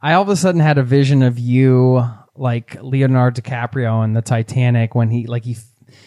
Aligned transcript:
I 0.00 0.14
all 0.14 0.22
of 0.22 0.28
a 0.28 0.36
sudden 0.36 0.60
had 0.60 0.78
a 0.78 0.82
vision 0.82 1.22
of 1.22 1.38
you 1.38 2.04
like 2.36 2.80
Leonardo 2.80 3.40
DiCaprio 3.40 4.04
in 4.04 4.12
the 4.12 4.22
Titanic 4.22 4.94
when 4.94 5.10
he 5.10 5.26
like 5.26 5.44
he 5.44 5.56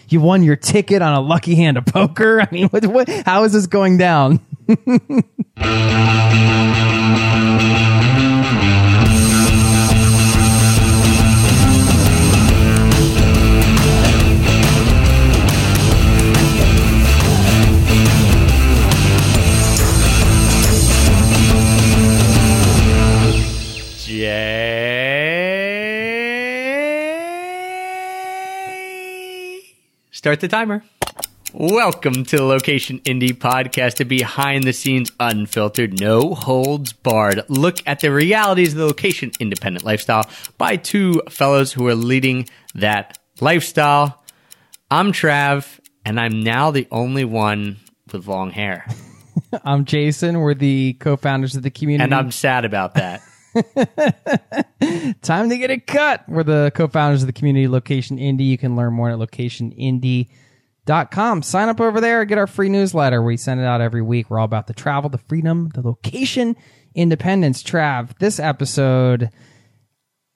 you 0.09 0.21
won 0.21 0.43
your 0.43 0.55
ticket 0.55 1.01
on 1.01 1.13
a 1.13 1.21
lucky 1.21 1.55
hand 1.55 1.77
of 1.77 1.85
poker. 1.85 2.41
I 2.41 2.47
mean, 2.51 2.67
what, 2.69 2.85
what 2.85 3.09
how 3.09 3.43
is 3.43 3.53
this 3.53 3.67
going 3.67 3.97
down? 3.97 4.39
Start 30.21 30.39
the 30.39 30.47
timer. 30.47 30.83
Welcome 31.51 32.25
to 32.25 32.37
the 32.37 32.43
Location 32.43 32.99
Indie 32.99 33.33
Podcast, 33.33 34.01
a 34.01 34.05
behind 34.05 34.65
the 34.65 34.71
scenes, 34.71 35.11
unfiltered, 35.19 35.99
no 35.99 36.35
holds 36.35 36.93
barred 36.93 37.43
look 37.49 37.77
at 37.87 38.01
the 38.01 38.11
realities 38.11 38.73
of 38.73 38.77
the 38.77 38.85
location 38.85 39.31
independent 39.39 39.83
lifestyle 39.83 40.29
by 40.59 40.75
two 40.75 41.23
fellows 41.27 41.73
who 41.73 41.87
are 41.87 41.95
leading 41.95 42.47
that 42.75 43.17
lifestyle. 43.39 44.23
I'm 44.91 45.11
Trav, 45.11 45.79
and 46.05 46.19
I'm 46.19 46.43
now 46.43 46.69
the 46.69 46.87
only 46.91 47.25
one 47.25 47.77
with 48.13 48.27
long 48.27 48.51
hair. 48.51 48.85
I'm 49.63 49.85
Jason. 49.85 50.39
We're 50.39 50.53
the 50.53 50.93
co-founders 50.99 51.55
of 51.55 51.63
the 51.63 51.71
community, 51.71 52.03
And 52.03 52.13
I'm 52.13 52.29
sad 52.29 52.63
about 52.63 52.93
that. 52.93 53.23
Time 55.21 55.49
to 55.49 55.57
get 55.57 55.71
it 55.71 55.87
cut. 55.87 56.23
We're 56.27 56.43
the 56.43 56.71
co-founders 56.73 57.23
of 57.23 57.27
the 57.27 57.33
community 57.33 57.67
Location 57.67 58.17
Indie. 58.17 58.47
You 58.47 58.57
can 58.57 58.75
learn 58.75 58.93
more 58.93 59.09
at 59.09 59.17
locationindie.com. 59.17 61.43
Sign 61.43 61.69
up 61.69 61.81
over 61.81 61.99
there, 61.99 62.23
get 62.25 62.37
our 62.37 62.47
free 62.47 62.69
newsletter. 62.69 63.21
We 63.21 63.37
send 63.37 63.59
it 63.59 63.65
out 63.65 63.81
every 63.81 64.01
week. 64.01 64.29
We're 64.29 64.39
all 64.39 64.45
about 64.45 64.67
the 64.67 64.73
travel, 64.73 65.09
the 65.09 65.17
freedom, 65.17 65.69
the 65.73 65.81
location, 65.81 66.55
independence. 66.95 67.61
Trav, 67.61 68.17
this 68.19 68.39
episode 68.39 69.31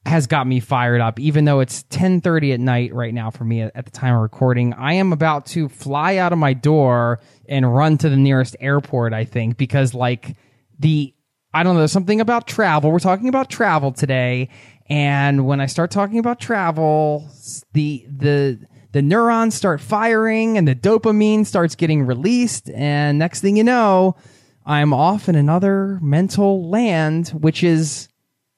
has 0.06 0.28
got 0.28 0.46
me 0.46 0.60
fired 0.60 1.02
up 1.02 1.20
even 1.20 1.46
though 1.46 1.62
it's 1.62 1.84
10:30 1.86 2.54
at 2.54 2.60
night 2.60 2.94
right 2.94 3.14
now 3.14 3.32
for 3.32 3.44
me 3.44 3.64
at 3.64 3.86
the 3.86 3.92
time 3.92 4.14
of 4.14 4.22
recording. 4.22 4.72
I 4.74 4.94
am 4.94 5.12
about 5.12 5.48
to 5.48 5.68
fly 5.68 6.18
out 6.18 6.32
of 6.32 6.38
my 6.38 6.54
door 6.54 7.22
and 7.50 7.74
run 7.74 7.98
to 8.00 8.10
the 8.10 8.16
nearest 8.16 8.56
airport, 8.60 9.14
I 9.14 9.24
think, 9.24 9.58
because 9.58 9.96
like 9.96 10.36
the 10.78 11.15
I 11.56 11.64
don't 11.64 11.76
know, 11.78 11.88
something 11.88 12.20
about 12.20 12.48
travel. 12.48 12.92
We're 12.92 13.00
talking 13.00 13.30
about 13.30 13.50
travel 13.50 13.94
today. 13.94 14.50
And 14.90 15.48
when 15.48 15.62
I 15.62 15.68
start 15.68 15.90
talking 15.90 16.20
about 16.20 16.38
travel, 16.38 17.30
the, 17.72 18.06
the, 18.10 18.60
the 18.92 19.02
neurons 19.02 19.56
start 19.56 19.80
firing 19.80 20.58
and 20.58 20.68
the 20.68 20.76
dopamine 20.76 21.46
starts 21.46 21.76
getting 21.76 22.06
released. 22.06 22.70
And 22.72 23.18
next 23.18 23.40
thing 23.40 23.56
you 23.56 23.64
know, 23.64 24.18
I'm 24.66 24.94
off 24.94 25.30
in 25.30 25.36
another 25.36 25.98
mental 26.02 26.70
land, 26.70 27.30
which 27.30 27.64
is 27.64 28.10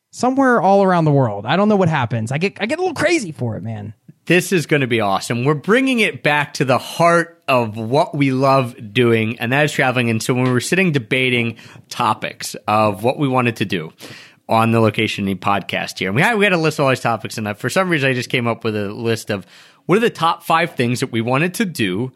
somewhere 0.09 0.59
all 0.59 0.81
around 0.81 1.05
the 1.05 1.11
world. 1.11 1.45
I 1.45 1.55
don't 1.55 1.69
know 1.69 1.75
what 1.75 1.89
happens. 1.89 2.31
I 2.31 2.39
get, 2.39 2.57
I 2.59 2.65
get 2.65 2.79
a 2.79 2.81
little 2.81 2.95
crazy 2.95 3.31
for 3.31 3.57
it, 3.57 3.61
man. 3.61 3.93
This 4.25 4.51
is 4.51 4.65
going 4.65 4.81
to 4.81 4.87
be 4.87 5.01
awesome. 5.01 5.45
We're 5.45 5.53
bringing 5.53 5.99
it 5.99 6.23
back 6.23 6.55
to 6.55 6.65
the 6.65 6.79
heart 6.79 7.36
of 7.47 7.77
what 7.77 8.15
we 8.15 8.31
love 8.31 8.75
doing, 8.93 9.39
and 9.39 9.53
that 9.53 9.65
is 9.65 9.71
traveling. 9.71 10.09
And 10.09 10.21
so 10.21 10.33
when 10.33 10.43
we 10.43 10.51
were 10.51 10.59
sitting 10.59 10.91
debating 10.91 11.57
topics 11.89 12.55
of 12.67 13.03
what 13.03 13.17
we 13.17 13.27
wanted 13.27 13.57
to 13.57 13.65
do 13.65 13.93
on 14.49 14.71
the 14.71 14.79
Location 14.79 15.25
Indie 15.25 15.39
podcast 15.39 15.99
here, 15.99 16.09
and 16.09 16.15
we 16.15 16.21
had, 16.21 16.37
we 16.37 16.45
had 16.45 16.53
a 16.53 16.57
list 16.57 16.79
of 16.79 16.83
all 16.83 16.89
these 16.89 16.99
topics, 16.99 17.37
and 17.37 17.57
for 17.57 17.69
some 17.69 17.89
reason 17.89 18.09
I 18.09 18.13
just 18.13 18.29
came 18.29 18.47
up 18.47 18.63
with 18.63 18.75
a 18.75 18.91
list 18.91 19.29
of 19.29 19.45
what 19.85 19.97
are 19.97 20.01
the 20.01 20.09
top 20.09 20.43
five 20.43 20.75
things 20.75 20.99
that 20.99 21.11
we 21.11 21.21
wanted 21.21 21.53
to 21.55 21.65
do 21.65 22.11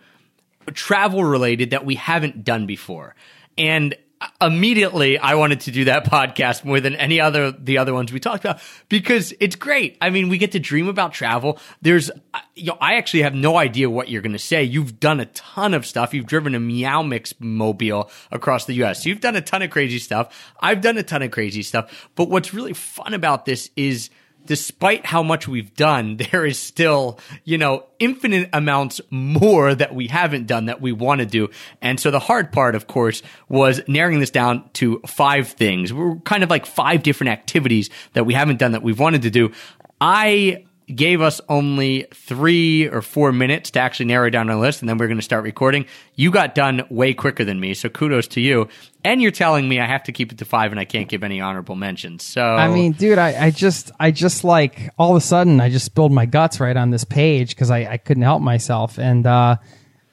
travel 0.73 1.23
related 1.23 1.71
that 1.71 1.86
we 1.86 1.95
haven't 1.95 2.43
done 2.43 2.65
before. 2.65 3.15
And 3.58 3.95
immediately 4.39 5.17
I 5.17 5.36
wanted 5.36 5.61
to 5.61 5.71
do 5.71 5.86
that 5.86 6.05
podcast 6.11 6.64
more 6.64 6.80
than 6.80 6.95
any 6.95 7.20
other 7.20 7.52
the 7.52 7.77
other 7.77 7.93
ones 7.93 8.11
we 8.11 8.20
talked 8.20 8.43
about 8.43 8.61
because 8.89 9.33
it's 9.39 9.55
great. 9.55 9.98
I 10.02 10.09
mean, 10.09 10.30
we 10.30 10.37
get 10.37 10.52
to 10.54 10.59
dream 10.59 10.87
about 10.87 11.14
travel. 11.14 11.59
There's 11.82 12.11
you 12.55 12.67
know, 12.67 12.77
I 12.80 12.95
actually 12.95 13.23
have 13.23 13.36
no 13.36 13.58
idea 13.58 13.89
what 13.89 14.09
you're 14.09 14.21
going 14.21 14.32
to 14.33 14.39
say. 14.39 14.64
You've 14.64 14.99
done 14.99 15.20
a 15.20 15.26
ton 15.27 15.73
of 15.73 15.86
stuff. 15.86 16.14
You've 16.14 16.27
driven 16.27 16.55
a 16.55 16.59
Meow 16.59 17.02
Mix 17.02 17.33
mobile 17.39 18.11
across 18.32 18.65
the 18.65 18.73
US. 18.83 19.05
You've 19.05 19.21
done 19.21 19.36
a 19.36 19.42
ton 19.42 19.61
of 19.61 19.70
crazy 19.70 19.99
stuff. 19.99 20.53
I've 20.59 20.82
done 20.82 20.98
a 20.98 21.03
ton 21.03 21.21
of 21.21 21.32
crazy 21.32 21.64
stuff. 21.64 22.09
But 22.15 22.30
what's 22.30 22.53
really 22.53 22.73
fun 22.73 23.14
about 23.14 23.45
this 23.45 23.70
is 23.76 24.09
despite 24.45 25.05
how 25.05 25.23
much 25.23 25.47
we've 25.47 25.73
done, 25.75 26.17
there 26.31 26.45
is 26.45 26.59
still, 26.59 27.19
you 27.43 27.57
know, 27.57 27.85
infinite 27.99 28.49
amounts 28.53 29.02
more 29.09 29.73
that 29.75 29.93
we 29.93 30.07
haven't 30.07 30.47
done 30.47 30.65
that 30.65 30.81
we 30.81 30.91
want 30.91 31.19
to 31.19 31.25
do. 31.25 31.49
And 31.81 31.99
so 31.99 32.11
the 32.11 32.19
hard 32.19 32.52
part, 32.52 32.75
of 32.75 32.87
course, 32.87 33.21
was 33.49 33.81
narrowing 33.87 34.19
this 34.19 34.31
down 34.31 34.69
to 34.73 34.99
five 35.05 35.49
things. 35.49 35.93
We're 35.93 36.15
kind 36.17 36.43
of 36.43 36.49
like 36.49 36.65
five 36.65 37.03
different 37.03 37.31
activities 37.31 37.89
that 38.13 38.25
we 38.25 38.33
haven't 38.33 38.59
done 38.59 38.71
that 38.71 38.83
we've 38.83 38.99
wanted 38.99 39.23
to 39.23 39.29
do. 39.29 39.52
I 39.99 40.65
gave 40.95 41.21
us 41.21 41.41
only 41.49 42.07
three 42.13 42.87
or 42.87 43.02
four 43.02 43.31
minutes 43.31 43.71
to 43.71 43.79
actually 43.79 44.07
narrow 44.07 44.29
down 44.29 44.49
our 44.49 44.55
list, 44.55 44.81
and 44.81 44.89
then 44.89 44.97
we're 44.97 45.07
going 45.07 45.17
to 45.17 45.23
start 45.23 45.43
recording. 45.43 45.85
You 46.15 46.31
got 46.31 46.55
done 46.55 46.83
way 46.89 47.13
quicker 47.13 47.43
than 47.43 47.59
me, 47.59 47.73
so 47.73 47.89
kudos 47.89 48.27
to 48.29 48.41
you. 48.41 48.67
And 49.03 49.21
you're 49.21 49.31
telling 49.31 49.67
me 49.67 49.79
I 49.79 49.87
have 49.87 50.03
to 50.03 50.11
keep 50.11 50.31
it 50.31 50.37
to 50.39 50.45
five, 50.45 50.71
and 50.71 50.79
I 50.79 50.85
can't 50.85 51.09
give 51.09 51.23
any 51.23 51.41
honorable 51.41 51.75
mentions. 51.75 52.23
So 52.23 52.43
I 52.43 52.67
mean, 52.67 52.91
dude, 52.91 53.17
I, 53.17 53.47
I 53.47 53.52
just, 53.52 53.91
I 53.99 54.11
just 54.11 54.43
like 54.43 54.91
all 54.97 55.11
of 55.11 55.17
a 55.17 55.21
sudden, 55.25 55.59
I 55.59 55.69
just 55.69 55.85
spilled 55.85 56.11
my 56.11 56.25
guts 56.25 56.59
right 56.59 56.77
on 56.77 56.91
this 56.91 57.03
page 57.03 57.49
because 57.49 57.71
I, 57.71 57.79
I 57.85 57.97
couldn't 57.97 58.23
help 58.23 58.41
myself, 58.41 58.99
and 58.99 59.25
uh, 59.25 59.58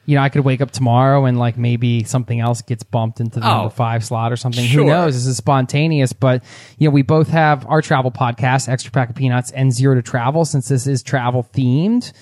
you 0.09 0.15
know, 0.15 0.23
I 0.23 0.31
could 0.31 0.43
wake 0.43 0.63
up 0.63 0.71
tomorrow 0.71 1.27
and 1.27 1.39
like 1.39 1.59
maybe 1.59 2.03
something 2.05 2.41
else 2.41 2.63
gets 2.63 2.83
bumped 2.83 3.21
into 3.21 3.41
the 3.41 3.47
Oh. 3.47 3.57
number 3.57 3.71
five 3.75 4.03
slot 4.03 4.33
or 4.33 4.37
something. 4.37 4.65
Sure. 4.65 4.85
Who 4.85 4.89
knows? 4.89 5.13
This 5.15 5.27
is 5.27 5.37
spontaneous, 5.37 6.15
but 6.15 6.43
you 6.79 6.89
know, 6.89 6.93
we 6.93 7.03
both 7.03 7.29
have 7.29 7.67
our 7.67 7.83
travel 7.83 8.11
podcast, 8.11 8.71
Extra 8.71 8.91
Pack 8.91 9.11
of 9.11 9.17
Peanuts, 9.17 9.51
and 9.51 9.71
Zero 9.71 9.95
to 9.95 10.01
Travel. 10.01 10.47
Since 10.47 10.69
this 10.69 10.87
is 10.87 11.03
travel 11.03 11.47
themed, 11.53 12.15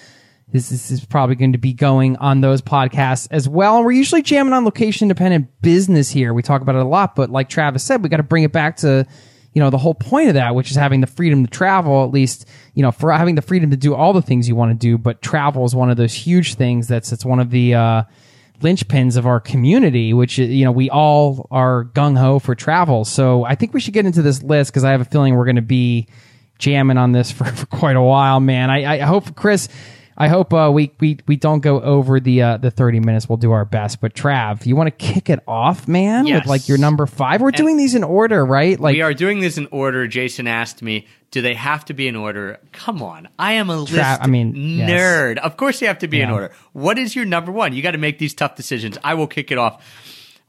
this, 0.48 0.68
this 0.70 0.90
is 0.90 1.04
probably 1.04 1.36
going 1.36 1.52
to 1.52 1.58
be 1.58 1.72
going 1.72 2.16
on 2.16 2.40
those 2.40 2.60
podcasts 2.60 3.28
as 3.30 3.48
well. 3.48 3.76
And 3.76 3.86
we're 3.86 3.92
usually 3.92 4.22
jamming 4.22 4.52
on 4.52 4.64
location 4.64 5.04
independent 5.04 5.48
business 5.62 6.10
here. 6.10 6.34
We 6.34 6.42
talk 6.42 6.62
about 6.62 6.74
it 6.74 6.82
a 6.82 6.88
lot, 6.88 7.14
but 7.14 7.30
like 7.30 7.48
Travis 7.48 7.84
said, 7.84 8.02
we 8.02 8.08
got 8.08 8.16
to 8.16 8.24
bring 8.24 8.42
it 8.42 8.50
back 8.52 8.78
to 8.78 9.06
you 9.56 9.62
know 9.62 9.70
the 9.70 9.78
whole 9.78 9.94
point 9.94 10.28
of 10.28 10.34
that 10.34 10.54
which 10.54 10.70
is 10.70 10.76
having 10.76 11.00
the 11.00 11.06
freedom 11.06 11.42
to 11.42 11.50
travel 11.50 12.04
at 12.04 12.10
least 12.10 12.46
you 12.74 12.82
know 12.82 12.92
for 12.92 13.10
having 13.10 13.36
the 13.36 13.42
freedom 13.42 13.70
to 13.70 13.76
do 13.76 13.94
all 13.94 14.12
the 14.12 14.20
things 14.20 14.46
you 14.46 14.54
want 14.54 14.70
to 14.70 14.76
do 14.76 14.98
but 14.98 15.22
travel 15.22 15.64
is 15.64 15.74
one 15.74 15.90
of 15.90 15.96
those 15.96 16.12
huge 16.12 16.56
things 16.56 16.86
that's 16.86 17.10
it's 17.10 17.24
one 17.24 17.40
of 17.40 17.48
the 17.48 17.74
uh 17.74 18.02
linchpins 18.60 19.16
of 19.16 19.26
our 19.26 19.40
community 19.40 20.12
which 20.12 20.36
you 20.36 20.62
know 20.62 20.70
we 20.70 20.90
all 20.90 21.48
are 21.50 21.84
gung-ho 21.84 22.38
for 22.38 22.54
travel. 22.54 23.06
So 23.06 23.44
i 23.44 23.54
think 23.54 23.72
we 23.72 23.80
should 23.80 23.94
get 23.94 24.04
into 24.04 24.20
this 24.20 24.42
list 24.42 24.70
because 24.70 24.84
i 24.84 24.90
have 24.90 25.00
a 25.00 25.06
feeling 25.06 25.34
we're 25.34 25.46
going 25.46 25.56
to 25.56 25.62
be 25.62 26.06
jamming 26.58 26.98
on 26.98 27.12
this 27.12 27.30
for, 27.36 27.46
for 27.46 27.64
quite 27.66 27.96
a 27.96 28.02
while 28.02 28.40
man. 28.40 28.68
I, 28.68 29.00
I 29.00 29.06
hope 29.06 29.34
chris 29.36 29.70
I 30.18 30.28
hope 30.28 30.52
uh, 30.54 30.70
we, 30.72 30.92
we 30.98 31.18
we 31.26 31.36
don't 31.36 31.60
go 31.60 31.80
over 31.80 32.20
the 32.20 32.40
uh, 32.42 32.56
the 32.56 32.70
thirty 32.70 33.00
minutes. 33.00 33.28
We'll 33.28 33.36
do 33.36 33.52
our 33.52 33.64
best. 33.64 34.00
But 34.00 34.14
Trav, 34.14 34.64
you 34.64 34.74
want 34.74 34.86
to 34.86 34.90
kick 35.12 35.28
it 35.28 35.40
off, 35.46 35.86
man, 35.86 36.26
Yes. 36.26 36.42
with 36.42 36.48
like 36.48 36.68
your 36.68 36.78
number 36.78 37.06
five? 37.06 37.40
We're 37.42 37.50
doing 37.50 37.76
these 37.76 37.94
in 37.94 38.02
order, 38.04 38.44
right? 38.44 38.80
Like 38.80 38.94
we 38.94 39.02
are 39.02 39.12
doing 39.14 39.40
this 39.40 39.58
in 39.58 39.68
order. 39.70 40.06
Jason 40.06 40.46
asked 40.46 40.80
me, 40.82 41.06
"Do 41.30 41.42
they 41.42 41.52
have 41.54 41.84
to 41.86 41.94
be 41.94 42.08
in 42.08 42.16
order?" 42.16 42.58
Come 42.72 43.02
on, 43.02 43.28
I 43.38 43.52
am 43.52 43.68
a 43.68 43.76
list 43.76 43.94
I 43.98 44.26
mean, 44.26 44.54
yes. 44.56 44.88
nerd. 44.90 45.38
Of 45.38 45.56
course, 45.56 45.80
they 45.80 45.86
have 45.86 45.98
to 45.98 46.08
be 46.08 46.20
in 46.22 46.30
order. 46.30 46.50
What 46.72 46.98
is 46.98 47.14
your 47.14 47.26
number 47.26 47.52
one? 47.52 47.74
You 47.74 47.82
got 47.82 47.90
to 47.92 47.98
make 47.98 48.18
these 48.18 48.32
tough 48.32 48.54
decisions. 48.56 48.96
I 49.04 49.14
will 49.14 49.26
kick 49.26 49.50
it 49.50 49.58
off 49.58 49.82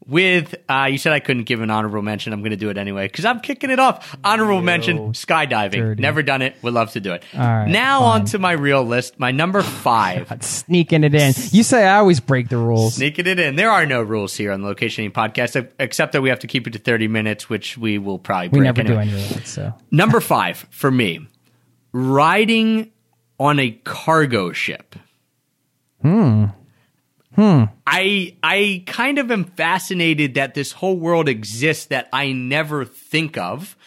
with. 0.05 0.55
Uh, 0.69 0.87
you 0.91 0.97
said 0.97 1.13
I 1.13 1.19
couldn't 1.19 1.43
give 1.43 1.61
an 1.61 1.69
honorable 1.69 2.01
mention. 2.01 2.33
I'm 2.33 2.41
going 2.41 2.51
to 2.51 2.57
do 2.57 2.69
it 2.69 2.77
anyway 2.77 3.07
because 3.07 3.25
I'm 3.25 3.39
kicking 3.39 3.69
it 3.69 3.79
off. 3.79 4.17
Honorable 4.23 4.61
mention: 4.61 5.13
skydiving. 5.13 5.71
dirty. 5.71 6.01
Never 6.01 6.23
done 6.23 6.41
it. 6.41 6.55
Would 6.61 6.73
love 6.73 6.91
to 6.91 6.99
do 6.99 7.13
it. 7.13 7.23
All 7.33 7.39
right, 7.39 7.67
now 7.67 8.01
fine. 8.01 8.21
on 8.21 8.25
to 8.27 8.39
my 8.39 8.51
real 8.53 8.83
list. 8.83 9.19
My 9.19 9.31
number 9.31 9.61
five. 9.61 10.31
sneaking 10.41 11.03
it 11.03 11.15
in. 11.15 11.33
You 11.51 11.63
say 11.63 11.85
I 11.85 11.97
always 11.97 12.19
break 12.19 12.49
the 12.49 12.57
rules. 12.57 12.95
Sneaking 12.95 13.27
it 13.27 13.39
in. 13.39 13.55
There 13.55 13.71
are 13.71 13.85
no 13.85 14.01
rules 14.01 14.35
here 14.35 14.51
on 14.51 14.61
the 14.61 14.67
Location 14.67 15.09
Indie 15.09 15.13
podcast, 15.13 15.69
except 15.79 16.13
that 16.13 16.21
we 16.21 16.29
have 16.29 16.39
to 16.39 16.47
keep 16.47 16.67
it 16.67 16.73
to 16.73 16.79
30 16.79 17.07
minutes, 17.07 17.49
which 17.49 17.77
we 17.77 17.97
will 17.97 18.19
probably 18.19 18.49
We 18.49 18.59
break 18.59 18.75
never 18.75 18.83
do 18.83 18.99
any 18.99 19.13
of 19.13 19.29
that. 19.29 19.47
So 19.47 19.73
Number 19.91 20.21
five 20.21 20.67
for 20.69 20.91
me, 20.91 21.27
riding 21.91 22.91
on 23.39 23.59
a 23.59 23.71
cargo 23.71 24.51
ship. 24.51 24.95
Hmm. 26.01 26.45
Hmm. 27.37 27.65
I 27.85 28.35
I 28.41 28.83
kind 28.87 29.19
of 29.19 29.29
am 29.29 29.43
fascinated 29.43 30.33
that 30.33 30.55
this 30.55 30.71
whole 30.71 30.97
world 30.97 31.29
exists 31.29 31.85
that 31.85 32.09
I 32.11 32.31
never 32.31 32.83
think 32.83 33.37
of. 33.37 33.77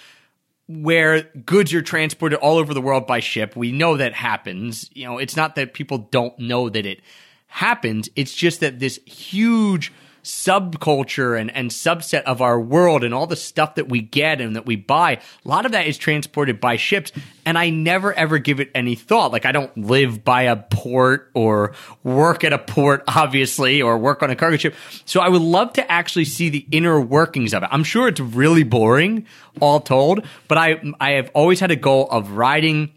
Where 0.69 1.23
goods 1.44 1.75
are 1.75 1.82
transported 1.82 2.38
all 2.38 2.56
over 2.58 2.73
the 2.73 2.81
world 2.81 3.05
by 3.08 3.19
ship. 3.19 3.56
We 3.56 3.73
know 3.73 3.97
that 3.97 4.12
happens. 4.12 4.88
You 4.94 5.06
know, 5.06 5.19
it's 5.19 5.35
not 5.35 5.56
that 5.56 5.75
people 5.75 5.99
don't 6.12 6.38
know 6.38 6.69
that 6.69 6.87
it 6.87 7.00
happens. 7.49 8.08
It's 8.14 8.32
just 8.32 8.61
that 8.61 8.79
this 8.79 9.00
huge 9.05 9.93
subculture 10.22 11.38
and, 11.38 11.55
and 11.55 11.70
subset 11.70 12.22
of 12.22 12.40
our 12.40 12.61
world 12.61 13.05
and 13.05 13.14
all 13.14 13.26
the 13.26 13.37
stuff 13.37 13.76
that 13.76 13.88
we 13.88 14.00
get 14.00 14.40
and 14.40 14.56
that 14.56 14.67
we 14.67 14.76
buy, 14.76 15.12
a 15.44 15.49
lot 15.49 15.67
of 15.67 15.72
that 15.72 15.87
is 15.87 15.99
transported 15.99 16.61
by 16.61 16.76
ships. 16.76 17.12
And 17.46 17.58
I 17.58 17.70
never 17.70 18.12
ever 18.12 18.38
give 18.38 18.61
it 18.61 18.70
any 18.75 18.94
thought. 18.94 19.32
Like 19.32 19.44
I 19.44 19.52
don't 19.52 19.76
live 19.76 20.25
by 20.25 20.43
a 20.43 20.56
port 20.56 21.31
or 21.34 21.72
work 22.02 22.44
at 22.44 22.52
a 22.52 22.58
port, 22.58 23.02
obviously, 23.08 23.82
or 23.82 23.99
work 23.99 24.22
on 24.22 24.31
a 24.31 24.37
cargo 24.37 24.56
ship. 24.56 24.75
So 25.05 25.20
I 25.20 25.28
would 25.28 25.43
love 25.43 25.72
to 25.75 25.90
actually 25.90 26.26
see 26.26 26.49
the 26.49 26.66
inner 26.70 27.00
workings 27.00 27.55
of 27.55 27.62
it. 27.62 27.69
I'm 27.73 27.84
sure 27.84 28.08
it's 28.08 28.20
really 28.20 28.62
boring, 28.62 29.26
all 29.61 29.81
told, 29.81 30.25
but 30.49 30.58
I, 30.58 30.81
I 31.00 31.12
have 31.12 31.31
always 31.34 31.61
had 31.61 31.70
a 31.70 31.76
goal 31.76 32.08
of 32.11 32.32
riding 32.32 32.93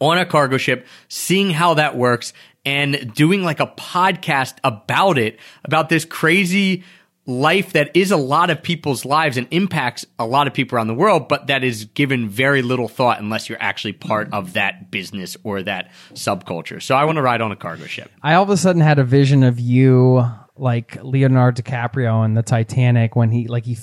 on 0.00 0.18
a 0.18 0.26
cargo 0.26 0.58
ship, 0.58 0.86
seeing 1.08 1.50
how 1.50 1.74
that 1.74 1.96
works 1.96 2.32
and 2.66 3.14
doing 3.14 3.42
like 3.42 3.60
a 3.60 3.66
podcast 3.68 4.56
about 4.64 5.16
it, 5.16 5.38
about 5.64 5.88
this 5.88 6.04
crazy 6.04 6.84
life 7.26 7.72
that 7.72 7.96
is 7.96 8.10
a 8.10 8.16
lot 8.16 8.50
of 8.50 8.62
people's 8.62 9.04
lives 9.04 9.36
and 9.36 9.48
impacts 9.50 10.06
a 10.18 10.26
lot 10.26 10.46
of 10.46 10.54
people 10.54 10.76
around 10.76 10.86
the 10.86 10.94
world, 10.94 11.28
but 11.28 11.48
that 11.48 11.64
is 11.64 11.86
given 11.86 12.28
very 12.28 12.62
little 12.62 12.88
thought 12.88 13.18
unless 13.18 13.48
you're 13.48 13.60
actually 13.60 13.92
part 13.92 14.32
of 14.32 14.52
that 14.52 14.90
business 14.90 15.36
or 15.42 15.62
that 15.62 15.90
subculture. 16.12 16.80
So 16.80 16.94
I 16.94 17.04
want 17.04 17.16
to 17.16 17.22
ride 17.22 17.40
on 17.40 17.50
a 17.50 17.56
cargo 17.56 17.86
ship. 17.86 18.10
I 18.22 18.34
all 18.34 18.44
of 18.44 18.50
a 18.50 18.56
sudden 18.56 18.80
had 18.80 18.98
a 18.98 19.04
vision 19.04 19.42
of 19.42 19.58
you 19.58 20.24
like 20.56 21.02
Leonardo 21.02 21.62
DiCaprio 21.62 22.24
in 22.24 22.34
the 22.34 22.42
Titanic 22.42 23.16
when 23.16 23.30
he 23.30 23.48
like 23.48 23.64
he 23.64 23.76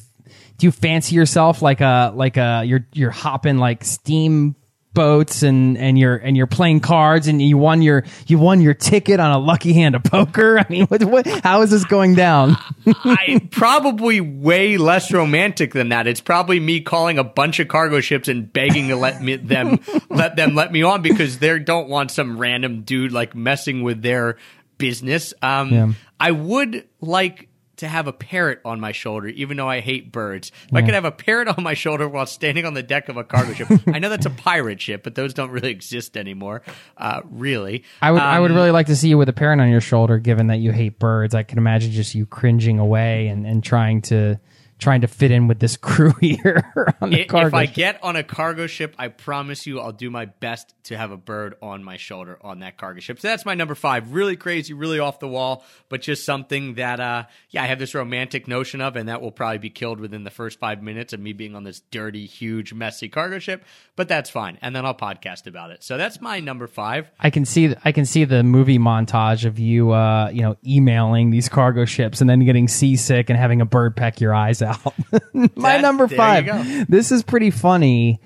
do 0.57 0.67
you 0.67 0.71
fancy 0.71 1.15
yourself 1.15 1.61
like 1.61 1.81
a 1.81 2.11
like 2.15 2.37
a 2.37 2.63
you're 2.65 2.87
you're 2.93 3.11
hopping 3.11 3.57
like 3.57 3.83
steam 3.83 4.55
boats 4.93 5.43
and 5.43 5.77
and 5.77 5.97
you're 5.97 6.15
and 6.15 6.37
you're 6.37 6.47
playing 6.47 6.79
cards 6.79 7.27
and 7.27 7.41
you 7.41 7.57
won 7.57 7.81
your 7.81 8.03
you 8.27 8.37
won 8.37 8.61
your 8.61 8.73
ticket 8.73 9.19
on 9.19 9.31
a 9.31 9.39
lucky 9.39 9.73
hand 9.73 9.95
of 9.95 10.03
poker. 10.03 10.59
I 10.59 10.65
mean, 10.69 10.85
what, 10.87 11.03
what 11.03 11.27
how 11.43 11.61
is 11.61 11.71
this 11.71 11.83
going 11.85 12.15
down? 12.15 12.57
I 12.85 13.47
probably 13.51 14.21
way 14.21 14.77
less 14.77 15.11
romantic 15.11 15.73
than 15.73 15.89
that. 15.89 16.07
It's 16.07 16.21
probably 16.21 16.59
me 16.59 16.81
calling 16.81 17.17
a 17.17 17.23
bunch 17.23 17.59
of 17.59 17.67
cargo 17.67 17.99
ships 17.99 18.27
and 18.27 18.51
begging 18.51 18.89
to 18.89 18.95
let 18.95 19.21
me 19.21 19.35
them 19.37 19.79
let 20.09 20.35
them 20.35 20.55
let 20.55 20.71
me 20.71 20.83
on 20.83 21.01
because 21.01 21.39
they 21.39 21.57
don't 21.59 21.89
want 21.89 22.11
some 22.11 22.37
random 22.37 22.81
dude 22.81 23.11
like 23.11 23.35
messing 23.35 23.83
with 23.83 24.01
their 24.01 24.37
business. 24.77 25.33
Um, 25.41 25.69
yeah. 25.69 25.91
I 26.19 26.31
would 26.31 26.87
like 27.01 27.49
to 27.77 27.87
have 27.87 28.07
a 28.07 28.13
parrot 28.13 28.59
on 28.63 28.79
my 28.79 28.91
shoulder, 28.91 29.27
even 29.27 29.57
though 29.57 29.69
I 29.69 29.79
hate 29.79 30.11
birds. 30.11 30.51
If 30.65 30.73
yeah. 30.73 30.79
I 30.79 30.81
could 30.83 30.93
have 30.93 31.05
a 31.05 31.11
parrot 31.11 31.47
on 31.47 31.63
my 31.63 31.73
shoulder 31.73 32.07
while 32.07 32.25
standing 32.25 32.65
on 32.65 32.73
the 32.73 32.83
deck 32.83 33.09
of 33.09 33.17
a 33.17 33.23
cargo 33.23 33.53
ship, 33.53 33.67
I 33.87 33.99
know 33.99 34.09
that's 34.09 34.25
a 34.25 34.31
pirate 34.31 34.81
ship, 34.81 35.03
but 35.03 35.15
those 35.15 35.33
don't 35.33 35.49
really 35.49 35.71
exist 35.71 36.15
anymore. 36.15 36.61
Uh, 36.97 37.21
really, 37.29 37.83
I 38.01 38.11
would 38.11 38.21
um, 38.21 38.27
I 38.27 38.39
would 38.39 38.51
um, 38.51 38.57
really 38.57 38.71
like 38.71 38.87
to 38.87 38.95
see 38.95 39.09
you 39.09 39.17
with 39.17 39.29
a 39.29 39.33
parrot 39.33 39.59
on 39.59 39.69
your 39.69 39.81
shoulder. 39.81 40.19
Given 40.19 40.47
that 40.47 40.57
you 40.57 40.71
hate 40.71 40.99
birds, 40.99 41.33
I 41.33 41.43
can 41.43 41.57
imagine 41.57 41.91
just 41.91 42.15
you 42.15 42.25
cringing 42.25 42.79
away 42.79 43.27
and, 43.27 43.45
and 43.45 43.63
trying 43.63 44.01
to 44.03 44.39
trying 44.83 45.01
to 45.01 45.07
fit 45.07 45.31
in 45.31 45.47
with 45.47 45.59
this 45.59 45.77
crew 45.77 46.13
here 46.21 46.93
on 47.01 47.09
the 47.09 47.21
if, 47.21 47.27
cargo. 47.27 47.47
If 47.47 47.53
I 47.53 47.65
get 47.65 48.03
on 48.03 48.15
a 48.15 48.23
cargo 48.23 48.67
ship, 48.67 48.93
I 48.99 49.07
promise 49.07 49.65
you, 49.65 49.79
I'll 49.79 49.93
do 49.93 50.09
my 50.09 50.25
best 50.25 50.75
to 50.85 50.97
have 50.97 51.11
a 51.11 51.17
bird 51.17 51.55
on 51.61 51.83
my 51.83 51.95
shoulder 51.97 52.37
on 52.41 52.59
that 52.59 52.77
cargo 52.77 52.99
ship. 52.99 53.19
So 53.19 53.29
that's 53.29 53.45
my 53.45 53.55
number 53.55 53.75
five. 53.75 54.13
Really 54.13 54.35
crazy, 54.35 54.73
really 54.73 54.99
off 54.99 55.19
the 55.19 55.27
wall, 55.27 55.63
but 55.87 56.01
just 56.01 56.25
something 56.25 56.75
that, 56.75 56.99
uh, 56.99 57.23
yeah, 57.49 57.63
I 57.63 57.67
have 57.67 57.79
this 57.79 57.95
romantic 57.95 58.47
notion 58.47 58.81
of, 58.81 58.97
and 58.97 59.07
that 59.07 59.21
will 59.21 59.31
probably 59.31 59.59
be 59.59 59.69
killed 59.69 59.99
within 59.99 60.25
the 60.25 60.29
first 60.29 60.59
five 60.59 60.83
minutes 60.83 61.13
of 61.13 61.19
me 61.21 61.31
being 61.31 61.55
on 61.55 61.63
this 61.63 61.79
dirty, 61.91 62.25
huge, 62.25 62.73
messy 62.73 63.07
cargo 63.07 63.39
ship. 63.39 63.63
But 63.95 64.09
that's 64.09 64.29
fine, 64.29 64.57
and 64.61 64.75
then 64.75 64.85
I'll 64.85 64.93
podcast 64.93 65.47
about 65.47 65.71
it. 65.71 65.83
So 65.83 65.97
that's 65.97 66.19
my 66.19 66.41
number 66.41 66.67
five. 66.67 67.09
I 67.19 67.29
can 67.29 67.45
see, 67.45 67.73
I 67.85 67.93
can 67.93 68.05
see 68.05 68.25
the 68.25 68.43
movie 68.43 68.79
montage 68.79 69.45
of 69.45 69.59
you, 69.59 69.91
uh, 69.91 70.29
you 70.33 70.41
know, 70.41 70.57
emailing 70.67 71.29
these 71.29 71.47
cargo 71.47 71.85
ships 71.85 72.19
and 72.19 72.29
then 72.29 72.43
getting 72.43 72.67
seasick 72.67 73.29
and 73.29 73.39
having 73.39 73.61
a 73.61 73.65
bird 73.65 73.95
peck 73.95 74.19
your 74.19 74.33
eyes 74.33 74.61
out. 74.61 74.72
My 75.33 75.73
that, 75.73 75.81
number 75.81 76.07
five. 76.07 76.87
This 76.87 77.11
is 77.11 77.23
pretty 77.23 77.51
funny 77.51 78.19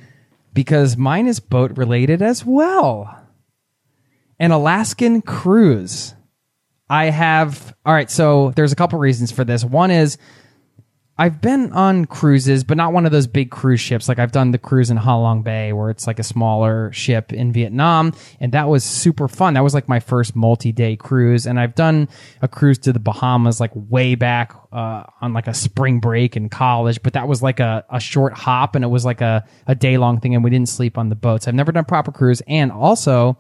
because 0.53 0.97
mine 0.97 1.27
is 1.27 1.39
boat 1.39 1.77
related 1.77 2.21
as 2.21 2.45
well. 2.45 3.23
An 4.39 4.51
Alaskan 4.51 5.21
cruise. 5.21 6.13
I 6.89 7.05
have, 7.05 7.75
all 7.85 7.93
right, 7.93 8.09
so 8.09 8.51
there's 8.55 8.71
a 8.71 8.75
couple 8.75 8.97
reasons 8.99 9.31
for 9.31 9.43
this. 9.43 9.63
One 9.63 9.91
is 9.91 10.17
I've 11.19 11.41
been 11.41 11.73
on 11.73 12.05
cruises, 12.05 12.63
but 12.63 12.77
not 12.77 12.93
one 12.93 13.07
of 13.07 13.11
those 13.11 13.25
big 13.25 13.49
cruise 13.49 13.79
ships. 13.79 14.07
Like 14.07 14.19
I've 14.19 14.31
done 14.31 14.51
the 14.51 14.59
cruise 14.59 14.91
in 14.91 14.97
Ha 14.97 15.17
Long 15.17 15.41
Bay, 15.41 15.73
where 15.73 15.89
it's 15.89 16.05
like 16.05 16.19
a 16.19 16.23
smaller 16.23 16.91
ship 16.93 17.33
in 17.33 17.51
Vietnam, 17.51 18.13
and 18.39 18.51
that 18.51 18.69
was 18.69 18.83
super 18.83 19.27
fun. 19.27 19.55
That 19.55 19.63
was 19.63 19.73
like 19.73 19.89
my 19.89 19.99
first 19.99 20.35
multi-day 20.35 20.95
cruise, 20.95 21.47
and 21.47 21.59
I've 21.59 21.73
done 21.73 22.07
a 22.41 22.47
cruise 22.47 22.77
to 22.79 22.93
the 22.93 22.99
Bahamas, 22.99 23.59
like 23.59 23.71
way 23.73 24.13
back 24.13 24.53
uh, 24.71 25.03
on 25.21 25.33
like 25.33 25.47
a 25.47 25.53
spring 25.55 25.99
break 25.99 26.37
in 26.37 26.49
college. 26.49 27.01
But 27.01 27.13
that 27.13 27.27
was 27.27 27.41
like 27.41 27.59
a, 27.59 27.83
a 27.89 27.99
short 27.99 28.33
hop, 28.33 28.75
and 28.75 28.85
it 28.85 28.89
was 28.89 29.03
like 29.03 29.21
a 29.21 29.43
a 29.65 29.73
day 29.73 29.97
long 29.97 30.19
thing, 30.19 30.35
and 30.35 30.43
we 30.43 30.51
didn't 30.51 30.69
sleep 30.69 30.97
on 30.99 31.09
the 31.09 31.15
boats. 31.15 31.47
I've 31.47 31.55
never 31.55 31.71
done 31.71 31.85
proper 31.85 32.11
cruise, 32.11 32.41
and 32.47 32.71
also 32.71 33.39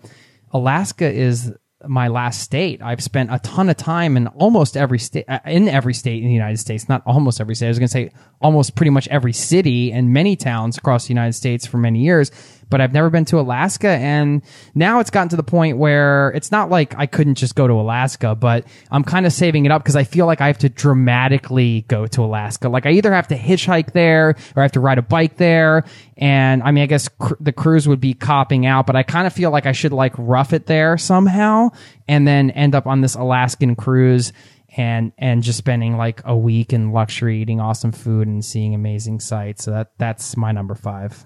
Alaska 0.51 1.11
is 1.11 1.53
my 1.85 2.07
last 2.07 2.41
state. 2.41 2.81
I've 2.81 3.03
spent 3.03 3.31
a 3.31 3.39
ton 3.39 3.69
of 3.69 3.77
time 3.77 4.17
in 4.17 4.27
almost 4.27 4.75
every 4.75 4.99
state, 4.99 5.25
uh, 5.27 5.39
in 5.45 5.69
every 5.69 5.93
state 5.93 6.21
in 6.21 6.27
the 6.27 6.33
United 6.33 6.57
States. 6.57 6.89
Not 6.89 7.03
almost 7.05 7.39
every 7.39 7.55
state. 7.55 7.67
I 7.67 7.69
was 7.69 7.79
going 7.79 7.87
to 7.87 7.91
say 7.91 8.11
almost 8.41 8.75
pretty 8.75 8.89
much 8.89 9.07
every 9.09 9.33
city 9.33 9.91
and 9.91 10.11
many 10.11 10.35
towns 10.35 10.77
across 10.77 11.05
the 11.05 11.09
United 11.09 11.33
States 11.33 11.67
for 11.67 11.77
many 11.77 11.99
years 11.99 12.31
but 12.69 12.81
I've 12.81 12.93
never 12.93 13.09
been 13.09 13.25
to 13.25 13.39
Alaska. 13.39 13.87
And 13.87 14.41
now 14.75 14.99
it's 14.99 15.09
gotten 15.09 15.29
to 15.29 15.35
the 15.35 15.43
point 15.43 15.77
where 15.77 16.29
it's 16.29 16.51
not 16.51 16.69
like 16.69 16.95
I 16.97 17.05
couldn't 17.05 17.35
just 17.35 17.55
go 17.55 17.67
to 17.67 17.73
Alaska, 17.73 18.35
but 18.35 18.65
I'm 18.91 19.03
kind 19.03 19.25
of 19.25 19.33
saving 19.33 19.65
it 19.65 19.71
up 19.71 19.83
because 19.83 19.95
I 19.95 20.03
feel 20.03 20.25
like 20.25 20.41
I 20.41 20.47
have 20.47 20.57
to 20.59 20.69
dramatically 20.69 21.85
go 21.87 22.07
to 22.07 22.23
Alaska. 22.23 22.69
Like 22.69 22.85
I 22.85 22.91
either 22.91 23.13
have 23.13 23.27
to 23.29 23.37
hitchhike 23.37 23.93
there 23.93 24.35
or 24.55 24.61
I 24.61 24.63
have 24.63 24.73
to 24.73 24.79
ride 24.79 24.97
a 24.97 25.03
bike 25.03 25.37
there. 25.37 25.85
And 26.17 26.63
I 26.63 26.71
mean, 26.71 26.83
I 26.83 26.87
guess 26.87 27.07
cr- 27.07 27.35
the 27.39 27.53
cruise 27.53 27.87
would 27.87 28.01
be 28.01 28.13
copping 28.13 28.65
out, 28.65 28.87
but 28.87 28.95
I 28.95 29.03
kind 29.03 29.27
of 29.27 29.33
feel 29.33 29.51
like 29.51 29.65
I 29.65 29.71
should 29.71 29.93
like 29.93 30.13
rough 30.17 30.53
it 30.53 30.65
there 30.65 30.97
somehow 30.97 31.69
and 32.07 32.27
then 32.27 32.51
end 32.51 32.75
up 32.75 32.87
on 32.87 33.01
this 33.01 33.15
Alaskan 33.15 33.75
cruise 33.75 34.33
and 34.75 35.11
and 35.17 35.43
just 35.43 35.57
spending 35.57 35.97
like 35.97 36.21
a 36.25 36.35
week 36.35 36.73
in 36.73 36.91
luxury 36.91 37.41
eating 37.41 37.59
awesome 37.59 37.91
food 37.91 38.27
and 38.27 38.43
seeing 38.43 38.75
amazing 38.75 39.19
sights 39.19 39.63
so 39.63 39.71
that 39.71 39.91
that's 39.97 40.37
my 40.37 40.51
number 40.51 40.75
five 40.75 41.25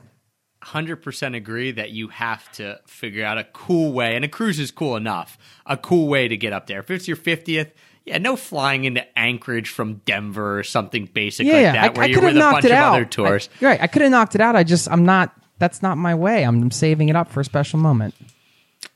100% 0.63 1.36
agree 1.36 1.72
that 1.72 1.92
you 1.92 2.10
have 2.10 2.52
to 2.54 2.80
figure 2.86 3.25
out 3.25 3.38
a 3.38 3.44
cool 3.46 3.92
way, 3.94 4.16
and 4.16 4.24
a 4.24 4.28
cruise 4.28 4.60
is 4.60 4.72
cool 4.72 4.96
enough, 4.96 5.38
a 5.66 5.78
cool 5.78 6.08
way 6.08 6.28
to 6.28 6.38
get 6.38 6.54
up 6.54 6.68
there. 6.68 6.80
If 6.80 6.92
it's 6.92 7.08
your 7.08 7.18
50th, 7.18 7.72
yeah, 8.06 8.18
no 8.18 8.36
flying 8.36 8.86
into 8.86 9.06
Anchorage 9.18 9.69
from 9.69 9.96
Denver 10.06 10.60
or 10.60 10.63
something 10.63 11.06
basic 11.06 11.46
yeah, 11.46 11.54
like 11.54 11.62
yeah. 11.62 11.72
that, 11.74 11.84
I, 11.84 11.90
where 11.90 12.04
I 12.04 12.08
you're 12.08 12.22
with 12.22 12.38
a 12.38 12.40
bunch 12.40 12.66
of 12.66 12.72
out. 12.72 12.94
other 12.94 13.06
tours. 13.06 13.50
I, 13.62 13.66
right, 13.66 13.81
I 13.81 13.88
could 13.88 14.02
have 14.02 14.12
knocked 14.12 14.36
it 14.36 14.42
out. 14.42 14.56
I 14.56 14.63
just, 14.63 14.90
I'm 14.90 15.06
not, 15.06 15.36
that's 15.60 15.81
not 15.81 15.98
my 15.98 16.16
way. 16.16 16.44
I'm 16.44 16.72
saving 16.72 17.10
it 17.10 17.16
up 17.16 17.30
for 17.30 17.42
a 17.42 17.46
special 17.46 17.80
moment. 17.80 18.15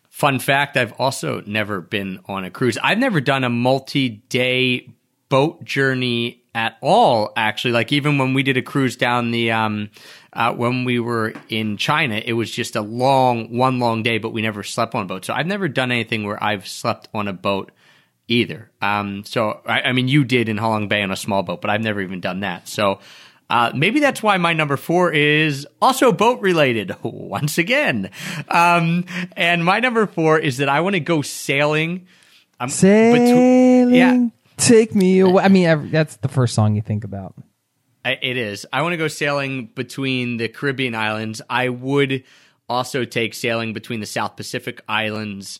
Fun 0.10 0.40
fact 0.40 0.78
I've 0.78 0.94
also 0.94 1.42
never 1.46 1.82
been 1.82 2.20
on 2.26 2.46
a 2.46 2.52
cruise. 2.52 2.78
I've 2.82 2.98
never 2.98 3.22
done 3.22 3.44
a 3.44 3.50
multi 3.50 4.10
day 4.10 4.90
boat 5.30 5.64
journey 5.64 6.45
at 6.56 6.78
all, 6.82 7.34
actually. 7.36 7.74
Like, 7.74 7.92
even 7.92 8.18
when 8.18 8.34
we 8.34 8.42
did 8.42 8.56
a 8.56 8.62
cruise 8.62 8.96
down 8.96 9.32
the, 9.32 9.52
um, 9.52 9.90
uh, 10.32 10.54
when 10.54 10.86
we 10.86 11.00
were 11.00 11.34
in 11.50 11.76
China, 11.76 12.20
it 12.24 12.34
was 12.34 12.50
just 12.50 12.78
a 12.78 12.82
long, 12.82 13.56
one 13.56 13.78
long 13.80 14.02
day, 14.02 14.18
but 14.18 14.32
we 14.32 14.42
never 14.42 14.64
slept 14.64 14.96
on 14.96 15.04
a 15.04 15.06
boat. 15.06 15.26
So 15.26 15.34
I've 15.34 15.46
never 15.46 15.68
done 15.68 15.92
anything 15.92 16.24
where 16.24 16.42
I've 16.42 16.66
slept 16.66 17.10
on 17.14 17.28
a 17.28 17.34
boat 17.34 17.72
either. 18.30 18.72
Um, 18.82 19.26
so 19.26 19.62
I, 19.66 19.82
I, 19.82 19.92
mean, 19.92 20.08
you 20.08 20.24
did 20.24 20.48
in 20.48 20.58
Ha 20.58 20.68
Long 20.68 20.88
Bay 20.88 21.04
on 21.04 21.12
a 21.12 21.18
small 21.18 21.44
boat, 21.44 21.62
but 21.62 21.70
I've 21.70 21.84
never 21.84 22.02
even 22.02 22.22
done 22.22 22.40
that. 22.40 22.70
So 22.70 23.00
uh, 23.50 23.72
maybe 23.76 24.00
that's 24.00 24.24
why 24.24 24.38
my 24.38 24.54
number 24.54 24.78
four 24.78 25.12
is 25.12 25.68
also 25.82 26.14
boat 26.14 26.40
related 26.40 26.96
once 27.04 27.58
again. 27.58 28.10
Um, 28.48 29.06
and 29.36 29.64
my 29.64 29.82
number 29.82 30.08
four 30.08 30.40
is 30.40 30.58
that 30.58 30.70
I 30.70 30.80
want 30.80 30.96
to 30.96 31.02
go 31.02 31.22
sailing. 31.22 32.08
Um, 32.62 32.70
sailing, 32.70 33.94
yeah. 33.94 34.30
Take 34.58 34.96
me 34.96 35.20
away. 35.20 35.44
I 35.44 35.48
mean, 35.48 35.92
that's 35.92 36.18
the 36.18 36.28
first 36.28 36.54
song 36.54 36.76
you 36.76 36.82
think 36.82 37.04
about. 37.04 37.36
It 38.04 38.38
is. 38.38 38.68
I 38.72 38.84
want 38.84 38.94
to 38.94 38.98
go 38.98 39.08
sailing 39.08 39.68
between 39.68 40.38
the 40.38 40.48
Caribbean 40.48 40.94
islands. 40.94 41.42
I 41.50 41.70
would 41.70 42.24
also 42.70 43.04
take 43.04 43.34
sailing 43.34 43.74
between 43.74 44.00
the 44.00 44.06
South 44.06 44.36
Pacific 44.36 44.82
islands 44.88 45.60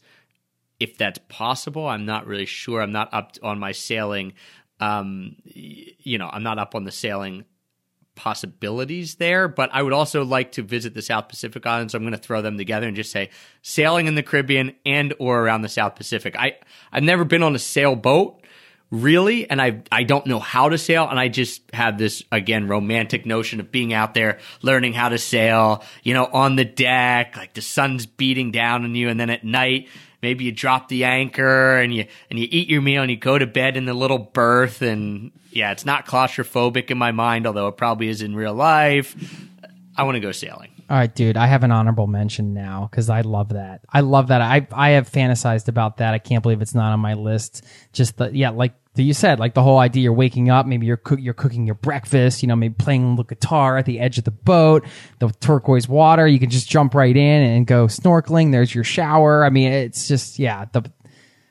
if 0.80 0.98
that's 0.98 1.20
possible. 1.30 1.88
I'm 1.88 2.06
not 2.06 2.28
really 2.28 2.46
sure. 2.46 2.82
I'm 2.82 2.92
not 2.92 3.14
up 3.14 3.34
on 3.42 3.60
my 3.60 3.72
sailing. 3.72 4.34
Um, 4.80 5.38
you 5.46 6.18
know, 6.18 6.30
I'm 6.32 6.44
not 6.44 6.60
up 6.60 6.76
on 6.76 6.84
the 6.84 6.92
sailing 6.92 7.46
possibilities 8.16 9.16
there, 9.16 9.48
but 9.48 9.70
I 9.74 9.82
would 9.82 9.94
also 9.94 10.24
like 10.24 10.54
to 10.54 10.64
visit 10.64 10.94
the 10.94 11.02
South 11.02 11.28
Pacific 11.28 11.66
Islands. 11.66 11.92
So 11.92 11.98
I'm 11.98 12.04
going 12.04 12.14
to 12.14 12.18
throw 12.18 12.42
them 12.42 12.58
together 12.58 12.88
and 12.88 12.96
just 12.96 13.12
say 13.12 13.30
sailing 13.62 14.08
in 14.08 14.16
the 14.16 14.24
Caribbean 14.24 14.76
and 14.86 15.14
or 15.20 15.42
around 15.42 15.62
the 15.62 15.70
South 15.70 15.96
Pacific. 15.96 16.36
I 16.38 16.58
I've 16.92 17.04
never 17.04 17.26
been 17.26 17.44
on 17.44 17.56
a 17.56 17.60
sailboat, 17.60 18.42
really 19.02 19.50
and 19.50 19.62
i 19.62 19.82
i 19.92 20.04
don't 20.04 20.26
know 20.26 20.40
how 20.40 20.70
to 20.70 20.78
sail 20.78 21.08
and 21.10 21.20
i 21.20 21.28
just 21.28 21.62
have 21.74 21.98
this 21.98 22.24
again 22.32 22.68
romantic 22.68 23.26
notion 23.26 23.60
of 23.60 23.72
being 23.72 23.94
out 23.94 24.14
there 24.14 24.40
learning 24.62 24.94
how 24.94 25.10
to 25.10 25.18
sail 25.18 25.84
you 26.04 26.14
know 26.14 26.26
on 26.26 26.56
the 26.56 26.66
deck 26.66 27.36
like 27.38 27.54
the 27.54 27.62
sun's 27.62 28.06
beating 28.06 28.52
down 28.52 28.84
on 28.84 28.96
you 28.96 29.10
and 29.10 29.20
then 29.20 29.30
at 29.30 29.44
night 29.44 29.88
maybe 30.22 30.44
you 30.46 30.52
drop 30.52 30.88
the 30.88 31.04
anchor 31.04 31.78
and 31.78 31.94
you 31.94 32.06
and 32.30 32.40
you 32.40 32.48
eat 32.50 32.68
your 32.70 32.82
meal 32.82 33.02
and 33.02 33.12
you 33.12 33.18
go 33.18 33.38
to 33.38 33.46
bed 33.46 33.78
in 33.78 33.86
the 33.86 33.94
little 33.94 34.18
berth 34.18 34.82
and 34.82 35.32
yeah, 35.56 35.72
it's 35.72 35.86
not 35.86 36.06
claustrophobic 36.06 36.92
in 36.92 36.98
my 36.98 37.14
mind, 37.14 37.48
although 37.48 37.70
it 37.70 37.78
probably 37.78 38.10
is 38.10 38.22
in 38.22 38.36
real 38.36 38.54
life. 38.54 39.16
I 39.98 40.04
want 40.04 40.16
to 40.16 40.20
go 40.20 40.34
sailing. 40.34 40.70
All 40.90 40.98
right, 40.98 41.14
dude. 41.14 41.38
I 41.38 41.48
have 41.48 41.64
an 41.64 41.72
honorable 41.72 42.08
mention 42.08 42.54
now 42.54 42.90
because 42.92 43.10
I 43.10 43.22
love 43.22 43.50
that. 43.50 43.82
I 43.90 44.02
love 44.02 44.28
that. 44.28 44.42
I 44.42 44.68
I 44.72 44.90
have 44.92 45.10
fantasized 45.10 45.70
about 45.70 45.98
that. 45.98 46.14
I 46.14 46.20
can't 46.20 46.44
believe 46.44 46.62
it's 46.62 46.76
not 46.76 46.92
on 46.92 47.00
my 47.00 47.14
list. 47.14 47.64
Just 47.94 48.18
the 48.18 48.30
yeah, 48.36 48.50
like 48.50 48.74
you 49.04 49.14
said, 49.14 49.40
like 49.40 49.54
the 49.54 49.64
whole 49.64 49.80
idea. 49.80 50.04
You're 50.04 50.14
waking 50.14 50.50
up. 50.50 50.66
Maybe 50.66 50.86
you're 50.86 50.98
cook, 50.98 51.20
you're 51.22 51.34
cooking 51.34 51.66
your 51.66 51.76
breakfast. 51.76 52.42
You 52.42 52.48
know, 52.48 52.56
maybe 52.56 52.76
playing 52.76 53.16
the 53.16 53.24
guitar 53.24 53.78
at 53.78 53.86
the 53.86 54.00
edge 54.00 54.18
of 54.18 54.24
the 54.24 54.32
boat. 54.32 54.86
The 55.20 55.30
turquoise 55.40 55.88
water. 55.88 56.28
You 56.28 56.40
can 56.40 56.50
just 56.50 56.70
jump 56.70 56.94
right 56.94 57.16
in 57.16 57.44
and 57.44 57.68
go 57.68 57.88
snorkeling. 57.88 58.52
There's 58.52 58.74
your 58.74 58.84
shower. 58.84 59.44
I 59.46 59.50
mean, 59.50 59.72
it's 59.72 60.08
just 60.08 60.40
yeah. 60.40 60.66
The 60.72 60.92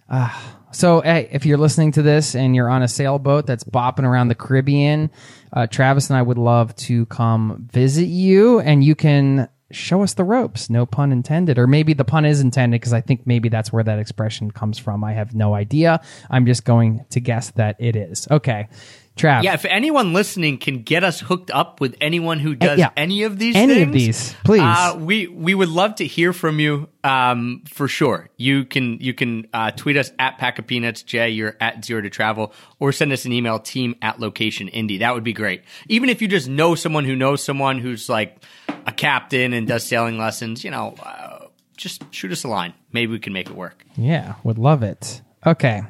uh, 0.08 0.30
so 0.72 1.00
hey, 1.00 1.28
if 1.32 1.46
you're 1.46 1.58
listening 1.58 1.92
to 1.92 2.02
this 2.02 2.34
and 2.34 2.54
you're 2.54 2.68
on 2.68 2.82
a 2.82 2.88
sailboat 2.88 3.46
that's 3.46 3.64
bopping 3.64 4.04
around 4.04 4.28
the 4.28 4.34
Caribbean 4.34 5.10
uh, 5.54 5.66
Travis 5.68 6.10
and 6.10 6.16
I 6.16 6.22
would 6.22 6.38
love 6.38 6.74
to 6.76 7.06
come 7.06 7.68
visit 7.72 8.06
you, 8.06 8.58
and 8.60 8.82
you 8.82 8.94
can 8.94 9.48
show 9.70 10.02
us 10.02 10.14
the 10.14 10.24
ropes. 10.24 10.70
No 10.70 10.86
pun 10.86 11.12
intended, 11.12 11.58
or 11.58 11.66
maybe 11.66 11.92
the 11.92 12.04
pun 12.04 12.24
is 12.24 12.40
intended 12.40 12.80
because 12.80 12.92
I 12.92 13.00
think 13.00 13.26
maybe 13.26 13.48
that's 13.48 13.72
where 13.72 13.84
that 13.84 13.98
expression 13.98 14.50
comes 14.50 14.78
from. 14.78 15.04
I 15.04 15.12
have 15.12 15.34
no 15.34 15.54
idea. 15.54 16.00
I'm 16.30 16.46
just 16.46 16.64
going 16.64 17.04
to 17.10 17.20
guess 17.20 17.50
that 17.52 17.76
it 17.78 17.96
is. 17.96 18.28
Okay. 18.30 18.68
Trav. 19.16 19.44
Yeah, 19.44 19.54
if 19.54 19.64
anyone 19.64 20.12
listening 20.12 20.58
can 20.58 20.82
get 20.82 21.04
us 21.04 21.20
hooked 21.20 21.50
up 21.52 21.80
with 21.80 21.94
anyone 22.00 22.40
who 22.40 22.56
does 22.56 22.80
yeah. 22.80 22.90
any 22.96 23.22
of 23.22 23.38
these 23.38 23.54
any 23.54 23.74
things, 23.74 23.86
of 23.86 23.92
these, 23.92 24.36
please. 24.44 24.62
Uh, 24.62 24.96
we 24.98 25.28
we 25.28 25.54
would 25.54 25.68
love 25.68 25.94
to 25.96 26.06
hear 26.06 26.32
from 26.32 26.58
you 26.58 26.88
um, 27.04 27.62
for 27.68 27.86
sure. 27.86 28.28
You 28.36 28.64
can 28.64 28.98
you 29.00 29.14
can 29.14 29.46
uh, 29.52 29.70
tweet 29.70 29.96
us 29.96 30.10
at 30.18 30.38
Pack 30.38 30.58
of 30.58 30.66
Peanuts, 30.66 31.04
Jay, 31.04 31.30
you're 31.30 31.56
at 31.60 31.84
Zero 31.84 32.02
to 32.02 32.10
Travel, 32.10 32.52
or 32.80 32.90
send 32.90 33.12
us 33.12 33.24
an 33.24 33.32
email, 33.32 33.60
team 33.60 33.94
at 34.02 34.18
Location 34.18 34.68
Indie. 34.68 34.98
That 34.98 35.14
would 35.14 35.24
be 35.24 35.32
great. 35.32 35.62
Even 35.88 36.08
if 36.08 36.20
you 36.20 36.26
just 36.26 36.48
know 36.48 36.74
someone 36.74 37.04
who 37.04 37.14
knows 37.14 37.40
someone 37.40 37.78
who's 37.78 38.08
like 38.08 38.42
a 38.84 38.92
captain 38.92 39.52
and 39.52 39.68
does 39.68 39.84
sailing 39.84 40.18
lessons, 40.18 40.64
you 40.64 40.72
know, 40.72 40.96
uh, 41.00 41.46
just 41.76 42.02
shoot 42.12 42.32
us 42.32 42.42
a 42.42 42.48
line. 42.48 42.74
Maybe 42.92 43.12
we 43.12 43.20
can 43.20 43.32
make 43.32 43.48
it 43.48 43.54
work. 43.54 43.84
Yeah, 43.96 44.34
would 44.42 44.58
love 44.58 44.82
it. 44.82 45.22
Okay. 45.46 45.82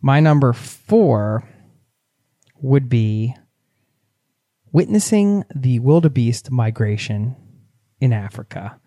My 0.00 0.20
number 0.20 0.54
four 0.54 1.44
would 2.64 2.88
be 2.88 3.36
witnessing 4.72 5.44
the 5.54 5.78
wildebeest 5.80 6.50
migration 6.50 7.36
in 8.00 8.12
Africa. 8.12 8.80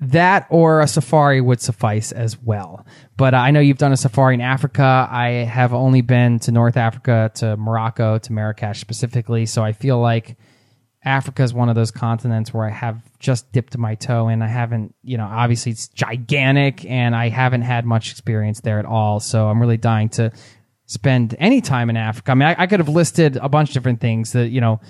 That 0.00 0.46
or 0.48 0.80
a 0.80 0.88
safari 0.88 1.40
would 1.40 1.60
suffice 1.60 2.12
as 2.12 2.40
well. 2.40 2.86
But 3.16 3.34
I 3.34 3.50
know 3.50 3.60
you've 3.60 3.78
done 3.78 3.92
a 3.92 3.96
safari 3.96 4.34
in 4.34 4.40
Africa. 4.40 5.06
I 5.10 5.28
have 5.28 5.74
only 5.74 6.00
been 6.00 6.38
to 6.40 6.52
North 6.52 6.76
Africa, 6.76 7.30
to 7.36 7.56
Morocco, 7.56 8.18
to 8.18 8.32
Marrakesh 8.32 8.80
specifically. 8.80 9.44
So 9.44 9.62
I 9.62 9.72
feel 9.72 9.98
like 9.98 10.38
Africa 11.04 11.42
is 11.42 11.52
one 11.52 11.68
of 11.68 11.74
those 11.74 11.90
continents 11.90 12.54
where 12.54 12.66
I 12.66 12.70
have 12.70 13.02
just 13.18 13.52
dipped 13.52 13.76
my 13.76 13.96
toe 13.96 14.28
in. 14.28 14.40
I 14.40 14.48
haven't, 14.48 14.94
you 15.02 15.18
know, 15.18 15.28
obviously 15.30 15.72
it's 15.72 15.88
gigantic 15.88 16.84
and 16.86 17.14
I 17.14 17.28
haven't 17.28 17.62
had 17.62 17.84
much 17.84 18.12
experience 18.12 18.60
there 18.60 18.78
at 18.78 18.86
all. 18.86 19.20
So 19.20 19.48
I'm 19.48 19.60
really 19.60 19.76
dying 19.76 20.08
to 20.10 20.32
spend 20.88 21.36
any 21.38 21.60
time 21.60 21.90
in 21.90 21.96
Africa. 21.96 22.32
I 22.32 22.34
mean, 22.34 22.48
I, 22.48 22.56
I 22.62 22.66
could 22.66 22.80
have 22.80 22.88
listed 22.88 23.36
a 23.36 23.48
bunch 23.48 23.70
of 23.70 23.74
different 23.74 24.00
things 24.00 24.32
that, 24.32 24.48
you 24.48 24.60
know, 24.60 24.80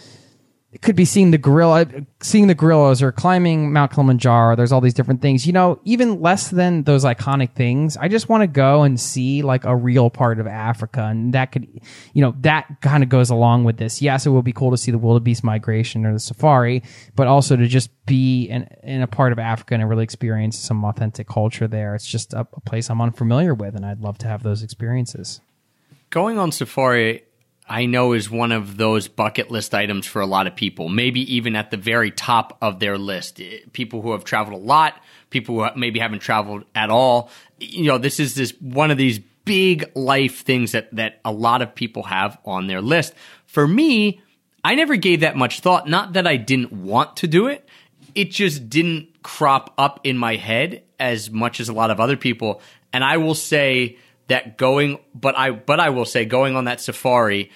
it 0.71 0.83
could 0.83 0.97
be 0.97 1.07
seeing 1.07 1.31
the 1.31 1.38
gorilla, 1.38 1.87
seeing 2.21 2.47
the 2.47 2.55
gorillas 2.55 3.02
or 3.02 3.11
climbing 3.11 3.73
Mount 3.73 3.90
Kilimanjaro. 3.90 4.55
There's 4.55 4.71
all 4.71 4.83
these 4.83 4.95
different 4.95 5.23
things, 5.23 5.47
you 5.47 5.52
know, 5.52 5.81
even 5.85 6.21
less 6.21 6.50
than 6.50 6.85
those 6.85 7.05
iconic 7.05 7.55
things. 7.55 7.97
I 7.97 8.09
just 8.09 8.28
want 8.28 8.43
to 8.43 8.47
go 8.47 8.83
and 8.83 9.00
see 9.00 9.43
like 9.43 9.64
a 9.64 9.75
real 9.75 10.11
part 10.11 10.38
of 10.38 10.47
Africa. 10.47 11.05
And 11.05 11.33
that 11.33 11.52
could, 11.52 11.67
you 12.12 12.23
know, 12.23 12.35
that 12.40 12.83
kind 12.83 13.02
of 13.02 13.09
goes 13.09 13.31
along 13.31 13.64
with 13.64 13.78
this. 13.78 14.02
Yes, 14.02 14.26
it 14.26 14.31
will 14.31 14.43
be 14.43 14.52
cool 14.52 14.71
to 14.71 14.76
see 14.76 14.90
the 14.90 14.99
wildebeest 14.99 15.43
migration 15.43 16.05
or 16.05 16.12
the 16.12 16.21
safari, 16.21 16.83
but 17.17 17.26
also 17.26 17.57
to 17.57 17.67
just 17.67 17.90
be 18.05 18.45
in, 18.45 18.69
in 18.83 19.00
a 19.00 19.07
part 19.07 19.33
of 19.33 19.38
Africa 19.38 19.75
and 19.75 19.88
really 19.88 20.05
experience 20.05 20.59
some 20.59 20.85
authentic 20.85 21.26
culture 21.26 21.67
there. 21.67 21.95
It's 21.95 22.07
just 22.07 22.35
a, 22.35 22.47
a 22.52 22.61
place 22.61 22.90
I'm 22.90 23.00
unfamiliar 23.00 23.55
with. 23.55 23.75
And 23.75 23.87
I'd 23.87 24.00
love 24.00 24.19
to 24.19 24.28
have 24.28 24.43
those 24.43 24.62
experiences 24.62 25.40
going 26.10 26.38
on 26.38 26.52
safari 26.52 27.22
I 27.68 27.84
know 27.84 28.14
is 28.14 28.30
one 28.30 28.50
of 28.50 28.78
those 28.78 29.08
bucket 29.08 29.50
list 29.50 29.74
items 29.74 30.06
for 30.06 30.20
a 30.22 30.26
lot 30.26 30.46
of 30.46 30.56
people, 30.56 30.88
maybe 30.88 31.20
even 31.34 31.54
at 31.54 31.70
the 31.70 31.76
very 31.76 32.10
top 32.10 32.56
of 32.62 32.80
their 32.80 32.96
list. 32.96 33.40
Eh, 33.40 33.58
people 33.72 34.00
who 34.00 34.12
have 34.12 34.24
traveled 34.24 34.60
a 34.60 34.64
lot, 34.64 34.94
people 35.28 35.62
who 35.62 35.68
maybe 35.78 36.00
haven't 36.00 36.20
traveled 36.20 36.64
at 36.74 36.88
all. 36.88 37.30
You 37.60 37.84
know, 37.84 37.98
this 37.98 38.18
is 38.18 38.34
this 38.34 38.52
one 38.60 38.90
of 38.90 38.96
these 38.96 39.18
big 39.44 39.90
life 39.94 40.44
things 40.44 40.72
that 40.72 40.94
that 40.94 41.20
a 41.24 41.32
lot 41.32 41.60
of 41.60 41.74
people 41.74 42.04
have 42.04 42.38
on 42.44 42.68
their 42.68 42.80
list. 42.80 43.12
For 43.44 43.68
me, 43.68 44.22
I 44.64 44.74
never 44.74 44.96
gave 44.96 45.20
that 45.20 45.36
much 45.36 45.60
thought, 45.60 45.86
not 45.86 46.14
that 46.14 46.26
I 46.26 46.36
didn't 46.36 46.72
want 46.72 47.18
to 47.18 47.26
do 47.26 47.48
it. 47.48 47.68
It 48.14 48.30
just 48.30 48.70
didn't 48.70 49.22
crop 49.22 49.74
up 49.76 50.00
in 50.04 50.16
my 50.16 50.36
head 50.36 50.84
as 50.98 51.30
much 51.30 51.60
as 51.60 51.68
a 51.68 51.74
lot 51.74 51.90
of 51.90 52.00
other 52.00 52.16
people. 52.16 52.62
And 52.94 53.04
I 53.04 53.18
will 53.18 53.34
say 53.34 53.98
that 54.28 54.56
going, 54.56 54.99
but 55.14 55.37
I, 55.37 55.50
but 55.50 55.80
I 55.80 55.90
will 55.90 56.04
say 56.04 56.25
going 56.25 56.56
on 56.56 56.64
that 56.64 56.80
safari, 56.80 57.50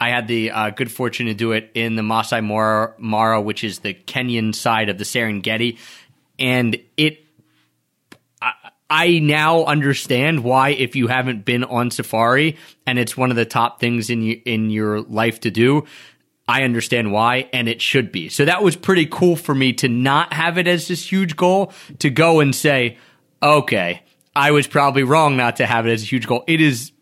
I 0.00 0.08
had 0.08 0.26
the 0.26 0.50
uh, 0.50 0.70
good 0.70 0.90
fortune 0.90 1.26
to 1.26 1.34
do 1.34 1.52
it 1.52 1.70
in 1.74 1.94
the 1.94 2.02
Masai 2.02 2.40
Mara, 2.40 2.94
Mara, 2.98 3.40
which 3.40 3.62
is 3.62 3.80
the 3.80 3.94
Kenyan 3.94 4.54
side 4.54 4.88
of 4.88 4.98
the 4.98 5.04
Serengeti, 5.04 5.78
and 6.38 6.76
it. 6.96 7.24
I, 8.40 8.52
I 8.90 9.18
now 9.20 9.64
understand 9.64 10.44
why, 10.44 10.70
if 10.70 10.96
you 10.96 11.06
haven't 11.06 11.46
been 11.46 11.64
on 11.64 11.90
safari 11.90 12.58
and 12.86 12.98
it's 12.98 13.16
one 13.16 13.30
of 13.30 13.36
the 13.36 13.46
top 13.46 13.80
things 13.80 14.10
in 14.10 14.20
you, 14.20 14.42
in 14.44 14.68
your 14.68 15.00
life 15.00 15.40
to 15.40 15.50
do, 15.50 15.86
I 16.46 16.64
understand 16.64 17.10
why, 17.10 17.48
and 17.54 17.68
it 17.68 17.80
should 17.80 18.12
be. 18.12 18.28
So 18.28 18.44
that 18.44 18.62
was 18.62 18.76
pretty 18.76 19.06
cool 19.06 19.36
for 19.36 19.54
me 19.54 19.72
to 19.74 19.88
not 19.88 20.34
have 20.34 20.58
it 20.58 20.66
as 20.66 20.88
this 20.88 21.10
huge 21.10 21.36
goal, 21.36 21.72
to 22.00 22.10
go 22.10 22.40
and 22.40 22.54
say, 22.54 22.98
okay, 23.42 24.02
I 24.34 24.50
was 24.50 24.66
probably 24.66 25.02
wrong 25.02 25.36
not 25.36 25.56
to 25.56 25.66
have 25.66 25.86
it 25.86 25.92
as 25.92 26.02
a 26.02 26.06
huge 26.06 26.26
goal. 26.26 26.44
It 26.46 26.60
is, 26.60 26.92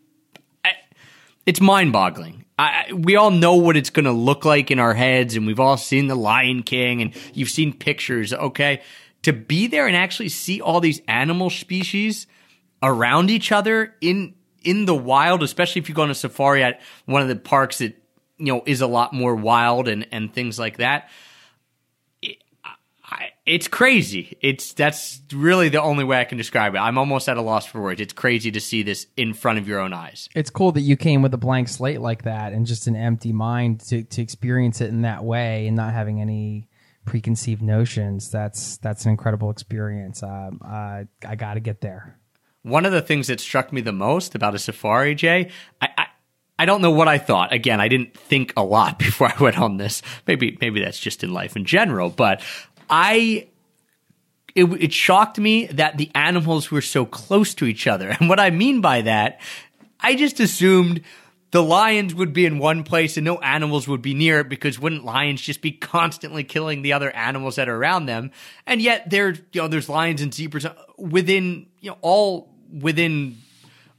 it's 1.45 1.61
mind 1.61 1.93
boggling. 1.93 2.45
we 2.93 3.15
all 3.15 3.31
know 3.31 3.55
what 3.55 3.77
it's 3.77 3.89
going 3.89 4.05
to 4.05 4.11
look 4.11 4.45
like 4.45 4.71
in 4.71 4.79
our 4.79 4.93
heads, 4.93 5.35
and 5.35 5.47
we've 5.47 5.59
all 5.59 5.77
seen 5.77 6.07
The 6.07 6.15
Lion 6.15 6.63
King, 6.63 7.01
and 7.01 7.15
you've 7.33 7.49
seen 7.49 7.73
pictures. 7.73 8.33
Okay, 8.33 8.81
to 9.23 9.33
be 9.33 9.67
there 9.67 9.87
and 9.87 9.95
actually 9.95 10.29
see 10.29 10.61
all 10.61 10.79
these 10.79 11.01
animal 11.07 11.49
species 11.49 12.27
around 12.83 13.29
each 13.29 13.51
other 13.51 13.95
in 14.01 14.35
in 14.63 14.85
the 14.85 14.95
wild, 14.95 15.41
especially 15.41 15.81
if 15.81 15.89
you 15.89 15.95
go 15.95 16.03
on 16.03 16.11
a 16.11 16.15
safari 16.15 16.63
at 16.63 16.81
one 17.05 17.21
of 17.21 17.27
the 17.27 17.35
parks 17.35 17.79
that 17.79 17.95
you 18.37 18.53
know 18.53 18.63
is 18.65 18.81
a 18.81 18.87
lot 18.87 19.13
more 19.13 19.35
wild 19.35 19.87
and 19.87 20.07
and 20.11 20.33
things 20.33 20.59
like 20.59 20.77
that 20.77 21.09
it's 23.45 23.67
crazy. 23.67 24.37
It's 24.41 24.73
that's 24.73 25.21
really 25.33 25.69
the 25.69 25.81
only 25.81 26.03
way 26.03 26.19
I 26.19 26.25
can 26.25 26.37
describe 26.37 26.75
it. 26.75 26.77
I'm 26.77 26.97
almost 26.97 27.27
at 27.27 27.37
a 27.37 27.41
loss 27.41 27.65
for 27.65 27.81
words. 27.81 27.99
It's 27.99 28.13
crazy 28.13 28.51
to 28.51 28.59
see 28.59 28.83
this 28.83 29.07
in 29.17 29.33
front 29.33 29.57
of 29.57 29.67
your 29.67 29.79
own 29.79 29.93
eyes. 29.93 30.29
It's 30.35 30.49
cool 30.49 30.71
that 30.73 30.81
you 30.81 30.95
came 30.95 31.21
with 31.21 31.33
a 31.33 31.37
blank 31.37 31.67
slate 31.67 32.01
like 32.01 32.23
that 32.23 32.53
and 32.53 32.65
just 32.65 32.87
an 32.87 32.95
empty 32.95 33.33
mind 33.33 33.79
to 33.87 34.03
to 34.03 34.21
experience 34.21 34.79
it 34.79 34.89
in 34.89 35.01
that 35.01 35.23
way 35.23 35.67
and 35.67 35.75
not 35.75 35.93
having 35.93 36.21
any 36.21 36.67
preconceived 37.05 37.63
notions. 37.63 38.29
That's 38.29 38.77
that's 38.77 39.05
an 39.05 39.11
incredible 39.11 39.49
experience. 39.49 40.21
Um, 40.21 40.59
uh, 40.63 41.03
I 41.27 41.35
got 41.35 41.55
to 41.55 41.59
get 41.59 41.81
there. 41.81 42.17
One 42.61 42.85
of 42.85 42.91
the 42.91 43.01
things 43.01 43.25
that 43.27 43.39
struck 43.39 43.73
me 43.73 43.81
the 43.81 43.91
most 43.91 44.35
about 44.35 44.53
a 44.53 44.59
safari, 44.59 45.15
Jay, 45.15 45.49
I, 45.81 45.89
I 45.97 46.05
I 46.61 46.65
don't 46.65 46.83
know 46.83 46.91
what 46.91 47.07
I 47.07 47.17
thought. 47.17 47.51
Again, 47.51 47.81
I 47.81 47.87
didn't 47.87 48.13
think 48.15 48.53
a 48.55 48.63
lot 48.63 48.99
before 48.99 49.33
I 49.35 49.41
went 49.41 49.57
on 49.57 49.77
this. 49.77 50.03
Maybe 50.27 50.59
maybe 50.61 50.79
that's 50.83 50.99
just 50.99 51.23
in 51.23 51.33
life 51.33 51.55
in 51.55 51.65
general, 51.65 52.09
but 52.09 52.43
I 52.91 53.47
it, 54.53 54.65
it, 54.65 54.93
shocked 54.93 55.39
me 55.39 55.67
that 55.67 55.97
the 55.97 56.11
animals 56.13 56.69
were 56.69 56.81
so 56.81 57.05
close 57.05 57.53
to 57.55 57.65
each 57.65 57.87
other. 57.87 58.09
And 58.19 58.29
what 58.29 58.39
I 58.39 58.49
mean 58.49 58.81
by 58.81 59.01
that, 59.03 59.39
I 59.99 60.15
just 60.15 60.39
assumed 60.41 61.01
the 61.51 61.63
lions 61.63 62.13
would 62.13 62.33
be 62.33 62.45
in 62.45 62.59
one 62.59 62.83
place 62.83 63.17
and 63.17 63.25
no 63.25 63.37
animals 63.37 63.87
would 63.87 64.01
be 64.01 64.13
near 64.13 64.39
it 64.39 64.49
because 64.49 64.79
wouldn't 64.79 65.05
lions 65.05 65.41
just 65.41 65.61
be 65.61 65.71
constantly 65.71 66.43
killing 66.43 66.81
the 66.81 66.93
other 66.93 67.11
animals 67.11 67.55
that 67.55 67.69
are 67.69 67.75
around 67.75 68.05
them? 68.05 68.31
And 68.65 68.81
yet 68.81 69.09
there, 69.09 69.31
you 69.31 69.61
know, 69.61 69.67
there's 69.67 69.89
lions 69.89 70.21
and 70.21 70.33
zebras 70.33 70.65
within, 70.97 71.67
you 71.79 71.91
know, 71.91 71.97
all 72.01 72.49
within 72.71 73.37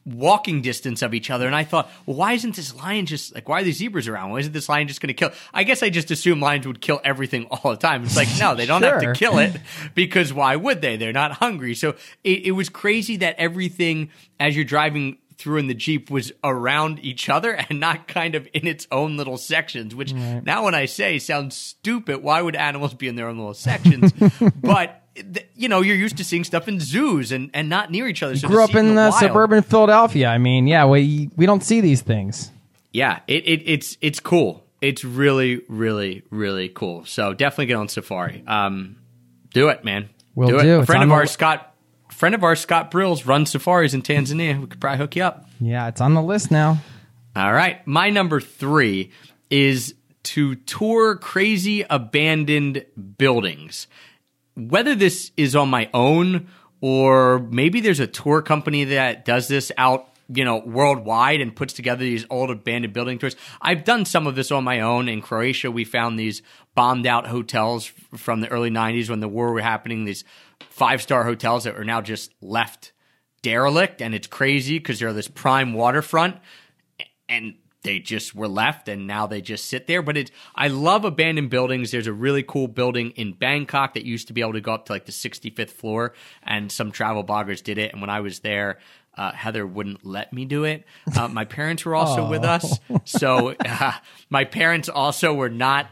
walking 0.05 0.63
distance 0.63 1.03
of 1.03 1.15
each 1.15 1.31
other. 1.31 1.47
And 1.47 1.55
I 1.55 1.65
thought, 1.65 1.91
well, 2.07 2.17
why 2.17 2.33
isn't 2.33 2.57
this 2.57 2.75
lion 2.75 3.07
just 3.07 3.35
like, 3.35 3.49
why 3.49 3.61
are 3.61 3.65
these 3.65 3.79
zebras 3.79 4.09
around? 4.09 4.31
Why 4.31 4.41
isn't 4.41 4.53
this 4.53 4.69
lion 4.69 4.89
just 4.89 5.01
going 5.01 5.09
to 5.09 5.15
kill? 5.15 5.31
I 5.55 5.65
guess 5.65 5.83
I 5.83 5.91
just 5.91 6.11
assume 6.11 6.41
lions 6.41 6.67
would 6.67 6.81
kill 6.81 7.01
everything 7.05 7.47
all 7.51 7.71
the 7.71 7.77
time. 7.77 8.03
It's 8.05 8.17
like, 8.17 8.29
no, 8.39 8.55
they 8.55 8.67
don't 8.67 8.83
sure. 8.83 9.01
have 9.01 9.01
to 9.01 9.13
kill 9.13 9.39
it 9.39 9.57
because 9.95 10.33
why 10.33 10.57
would 10.57 10.81
they? 10.81 10.97
They're 10.97 11.13
not 11.13 11.33
hungry. 11.33 11.75
So 11.75 11.91
it, 12.25 12.47
it 12.47 12.53
was 12.53 12.69
crazy 12.69 13.19
that 13.19 13.37
everything 13.39 14.11
as 14.41 14.57
you're 14.57 14.65
driving 14.65 15.19
through 15.43 15.59
in 15.59 15.67
the 15.67 15.75
Jeep 15.75 16.11
was 16.11 16.33
around 16.45 17.01
each 17.05 17.29
other 17.29 17.53
and 17.69 17.81
not 17.81 18.07
kind 18.07 18.35
of 18.35 18.47
in 18.53 18.67
its 18.67 18.87
own 18.93 19.17
little 19.17 19.37
sections, 19.37 19.95
which 19.95 20.13
right. 20.13 20.45
now 20.45 20.65
when 20.65 20.75
I 20.75 20.87
say 20.87 21.19
sounds 21.19 21.57
stupid. 21.57 22.23
Why 22.23 22.41
would 22.41 22.57
animals 22.57 22.95
be 22.95 23.09
in 23.09 23.17
their 23.17 23.29
own 23.29 23.39
little 23.39 23.55
sections? 23.55 24.13
but 24.63 25.02
you 25.55 25.69
know, 25.69 25.81
you're 25.81 25.97
used 25.97 26.17
to 26.19 26.25
seeing 26.25 26.45
stuff 26.45 26.69
in 26.69 26.81
zoos 26.81 27.33
and, 27.33 27.51
and 27.53 27.69
not 27.69 27.91
near 27.91 28.09
each 28.09 28.23
other. 28.23 28.37
So 28.37 28.49
Grew 28.49 28.65
up 28.65 28.75
in 28.75 28.95
the 28.95 29.03
uh, 29.03 29.11
suburban 29.13 29.63
Philadelphia. 29.63 30.29
I 30.29 30.39
mean, 30.39 30.67
yeah, 30.67 30.87
we 30.87 31.31
we 31.37 31.47
don't 31.47 31.63
see 31.63 31.81
these 31.81 32.03
things. 32.03 32.51
Yeah, 32.93 33.21
it, 33.27 33.47
it 33.47 33.63
it's 33.67 33.99
it's 34.01 34.21
cool. 34.21 34.65
It's 34.81 35.05
really, 35.05 35.63
really, 35.69 36.23
really 36.31 36.69
cool. 36.69 37.05
So 37.05 37.35
definitely 37.35 37.67
get 37.67 37.77
on 37.77 37.89
safari. 37.89 38.43
Um, 38.47 38.97
do 39.53 39.69
it, 39.69 39.85
man. 39.85 40.09
We'll 40.35 40.49
do. 40.49 40.61
do. 40.61 40.79
It. 40.79 40.83
A 40.83 40.87
friend 40.87 41.05
of 41.05 41.13
ours, 41.13 41.31
Scott, 41.31 41.75
friend 42.11 42.35
of 42.35 42.43
ours, 42.43 42.61
Scott 42.61 42.91
Brills, 42.91 43.25
runs 43.25 43.51
safaris 43.51 43.95
in 43.95 44.03
Tanzania. 44.03 44.61
We 44.61 44.67
could 44.67 44.81
probably 44.81 44.99
hook 44.99 45.15
you 45.17 45.25
up. 45.25 45.49
Yeah, 45.61 45.89
it's 45.89 46.01
on 46.01 46.15
the 46.15 46.23
list 46.23 46.51
now. 46.51 46.79
All 47.37 47.53
right. 47.53 47.87
My 47.87 48.11
number 48.11 48.41
three 48.41 49.11
is 49.51 49.95
to 50.25 50.55
tour 50.55 51.17
crazy 51.17 51.85
abandoned 51.89 52.85
buildings. 53.19 53.87
Whether 54.55 54.95
this 54.95 55.33
is 55.37 55.57
on 55.57 55.71
my 55.71 55.89
own 55.95 56.49
or 56.81 57.39
maybe 57.39 57.81
there's 57.81 58.01
a 58.01 58.07
tour 58.07 58.43
company 58.43 58.85
that 58.85 59.25
does 59.25 59.49
this 59.49 59.71
out, 59.79 60.09
you 60.29 60.45
know, 60.45 60.59
worldwide 60.59 61.41
and 61.41 61.55
puts 61.55 61.73
together 61.73 62.01
these 62.01 62.27
old 62.29 62.51
abandoned 62.51 62.93
building 62.93 63.19
tours. 63.19 63.37
I've 63.61 63.85
done 63.85 64.05
some 64.05 64.27
of 64.27 64.35
this 64.35 64.51
on 64.51 64.65
my 64.65 64.81
own. 64.81 65.09
In 65.09 65.23
Croatia, 65.23 65.71
we 65.71 65.85
found 65.85 66.19
these 66.19 66.43
bombed 66.75 67.07
out 67.07 67.29
hotels 67.29 67.87
from 68.17 68.41
the 68.41 68.49
early 68.49 68.71
90s 68.71 69.09
when 69.09 69.21
the 69.21 69.29
war 69.29 69.53
were 69.53 69.61
happening, 69.61 70.05
these 70.05 70.25
five 70.71 71.01
star 71.01 71.25
hotels 71.25 71.65
that 71.65 71.77
are 71.77 71.85
now 71.85 72.01
just 72.01 72.33
left 72.41 72.93
derelict. 73.43 74.03
And 74.03 74.15
it's 74.15 74.27
crazy 74.27 74.79
because 74.79 74.99
they're 74.99 75.13
this 75.13 75.29
prime 75.29 75.75
waterfront 75.75 76.37
and 77.29 77.55
they 77.83 77.99
just 77.99 78.35
were 78.35 78.49
left 78.49 78.89
and 78.89 79.07
now 79.07 79.27
they 79.27 79.41
just 79.41 79.67
sit 79.67 79.87
there 79.87 80.03
but 80.03 80.17
it's 80.17 80.31
i 80.55 80.69
love 80.69 81.05
abandoned 81.05 81.51
buildings 81.51 81.91
there's 81.91 82.07
a 82.07 82.13
really 82.13 82.43
cool 82.43 82.69
building 82.69 83.11
in 83.13 83.33
bangkok 83.33 83.95
that 83.95 84.05
used 84.05 84.27
to 84.29 84.33
be 84.33 84.41
able 84.41 84.53
to 84.53 84.61
go 84.61 84.73
up 84.75 84.87
to 84.87 84.93
like 84.93 85.05
the 85.07 85.13
65th 85.13 85.71
floor 85.71 86.15
and 86.43 86.71
some 86.71 86.93
travel 86.93 87.25
bloggers 87.25 87.63
did 87.63 87.79
it 87.79 87.93
and 87.93 88.01
when 88.01 88.11
i 88.11 88.21
was 88.21 88.41
there 88.41 88.79
uh, 89.19 89.31
heather 89.33 89.67
wouldn't 89.67 90.07
let 90.07 90.33
me 90.33 90.45
do 90.45 90.65
it 90.65 90.85
uh, 91.17 91.29
my 91.29 91.45
parents 91.45 91.85
were 91.85 91.95
also 91.95 92.29
with 92.29 92.45
us 92.45 92.79
so 93.05 93.55
uh, 93.67 93.93
my 94.31 94.45
parents 94.45 94.89
also 94.89 95.35
were 95.35 95.51
not 95.51 95.87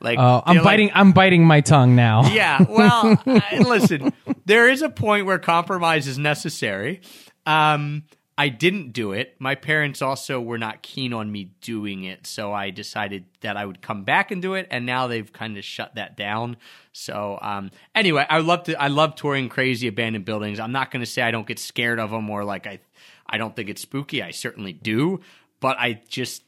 like 0.00 0.18
Oh, 0.18 0.42
I'm 0.44 0.56
they're 0.56 0.62
like- 0.64 0.72
biting. 0.72 0.90
I'm 0.92 1.12
biting 1.12 1.46
my 1.46 1.60
tongue 1.62 1.94
now. 1.96 2.26
yeah. 2.32 2.60
Well, 2.68 3.18
I, 3.26 3.58
listen, 3.66 4.12
there 4.44 4.68
is 4.68 4.82
a 4.82 4.90
point 4.90 5.24
where 5.24 5.38
compromise 5.38 6.06
is 6.08 6.18
necessary. 6.18 7.00
Um, 7.46 8.02
I 8.36 8.48
didn't 8.48 8.92
do 8.92 9.12
it. 9.12 9.36
My 9.38 9.54
parents 9.54 10.02
also 10.02 10.40
were 10.40 10.58
not 10.58 10.82
keen 10.82 11.12
on 11.12 11.30
me 11.30 11.50
doing 11.60 12.02
it, 12.02 12.26
so 12.26 12.52
I 12.52 12.70
decided 12.70 13.26
that 13.42 13.56
I 13.56 13.64
would 13.64 13.80
come 13.80 14.02
back 14.02 14.32
and 14.32 14.42
do 14.42 14.54
it. 14.54 14.66
And 14.70 14.84
now 14.84 15.06
they've 15.06 15.32
kind 15.32 15.56
of 15.56 15.64
shut 15.64 15.94
that 15.94 16.16
down. 16.16 16.56
So 16.92 17.38
um, 17.40 17.70
anyway, 17.94 18.26
I 18.28 18.40
love 18.40 18.64
to. 18.64 18.80
I 18.80 18.88
love 18.88 19.14
touring 19.14 19.48
crazy 19.48 19.86
abandoned 19.86 20.24
buildings. 20.24 20.58
I'm 20.58 20.72
not 20.72 20.90
going 20.90 21.04
to 21.04 21.10
say 21.10 21.22
I 21.22 21.30
don't 21.30 21.46
get 21.46 21.60
scared 21.60 22.00
of 22.00 22.10
them 22.10 22.28
or 22.28 22.44
like 22.44 22.66
I, 22.66 22.80
I 23.26 23.38
don't 23.38 23.54
think 23.54 23.68
it's 23.68 23.82
spooky. 23.82 24.20
I 24.20 24.32
certainly 24.32 24.72
do, 24.72 25.20
but 25.60 25.78
I 25.78 26.00
just 26.08 26.42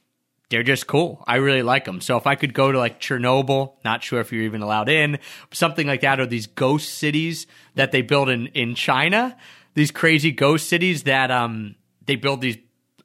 they're 0.49 0.63
just 0.63 0.87
cool. 0.87 1.23
I 1.27 1.37
really 1.37 1.63
like 1.63 1.85
them. 1.85 1.99
So 1.99 2.17
if 2.17 2.25
I 2.25 2.35
could 2.35 2.53
go 2.53 2.71
to 2.71 2.77
like 2.77 2.99
Chernobyl, 2.99 3.73
not 3.83 4.03
sure 4.03 4.19
if 4.21 4.31
you're 4.31 4.43
even 4.43 4.61
allowed 4.61 4.89
in, 4.89 5.19
something 5.51 5.87
like 5.87 6.01
that, 6.01 6.19
or 6.19 6.25
these 6.25 6.47
ghost 6.47 6.95
cities 6.95 7.47
that 7.75 7.91
they 7.91 8.01
build 8.01 8.29
in 8.29 8.47
in 8.47 8.75
China, 8.75 9.37
these 9.77 9.91
crazy 9.91 10.31
ghost 10.31 10.67
cities 10.67 11.03
that 11.03 11.29
um 11.29 11.75
they 12.05 12.15
build 12.15 12.41
these. 12.41 12.57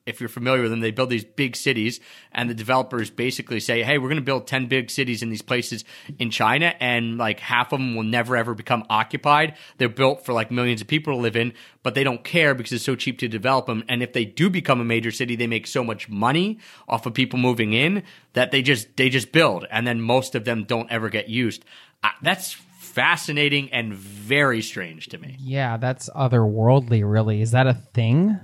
If 0.05 0.19
you're 0.19 0.29
familiar 0.29 0.63
with 0.63 0.73
them, 0.73 0.81
they 0.81 0.91
build 0.91 1.11
these 1.11 1.23
big 1.23 1.55
cities, 1.55 2.01
and 2.33 2.51
the 2.51 2.55
developers 2.55 3.09
basically 3.09 3.61
say, 3.61 3.85
"Hey, 3.85 3.99
we're 3.99 4.09
going 4.09 4.17
to 4.17 4.23
build 4.23 4.49
ten 4.49 4.67
big 4.67 4.91
cities 4.91 5.23
in 5.23 5.29
these 5.29 5.43
places 5.43 5.85
in 6.19 6.31
China, 6.31 6.75
and 6.81 7.19
like 7.19 7.39
half 7.39 7.73
of 7.73 7.79
them 7.79 7.95
will 7.95 8.03
never 8.03 8.37
ever 8.37 8.55
become 8.55 8.85
occupied. 8.91 9.55
They're 9.77 9.89
built 9.89 10.25
for 10.25 10.33
like 10.33 10.51
millions 10.51 10.81
of 10.81 10.89
people 10.89 11.13
to 11.13 11.21
live 11.21 11.37
in, 11.37 11.53
but 11.85 11.95
they 11.95 12.03
don't 12.03 12.25
care 12.25 12.55
because 12.55 12.73
it's 12.73 12.85
so 12.85 12.97
cheap 12.97 13.19
to 13.19 13.29
develop 13.29 13.67
them. 13.67 13.85
And 13.89 14.03
if 14.03 14.13
they 14.13 14.25
do 14.25 14.51
become 14.51 14.81
a 14.81 14.85
major 14.85 15.13
city, 15.13 15.37
they 15.37 15.47
make 15.47 15.67
so 15.69 15.85
much 15.85 16.09
money 16.09 16.59
off 16.89 17.07
of 17.07 17.15
people 17.15 17.39
moving 17.39 17.75
in 17.75 18.03
that 18.33 18.51
they 18.51 18.63
just 18.63 18.97
they 18.97 19.11
just 19.11 19.31
build, 19.31 19.67
and 19.71 19.87
then 19.87 20.01
most 20.01 20.35
of 20.35 20.45
them 20.45 20.65
don't 20.65 20.91
ever 20.91 21.11
get 21.11 21.29
used. 21.29 21.65
Uh, 22.03 22.09
that's 22.23 22.57
fascinating 22.93 23.73
and 23.73 23.95
very 23.95 24.63
strange 24.63 25.09
to 25.09 25.19
me. 25.19 25.37
Yeah, 25.41 25.79
that's 25.79 26.11
otherworldly. 26.11 27.03
Really, 27.05 27.41
is 27.41 27.53
that 27.53 27.67
a 27.67 27.75
thing? 27.75 28.39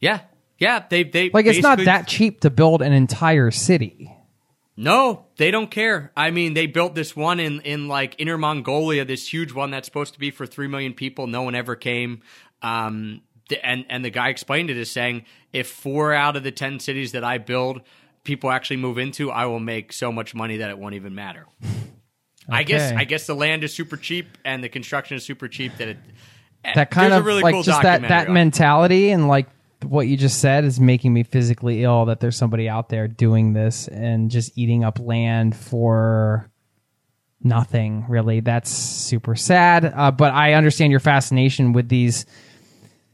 Yeah, 0.00 0.20
yeah. 0.58 0.84
They 0.88 1.04
they 1.04 1.30
Like, 1.30 1.46
it's 1.46 1.62
not 1.62 1.78
that 1.78 2.06
cheap 2.06 2.40
to 2.40 2.50
build 2.50 2.82
an 2.82 2.92
entire 2.92 3.50
city. 3.50 4.14
No, 4.76 5.26
they 5.38 5.50
don't 5.50 5.70
care. 5.70 6.12
I 6.16 6.30
mean, 6.30 6.54
they 6.54 6.66
built 6.66 6.94
this 6.94 7.16
one 7.16 7.40
in 7.40 7.60
in 7.62 7.88
like 7.88 8.14
Inner 8.18 8.38
Mongolia, 8.38 9.04
this 9.04 9.32
huge 9.32 9.52
one 9.52 9.70
that's 9.70 9.86
supposed 9.86 10.14
to 10.14 10.20
be 10.20 10.30
for 10.30 10.46
three 10.46 10.68
million 10.68 10.94
people. 10.94 11.26
No 11.26 11.42
one 11.42 11.54
ever 11.54 11.74
came. 11.74 12.22
Um, 12.62 13.22
the, 13.48 13.64
and 13.66 13.86
and 13.88 14.04
the 14.04 14.10
guy 14.10 14.28
explained 14.28 14.70
it 14.70 14.76
as 14.76 14.90
saying, 14.90 15.24
if 15.52 15.68
four 15.68 16.12
out 16.12 16.36
of 16.36 16.44
the 16.44 16.52
ten 16.52 16.78
cities 16.78 17.12
that 17.12 17.24
I 17.24 17.38
build, 17.38 17.80
people 18.22 18.50
actually 18.50 18.76
move 18.76 18.98
into, 18.98 19.30
I 19.30 19.46
will 19.46 19.60
make 19.60 19.92
so 19.92 20.12
much 20.12 20.34
money 20.34 20.58
that 20.58 20.70
it 20.70 20.78
won't 20.78 20.94
even 20.94 21.14
matter. 21.14 21.46
I 22.48 22.62
guess 22.62 22.92
I 22.92 23.04
guess 23.04 23.26
the 23.26 23.34
land 23.34 23.64
is 23.64 23.72
super 23.72 23.96
cheap 23.96 24.38
and 24.44 24.62
the 24.64 24.68
construction 24.68 25.16
is 25.16 25.24
super 25.24 25.48
cheap. 25.48 25.76
That 25.76 25.88
it 25.88 25.98
That 26.74 26.90
kind 26.90 27.12
of 27.12 27.24
really 27.24 27.42
like 27.42 27.54
cool 27.54 27.62
just 27.62 27.82
that 27.82 28.02
that 28.02 28.30
mentality 28.30 29.10
and 29.10 29.28
like 29.28 29.48
what 29.84 30.08
you 30.08 30.16
just 30.16 30.40
said 30.40 30.64
is 30.64 30.80
making 30.80 31.12
me 31.12 31.22
physically 31.22 31.84
ill. 31.84 32.06
That 32.06 32.20
there's 32.20 32.36
somebody 32.36 32.68
out 32.68 32.88
there 32.88 33.06
doing 33.06 33.52
this 33.52 33.88
and 33.88 34.30
just 34.30 34.56
eating 34.56 34.84
up 34.84 34.98
land 34.98 35.54
for 35.56 36.50
nothing. 37.42 38.06
Really, 38.08 38.40
that's 38.40 38.70
super 38.70 39.34
sad. 39.34 39.84
Uh, 39.84 40.10
but 40.10 40.32
I 40.32 40.54
understand 40.54 40.90
your 40.90 41.00
fascination 41.00 41.72
with 41.72 41.88
these 41.88 42.26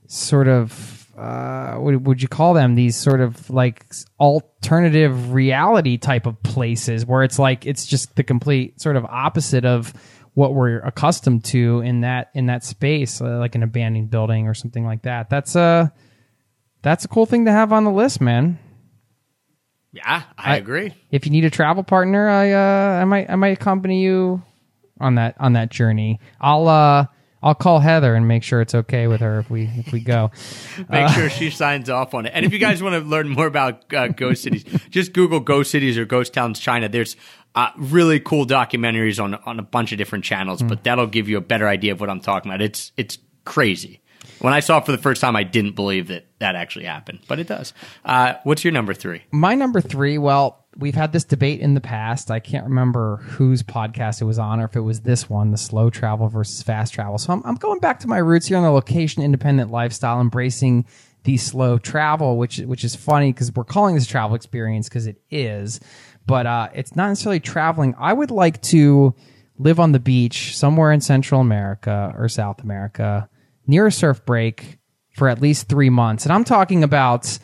sort 0.06 0.48
of 0.48 1.03
uh, 1.16 1.74
what 1.76 2.00
would 2.02 2.22
you 2.22 2.28
call 2.28 2.54
them? 2.54 2.74
These 2.74 2.96
sort 2.96 3.20
of 3.20 3.48
like 3.50 3.86
alternative 4.20 5.32
reality 5.32 5.96
type 5.98 6.26
of 6.26 6.42
places 6.42 7.06
where 7.06 7.22
it's 7.22 7.38
like 7.38 7.66
it's 7.66 7.86
just 7.86 8.16
the 8.16 8.22
complete 8.22 8.80
sort 8.80 8.96
of 8.96 9.04
opposite 9.04 9.64
of 9.64 9.92
what 10.34 10.54
we're 10.54 10.80
accustomed 10.80 11.44
to 11.44 11.80
in 11.80 12.00
that 12.00 12.30
in 12.34 12.46
that 12.46 12.64
space, 12.64 13.20
uh, 13.20 13.38
like 13.38 13.54
an 13.54 13.62
abandoned 13.62 14.10
building 14.10 14.48
or 14.48 14.54
something 14.54 14.84
like 14.84 15.02
that. 15.02 15.30
That's 15.30 15.54
a 15.54 15.92
that's 16.82 17.04
a 17.04 17.08
cool 17.08 17.26
thing 17.26 17.44
to 17.44 17.52
have 17.52 17.72
on 17.72 17.84
the 17.84 17.92
list, 17.92 18.20
man. 18.20 18.58
Yeah, 19.92 20.22
I, 20.36 20.54
I- 20.54 20.56
agree. 20.56 20.92
If 21.10 21.24
you 21.26 21.30
need 21.32 21.44
a 21.44 21.50
travel 21.50 21.84
partner, 21.84 22.28
I 22.28 22.50
uh, 22.52 23.00
I 23.00 23.04
might 23.04 23.30
I 23.30 23.36
might 23.36 23.56
accompany 23.58 24.02
you 24.02 24.42
on 25.00 25.14
that 25.16 25.36
on 25.38 25.52
that 25.52 25.70
journey. 25.70 26.18
I'll 26.40 26.66
uh 26.68 27.06
I'll 27.44 27.54
call 27.54 27.78
Heather 27.78 28.14
and 28.14 28.26
make 28.26 28.42
sure 28.42 28.62
it's 28.62 28.74
okay 28.74 29.06
with 29.06 29.20
her 29.20 29.38
if 29.38 29.50
we 29.50 29.70
if 29.76 29.92
we 29.92 30.00
go. 30.00 30.30
Make 30.88 31.10
sure 31.10 31.28
she 31.28 31.50
signs 31.50 31.90
off 31.90 32.14
on 32.14 32.24
it. 32.24 32.32
And 32.34 32.46
if 32.46 32.54
you 32.54 32.58
guys 32.58 32.82
want 32.82 32.94
to 32.94 33.08
learn 33.08 33.28
more 33.28 33.46
about 33.46 33.92
uh, 33.92 34.08
ghost 34.08 34.42
cities, 34.42 34.64
just 34.88 35.12
Google 35.12 35.40
ghost 35.40 35.70
cities 35.70 35.98
or 35.98 36.06
ghost 36.06 36.32
towns 36.32 36.58
China. 36.58 36.88
There's 36.88 37.16
uh, 37.54 37.68
really 37.76 38.18
cool 38.18 38.46
documentaries 38.46 39.22
on 39.22 39.34
on 39.34 39.58
a 39.58 39.62
bunch 39.62 39.92
of 39.92 39.98
different 39.98 40.24
channels, 40.24 40.62
but 40.62 40.84
that'll 40.84 41.06
give 41.06 41.28
you 41.28 41.36
a 41.36 41.42
better 41.42 41.68
idea 41.68 41.92
of 41.92 42.00
what 42.00 42.08
I'm 42.08 42.20
talking 42.20 42.50
about. 42.50 42.62
It's 42.62 42.92
it's 42.96 43.18
crazy. 43.44 44.00
When 44.40 44.54
I 44.54 44.60
saw 44.60 44.78
it 44.78 44.86
for 44.86 44.92
the 44.92 44.98
first 44.98 45.20
time, 45.20 45.36
I 45.36 45.42
didn't 45.42 45.74
believe 45.74 46.08
that 46.08 46.26
that 46.38 46.56
actually 46.56 46.86
happened, 46.86 47.20
but 47.28 47.38
it 47.38 47.46
does. 47.46 47.74
Uh, 48.04 48.34
what's 48.44 48.64
your 48.64 48.72
number 48.72 48.94
three? 48.94 49.22
My 49.30 49.54
number 49.54 49.82
three, 49.82 50.16
well, 50.18 50.63
we've 50.76 50.94
had 50.94 51.12
this 51.12 51.24
debate 51.24 51.60
in 51.60 51.74
the 51.74 51.80
past. 51.80 52.30
I 52.30 52.40
can't 52.40 52.64
remember 52.64 53.18
whose 53.18 53.62
podcast 53.62 54.20
it 54.20 54.24
was 54.24 54.38
on 54.38 54.60
or 54.60 54.64
if 54.64 54.76
it 54.76 54.80
was 54.80 55.00
this 55.00 55.28
one, 55.28 55.50
the 55.50 55.58
slow 55.58 55.90
travel 55.90 56.28
versus 56.28 56.62
fast 56.62 56.94
travel. 56.94 57.18
So 57.18 57.32
I'm, 57.32 57.42
I'm 57.44 57.54
going 57.56 57.80
back 57.80 58.00
to 58.00 58.08
my 58.08 58.18
roots 58.18 58.46
here 58.46 58.56
on 58.56 58.62
the 58.62 58.70
location 58.70 59.22
independent 59.22 59.70
lifestyle, 59.70 60.20
embracing 60.20 60.86
the 61.24 61.36
slow 61.36 61.78
travel, 61.78 62.36
which 62.36 62.58
which 62.58 62.84
is 62.84 62.94
funny 62.94 63.32
because 63.32 63.52
we're 63.52 63.64
calling 63.64 63.94
this 63.94 64.04
a 64.04 64.08
travel 64.08 64.36
experience 64.36 64.88
because 64.88 65.06
it 65.06 65.20
is, 65.30 65.80
but 66.26 66.46
uh, 66.46 66.68
it's 66.74 66.94
not 66.94 67.08
necessarily 67.08 67.40
traveling. 67.40 67.94
I 67.98 68.12
would 68.12 68.30
like 68.30 68.60
to 68.62 69.14
live 69.58 69.80
on 69.80 69.92
the 69.92 70.00
beach 70.00 70.56
somewhere 70.56 70.92
in 70.92 71.00
Central 71.00 71.40
America 71.40 72.12
or 72.16 72.28
South 72.28 72.62
America 72.62 73.28
near 73.66 73.86
a 73.86 73.92
surf 73.92 74.24
break 74.26 74.78
for 75.14 75.28
at 75.28 75.40
least 75.40 75.68
three 75.68 75.90
months, 75.90 76.24
and 76.24 76.32
I'm 76.32 76.44
talking 76.44 76.84
about. 76.84 77.38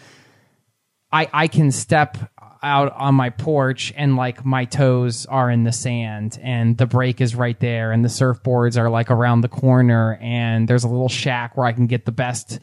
I 1.12 1.28
I 1.32 1.48
can 1.48 1.72
step 1.72 2.18
out 2.62 2.92
on 2.92 3.14
my 3.14 3.30
porch 3.30 3.92
and 3.96 4.16
like 4.16 4.44
my 4.44 4.64
toes 4.64 5.26
are 5.26 5.50
in 5.50 5.64
the 5.64 5.72
sand 5.72 6.38
and 6.42 6.76
the 6.76 6.86
break 6.86 7.20
is 7.20 7.34
right 7.34 7.58
there 7.60 7.92
and 7.92 8.04
the 8.04 8.08
surfboards 8.08 8.76
are 8.76 8.90
like 8.90 9.10
around 9.10 9.40
the 9.40 9.48
corner 9.48 10.18
and 10.20 10.68
there's 10.68 10.84
a 10.84 10.88
little 10.88 11.08
shack 11.08 11.56
where 11.56 11.66
I 11.66 11.72
can 11.72 11.86
get 11.86 12.04
the 12.04 12.12
best 12.12 12.52
you 12.52 12.58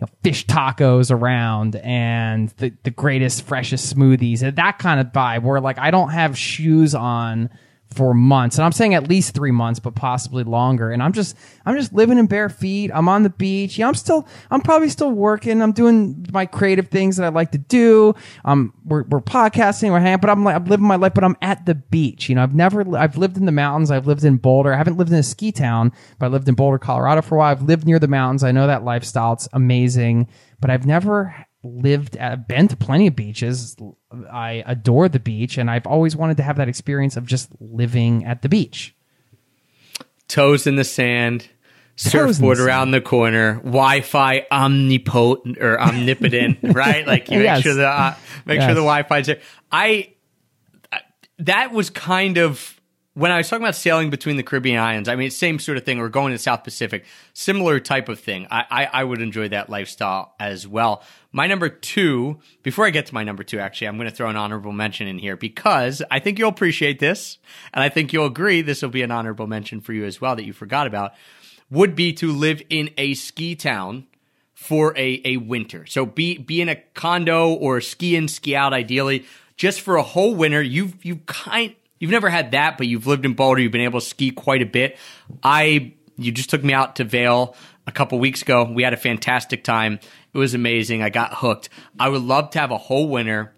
know, 0.00 0.08
fish 0.22 0.46
tacos 0.46 1.10
around 1.10 1.76
and 1.76 2.48
the, 2.58 2.72
the 2.82 2.90
greatest 2.90 3.42
freshest 3.42 3.94
smoothies. 3.94 4.42
And 4.42 4.56
that 4.56 4.78
kind 4.78 5.00
of 5.00 5.08
vibe 5.08 5.42
where 5.42 5.60
like 5.60 5.78
I 5.78 5.90
don't 5.90 6.10
have 6.10 6.36
shoes 6.36 6.94
on 6.94 7.50
for 7.96 8.12
months 8.12 8.58
and 8.58 8.64
i'm 8.64 8.72
saying 8.72 8.94
at 8.94 9.08
least 9.08 9.34
three 9.34 9.50
months 9.50 9.80
but 9.80 9.94
possibly 9.94 10.44
longer. 10.44 10.90
And 10.90 11.02
i'm 11.02 11.12
just 11.12 11.36
i'm 11.64 11.76
just 11.76 11.92
living 11.92 12.18
in 12.18 12.26
bare 12.26 12.48
feet. 12.48 12.90
I'm 12.92 13.08
on 13.08 13.22
the 13.22 13.30
beach. 13.30 13.78
Yeah 13.78 13.88
i'm 13.88 13.94
still 13.94 14.28
i'm 14.50 14.60
probably 14.60 14.88
still 14.88 15.10
working. 15.10 15.62
I'm 15.62 15.72
doing 15.72 16.26
my 16.32 16.46
creative 16.46 16.88
things 16.88 17.16
that 17.16 17.24
i 17.24 17.28
like 17.28 17.52
to 17.52 17.58
do. 17.58 18.14
Um 18.44 18.74
we're, 18.84 19.04
we're 19.04 19.20
podcasting 19.20 19.90
we're 19.90 20.00
hanging 20.00 20.20
but 20.20 20.30
i'm 20.30 20.44
like 20.44 20.56
i'm 20.56 20.66
living 20.66 20.86
my 20.86 20.96
life 20.96 21.14
but 21.14 21.24
i'm 21.24 21.36
at 21.40 21.64
the 21.66 21.74
beach. 21.74 22.28
You 22.28 22.34
know 22.34 22.42
i've 22.42 22.54
never 22.54 22.96
i've 22.96 23.16
lived 23.16 23.36
in 23.36 23.46
the 23.46 23.52
mountains. 23.52 23.90
I've 23.90 24.06
lived 24.06 24.24
in 24.24 24.36
boulder. 24.36 24.72
I 24.72 24.76
haven't 24.76 24.98
lived 24.98 25.10
in 25.10 25.16
a 25.16 25.22
ski 25.22 25.52
town 25.52 25.92
but 26.18 26.26
i 26.26 26.28
lived 26.28 26.48
in 26.48 26.54
boulder 26.54 26.78
colorado 26.78 27.22
for 27.22 27.36
a 27.36 27.38
while. 27.38 27.52
I've 27.52 27.62
lived 27.62 27.86
near 27.86 27.98
the 27.98 28.08
mountains. 28.08 28.44
I 28.44 28.52
know 28.52 28.66
that 28.66 28.84
lifestyle 28.84 29.32
it's 29.32 29.48
amazing 29.52 30.28
but 30.60 30.70
i've 30.70 30.86
never 30.86 31.45
lived 31.66 32.16
at, 32.16 32.46
been 32.48 32.68
to 32.68 32.76
plenty 32.76 33.06
of 33.08 33.16
beaches. 33.16 33.76
I 34.32 34.62
adore 34.66 35.08
the 35.08 35.18
beach, 35.20 35.58
and 35.58 35.70
I've 35.70 35.86
always 35.86 36.14
wanted 36.16 36.36
to 36.38 36.42
have 36.42 36.56
that 36.56 36.68
experience 36.68 37.16
of 37.16 37.26
just 37.26 37.48
living 37.60 38.24
at 38.24 38.42
the 38.42 38.48
beach. 38.48 38.94
Toes 40.28 40.66
in 40.66 40.74
the 40.76 40.84
sand, 40.84 41.48
surfboard 41.96 42.58
the 42.58 42.64
around 42.64 42.90
the 42.90 43.00
corner, 43.00 43.54
Wi-Fi 43.64 44.46
omnipotent 44.50 45.58
or 45.58 45.80
omnipotent, 45.80 46.58
right? 46.62 47.06
Like 47.06 47.30
you 47.30 47.38
make 47.38 47.44
Yes. 47.44 47.62
sure 47.62 47.74
the 47.74 47.86
uh, 47.86 48.14
make 48.44 48.60
sure 48.60 48.68
the 48.70 48.74
Wi-Fi's 48.80 49.26
there. 49.26 49.40
I 49.70 50.12
that 51.38 51.72
was 51.72 51.90
kind 51.90 52.38
of 52.38 52.72
when 53.14 53.30
I 53.30 53.36
was 53.38 53.48
talking 53.48 53.62
about 53.64 53.76
sailing 53.76 54.10
between 54.10 54.36
the 54.36 54.42
Caribbean 54.42 54.78
islands. 54.78 55.08
I 55.08 55.16
mean, 55.16 55.30
same 55.30 55.58
sort 55.58 55.78
of 55.78 55.84
thing. 55.84 56.00
Or 56.00 56.08
going 56.08 56.32
to 56.32 56.34
the 56.34 56.42
South 56.42 56.64
Pacific, 56.64 57.04
similar 57.34 57.78
type 57.80 58.08
of 58.08 58.18
thing. 58.18 58.46
I, 58.50 58.64
I 58.70 58.84
I 59.00 59.04
would 59.04 59.20
enjoy 59.22 59.48
that 59.50 59.70
lifestyle 59.70 60.34
as 60.40 60.66
well. 60.66 61.02
My 61.36 61.46
number 61.46 61.68
two. 61.68 62.40
Before 62.62 62.86
I 62.86 62.90
get 62.90 63.04
to 63.06 63.14
my 63.14 63.22
number 63.22 63.44
two, 63.44 63.58
actually, 63.58 63.88
I'm 63.88 63.98
going 63.98 64.08
to 64.08 64.14
throw 64.14 64.30
an 64.30 64.36
honorable 64.36 64.72
mention 64.72 65.06
in 65.06 65.18
here 65.18 65.36
because 65.36 66.02
I 66.10 66.18
think 66.18 66.38
you'll 66.38 66.48
appreciate 66.48 66.98
this, 66.98 67.36
and 67.74 67.84
I 67.84 67.90
think 67.90 68.14
you'll 68.14 68.24
agree 68.24 68.62
this 68.62 68.80
will 68.80 68.88
be 68.88 69.02
an 69.02 69.10
honorable 69.10 69.46
mention 69.46 69.82
for 69.82 69.92
you 69.92 70.06
as 70.06 70.18
well 70.18 70.34
that 70.34 70.46
you 70.46 70.54
forgot 70.54 70.86
about. 70.86 71.12
Would 71.70 71.94
be 71.94 72.14
to 72.14 72.32
live 72.32 72.62
in 72.70 72.88
a 72.96 73.12
ski 73.12 73.54
town 73.54 74.06
for 74.54 74.96
a, 74.96 75.20
a 75.26 75.36
winter. 75.36 75.84
So 75.84 76.06
be 76.06 76.38
be 76.38 76.62
in 76.62 76.70
a 76.70 76.76
condo 76.76 77.52
or 77.52 77.82
ski 77.82 78.16
in, 78.16 78.28
ski 78.28 78.56
out 78.56 78.72
ideally, 78.72 79.26
just 79.58 79.82
for 79.82 79.96
a 79.96 80.02
whole 80.02 80.34
winter. 80.34 80.62
You've 80.62 81.04
you've 81.04 81.26
kind 81.26 81.74
you've 82.00 82.10
never 82.10 82.30
had 82.30 82.52
that, 82.52 82.78
but 82.78 82.86
you've 82.86 83.06
lived 83.06 83.26
in 83.26 83.34
Boulder, 83.34 83.60
you've 83.60 83.72
been 83.72 83.82
able 83.82 84.00
to 84.00 84.06
ski 84.06 84.30
quite 84.30 84.62
a 84.62 84.66
bit. 84.66 84.96
I 85.42 85.92
you 86.16 86.32
just 86.32 86.48
took 86.48 86.64
me 86.64 86.72
out 86.72 86.96
to 86.96 87.04
Vail 87.04 87.54
a 87.86 87.92
couple 87.92 88.18
weeks 88.18 88.42
ago. 88.42 88.64
We 88.64 88.82
had 88.82 88.92
a 88.92 88.96
fantastic 88.98 89.62
time. 89.64 90.00
It 90.34 90.38
was 90.38 90.54
amazing. 90.54 91.02
I 91.02 91.10
got 91.10 91.34
hooked. 91.34 91.68
I 91.98 92.08
would 92.08 92.22
love 92.22 92.50
to 92.50 92.58
have 92.58 92.70
a 92.70 92.78
whole 92.78 93.08
winter 93.08 93.54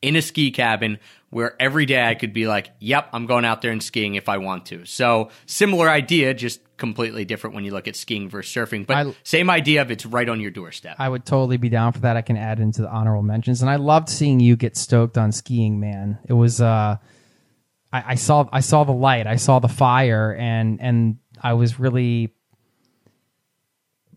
in 0.00 0.16
a 0.16 0.22
ski 0.22 0.50
cabin 0.50 0.98
where 1.30 1.56
every 1.60 1.86
day 1.86 2.04
I 2.06 2.14
could 2.14 2.32
be 2.32 2.46
like, 2.46 2.70
yep, 2.78 3.08
I'm 3.12 3.26
going 3.26 3.44
out 3.44 3.62
there 3.62 3.70
and 3.72 3.82
skiing 3.82 4.16
if 4.16 4.28
I 4.28 4.36
want 4.38 4.66
to. 4.66 4.84
So 4.84 5.30
similar 5.46 5.88
idea, 5.88 6.34
just 6.34 6.60
completely 6.76 7.24
different 7.24 7.54
when 7.54 7.64
you 7.64 7.70
look 7.70 7.88
at 7.88 7.96
skiing 7.96 8.28
versus 8.28 8.52
surfing, 8.54 8.86
but 8.86 8.96
I- 8.96 9.14
same 9.22 9.48
idea 9.48 9.80
of 9.82 9.90
it's 9.90 10.04
right 10.04 10.28
on 10.28 10.40
your 10.40 10.50
doorstep. 10.50 10.96
I 10.98 11.08
would 11.08 11.24
totally 11.24 11.56
be 11.56 11.68
down 11.68 11.92
for 11.92 12.00
that. 12.00 12.16
I 12.16 12.22
can 12.22 12.36
add 12.36 12.58
into 12.60 12.82
the 12.82 12.90
honorable 12.90 13.22
mentions, 13.22 13.62
and 13.62 13.70
I 13.70 13.76
loved 13.76 14.08
seeing 14.08 14.40
you 14.40 14.56
get 14.56 14.76
stoked 14.76 15.16
on 15.16 15.30
skiing, 15.32 15.78
man. 15.80 16.18
It 16.28 16.32
was 16.34 16.60
uh, 16.60 16.96
I, 17.92 18.04
I 18.08 18.14
saw 18.16 18.48
I 18.52 18.60
saw 18.60 18.84
the 18.84 18.92
light, 18.92 19.26
I 19.26 19.36
saw 19.36 19.58
the 19.60 19.68
fire, 19.68 20.34
and 20.38 20.80
and 20.82 21.18
I 21.40 21.52
was 21.54 21.78
really 21.78 22.34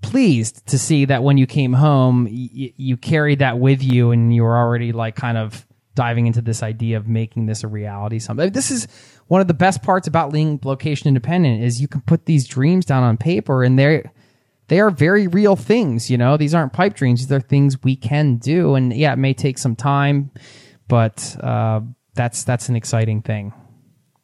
pleased 0.01 0.65
to 0.67 0.77
see 0.77 1.05
that 1.05 1.23
when 1.23 1.38
you 1.38 1.47
came 1.47 1.73
home, 1.73 2.25
y- 2.25 2.73
you 2.75 2.97
carried 2.97 3.39
that 3.39 3.60
with 3.60 3.84
you, 3.84 4.12
and 4.12 4.34
you 4.34 4.43
were 4.43 4.58
already 4.58 4.91
like 4.91 5.15
kind 5.15 5.38
of 5.38 5.65
diving 5.95 6.27
into 6.27 6.41
this 6.41 6.62
idea 6.62 6.97
of 6.97 7.08
making 7.08 7.45
this 7.45 7.63
a 7.63 7.67
reality. 7.67 8.19
Something 8.19 8.51
this 8.51 8.71
is 8.71 8.88
one 9.27 9.41
of 9.41 9.47
the 9.47 9.53
best 9.53 9.81
parts 9.81 10.08
about 10.08 10.31
being 10.31 10.60
location 10.63 11.08
independent 11.08 11.63
is 11.63 11.81
you 11.81 11.88
can 11.88 12.01
put 12.01 12.25
these 12.25 12.47
dreams 12.47 12.86
down 12.86 13.03
on 13.03 13.17
paper, 13.17 13.63
and 13.63 13.79
they're 13.79 14.12
they 14.67 14.79
are 14.79 14.89
very 14.89 15.27
real 15.27 15.55
things. 15.55 16.10
You 16.10 16.17
know, 16.17 16.38
these 16.38 16.53
aren't 16.53 16.73
pipe 16.73 16.95
dreams; 16.95 17.21
these 17.21 17.31
are 17.31 17.41
things 17.41 17.81
we 17.84 17.95
can 17.95 18.38
do. 18.38 18.75
And 18.75 18.93
yeah, 18.95 19.13
it 19.13 19.17
may 19.17 19.34
take 19.34 19.58
some 19.58 19.75
time, 19.75 20.31
but 20.88 21.36
uh, 21.41 21.81
that's 22.13 22.43
that's 22.43 22.69
an 22.69 22.75
exciting 22.75 23.21
thing. 23.21 23.53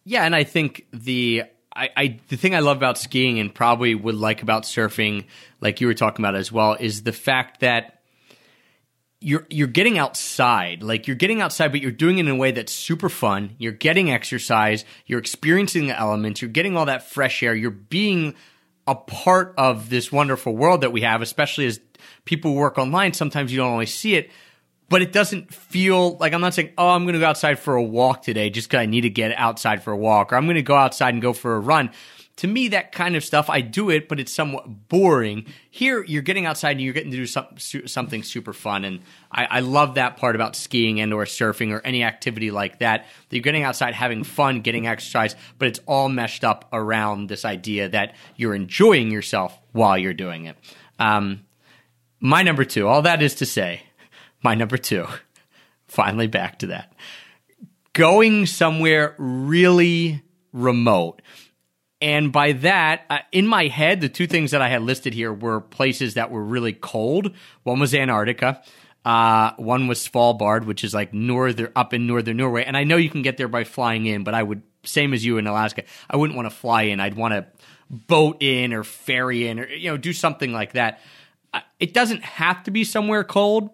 Yeah, 0.04 0.24
and 0.26 0.36
I 0.36 0.44
think 0.44 0.86
the 0.92 1.44
I, 1.76 1.90
I 1.96 2.20
the 2.28 2.38
thing 2.38 2.56
I 2.56 2.60
love 2.60 2.78
about 2.78 2.98
skiing 2.98 3.40
and 3.40 3.54
probably 3.54 3.96
would 3.96 4.16
like 4.16 4.42
about 4.42 4.64
surfing, 4.64 5.26
like 5.60 5.82
you 5.82 5.88
were 5.88 5.94
talking 5.94 6.24
about 6.24 6.36
as 6.36 6.52
well, 6.52 6.76
is 6.80 7.04
the 7.04 7.14
fact 7.14 7.62
that 7.62 8.02
you're 9.20 9.46
you're 9.50 9.68
getting 9.68 9.98
outside. 9.98 10.84
Like 10.84 11.08
you're 11.08 11.16
getting 11.16 11.42
outside, 11.42 11.72
but 11.72 11.82
you're 11.82 11.92
doing 11.92 12.18
it 12.18 12.22
in 12.22 12.28
a 12.28 12.36
way 12.36 12.52
that's 12.52 12.74
super 12.74 13.10
fun. 13.10 13.56
You're 13.58 13.72
getting 13.72 14.12
exercise, 14.12 14.84
you're 15.06 15.20
experiencing 15.20 15.88
the 15.88 15.98
elements, 15.98 16.42
you're 16.42 16.52
getting 16.52 16.76
all 16.76 16.86
that 16.86 17.10
fresh 17.10 17.42
air, 17.44 17.56
you're 17.56 17.72
being 17.72 18.36
a 18.88 18.96
part 18.96 19.54
of 19.58 19.90
this 19.90 20.12
wonderful 20.12 20.56
world 20.56 20.82
that 20.82 20.92
we 20.92 21.02
have, 21.02 21.22
especially 21.22 21.68
as 21.68 21.80
people 22.26 22.56
work 22.56 22.78
online, 22.78 23.14
sometimes 23.14 23.52
you 23.52 23.58
don't 23.58 23.72
always 23.72 23.94
see 23.94 24.16
it 24.16 24.32
but 24.92 25.02
it 25.02 25.14
doesn't 25.14 25.54
feel 25.54 26.18
like 26.18 26.34
I'm 26.34 26.42
not 26.42 26.54
saying, 26.54 26.74
oh, 26.78 26.90
I'm 26.90 27.06
going 27.06 27.14
to 27.14 27.20
go 27.20 27.26
outside 27.26 27.60
for 27.60 27.76
a 27.76 27.82
walk 27.82 28.24
today 28.24 28.50
just 28.50 28.68
because 28.68 28.82
I 28.82 28.88
need 28.88 29.02
to 29.02 29.10
get 29.10 29.32
outside 29.38 29.82
for 29.82 29.94
a 29.94 29.98
walk, 29.98 30.34
or 30.34 30.36
I'm 30.36 30.44
going 30.44 30.56
to 30.56 30.62
go 30.62 30.76
outside 30.76 31.14
and 31.14 31.22
go 31.22 31.32
for 31.32 31.56
a 31.56 31.60
run. 31.62 31.92
To 32.38 32.48
me, 32.48 32.68
that 32.70 32.92
kind 32.92 33.16
of 33.16 33.24
stuff, 33.24 33.50
I 33.50 33.62
do 33.62 33.90
it, 33.90 34.10
but 34.10 34.20
it's 34.20 34.34
somewhat 34.34 34.90
boring. 34.90 35.46
Here, 35.70 36.04
you're 36.04 36.22
getting 36.22 36.46
outside 36.46 36.72
and 36.72 36.82
you're 36.82 36.94
getting 36.94 37.12
to 37.12 37.18
do 37.18 37.26
some, 37.26 37.46
something 37.58 38.22
super 38.22 38.52
fun, 38.52 38.84
and 38.84 39.00
I, 39.32 39.46
I 39.46 39.60
love 39.62 39.96
that 39.96 40.18
part 40.18 40.36
about 40.36 40.58
skiing 40.58 41.00
and 41.00 41.14
or 41.14 41.24
surfing 41.24 41.72
or 41.72 41.80
any 41.86 42.04
activity 42.04 42.52
like 42.52 42.80
that. 42.80 43.06
That 43.30 43.36
you're 43.36 43.44
getting 43.44 43.64
outside, 43.64 43.94
having 43.94 44.26
fun, 44.26 44.60
getting 44.60 44.88
exercise, 44.88 45.38
but 45.58 45.70
it's 45.70 45.80
all 45.86 46.10
meshed 46.10 46.44
up 46.44 46.68
around 46.74 47.30
this 47.30 47.46
idea 47.46 47.88
that 47.88 48.16
you're 48.36 48.56
enjoying 48.56 49.10
yourself 49.10 49.58
while 49.72 49.98
you're 49.98 50.14
doing 50.14 50.48
it. 50.48 50.58
Um, 51.00 51.46
my 52.20 52.44
number 52.44 52.66
two, 52.66 52.88
all 52.88 53.04
that 53.04 53.22
is 53.22 53.36
to 53.36 53.46
say, 53.46 53.84
my 54.44 54.56
number 54.56 54.78
two, 54.78 55.06
finally 55.88 56.28
back 56.28 56.60
to 56.60 56.68
that. 56.68 56.94
Going 57.94 58.46
somewhere 58.46 59.16
really 59.18 60.24
remote. 60.54 61.22
And 62.02 62.32
by 62.32 62.54
that, 62.54 63.04
uh, 63.10 63.20
in 63.32 63.46
my 63.46 63.68
head, 63.68 64.02
the 64.02 64.10
two 64.10 64.26
things 64.26 64.52
that 64.52 64.62
I 64.62 64.70
had 64.70 64.82
listed 64.82 65.14
here 65.14 65.32
were 65.32 65.62
places 65.62 66.16
that 66.16 66.32
were 66.32 66.44
really 66.44 66.74
cold. 66.74 67.36
One 67.64 67.80
was 67.80 67.94
Antarctica. 67.94 68.64
Uh, 69.06 69.52
one 69.58 69.88
was 69.88 70.08
Svalbard, 70.08 70.66
which 70.66 70.84
is 70.84 70.94
like 70.94 71.14
northern, 71.14 71.72
up 71.76 71.94
in 71.94 72.08
northern 72.08 72.38
Norway. 72.38 72.64
And 72.64 72.76
I 72.76 72.86
know 72.86 72.98
you 72.98 73.10
can 73.10 73.22
get 73.22 73.38
there 73.38 73.48
by 73.48 73.64
flying 73.64 74.06
in, 74.06 74.24
but 74.24 74.34
I 74.34 74.42
would, 74.42 74.64
same 74.84 75.14
as 75.14 75.24
you 75.24 75.38
in 75.38 75.48
Alaska, 75.48 75.84
I 76.10 76.18
wouldn't 76.18 76.38
want 76.38 76.50
to 76.50 76.56
fly 76.56 76.84
in. 76.84 77.00
I'd 77.00 77.16
want 77.16 77.34
to 77.34 77.46
boat 77.90 78.42
in 78.42 78.74
or 78.74 78.84
ferry 78.84 79.48
in 79.48 79.60
or, 79.60 79.68
you 79.68 79.90
know, 79.90 79.98
do 79.98 80.14
something 80.14 80.52
like 80.52 80.74
that. 80.74 81.02
Uh, 81.54 81.62
It 81.80 81.94
doesn't 81.94 82.24
have 82.24 82.64
to 82.64 82.72
be 82.72 82.84
somewhere 82.84 83.24
cold, 83.24 83.72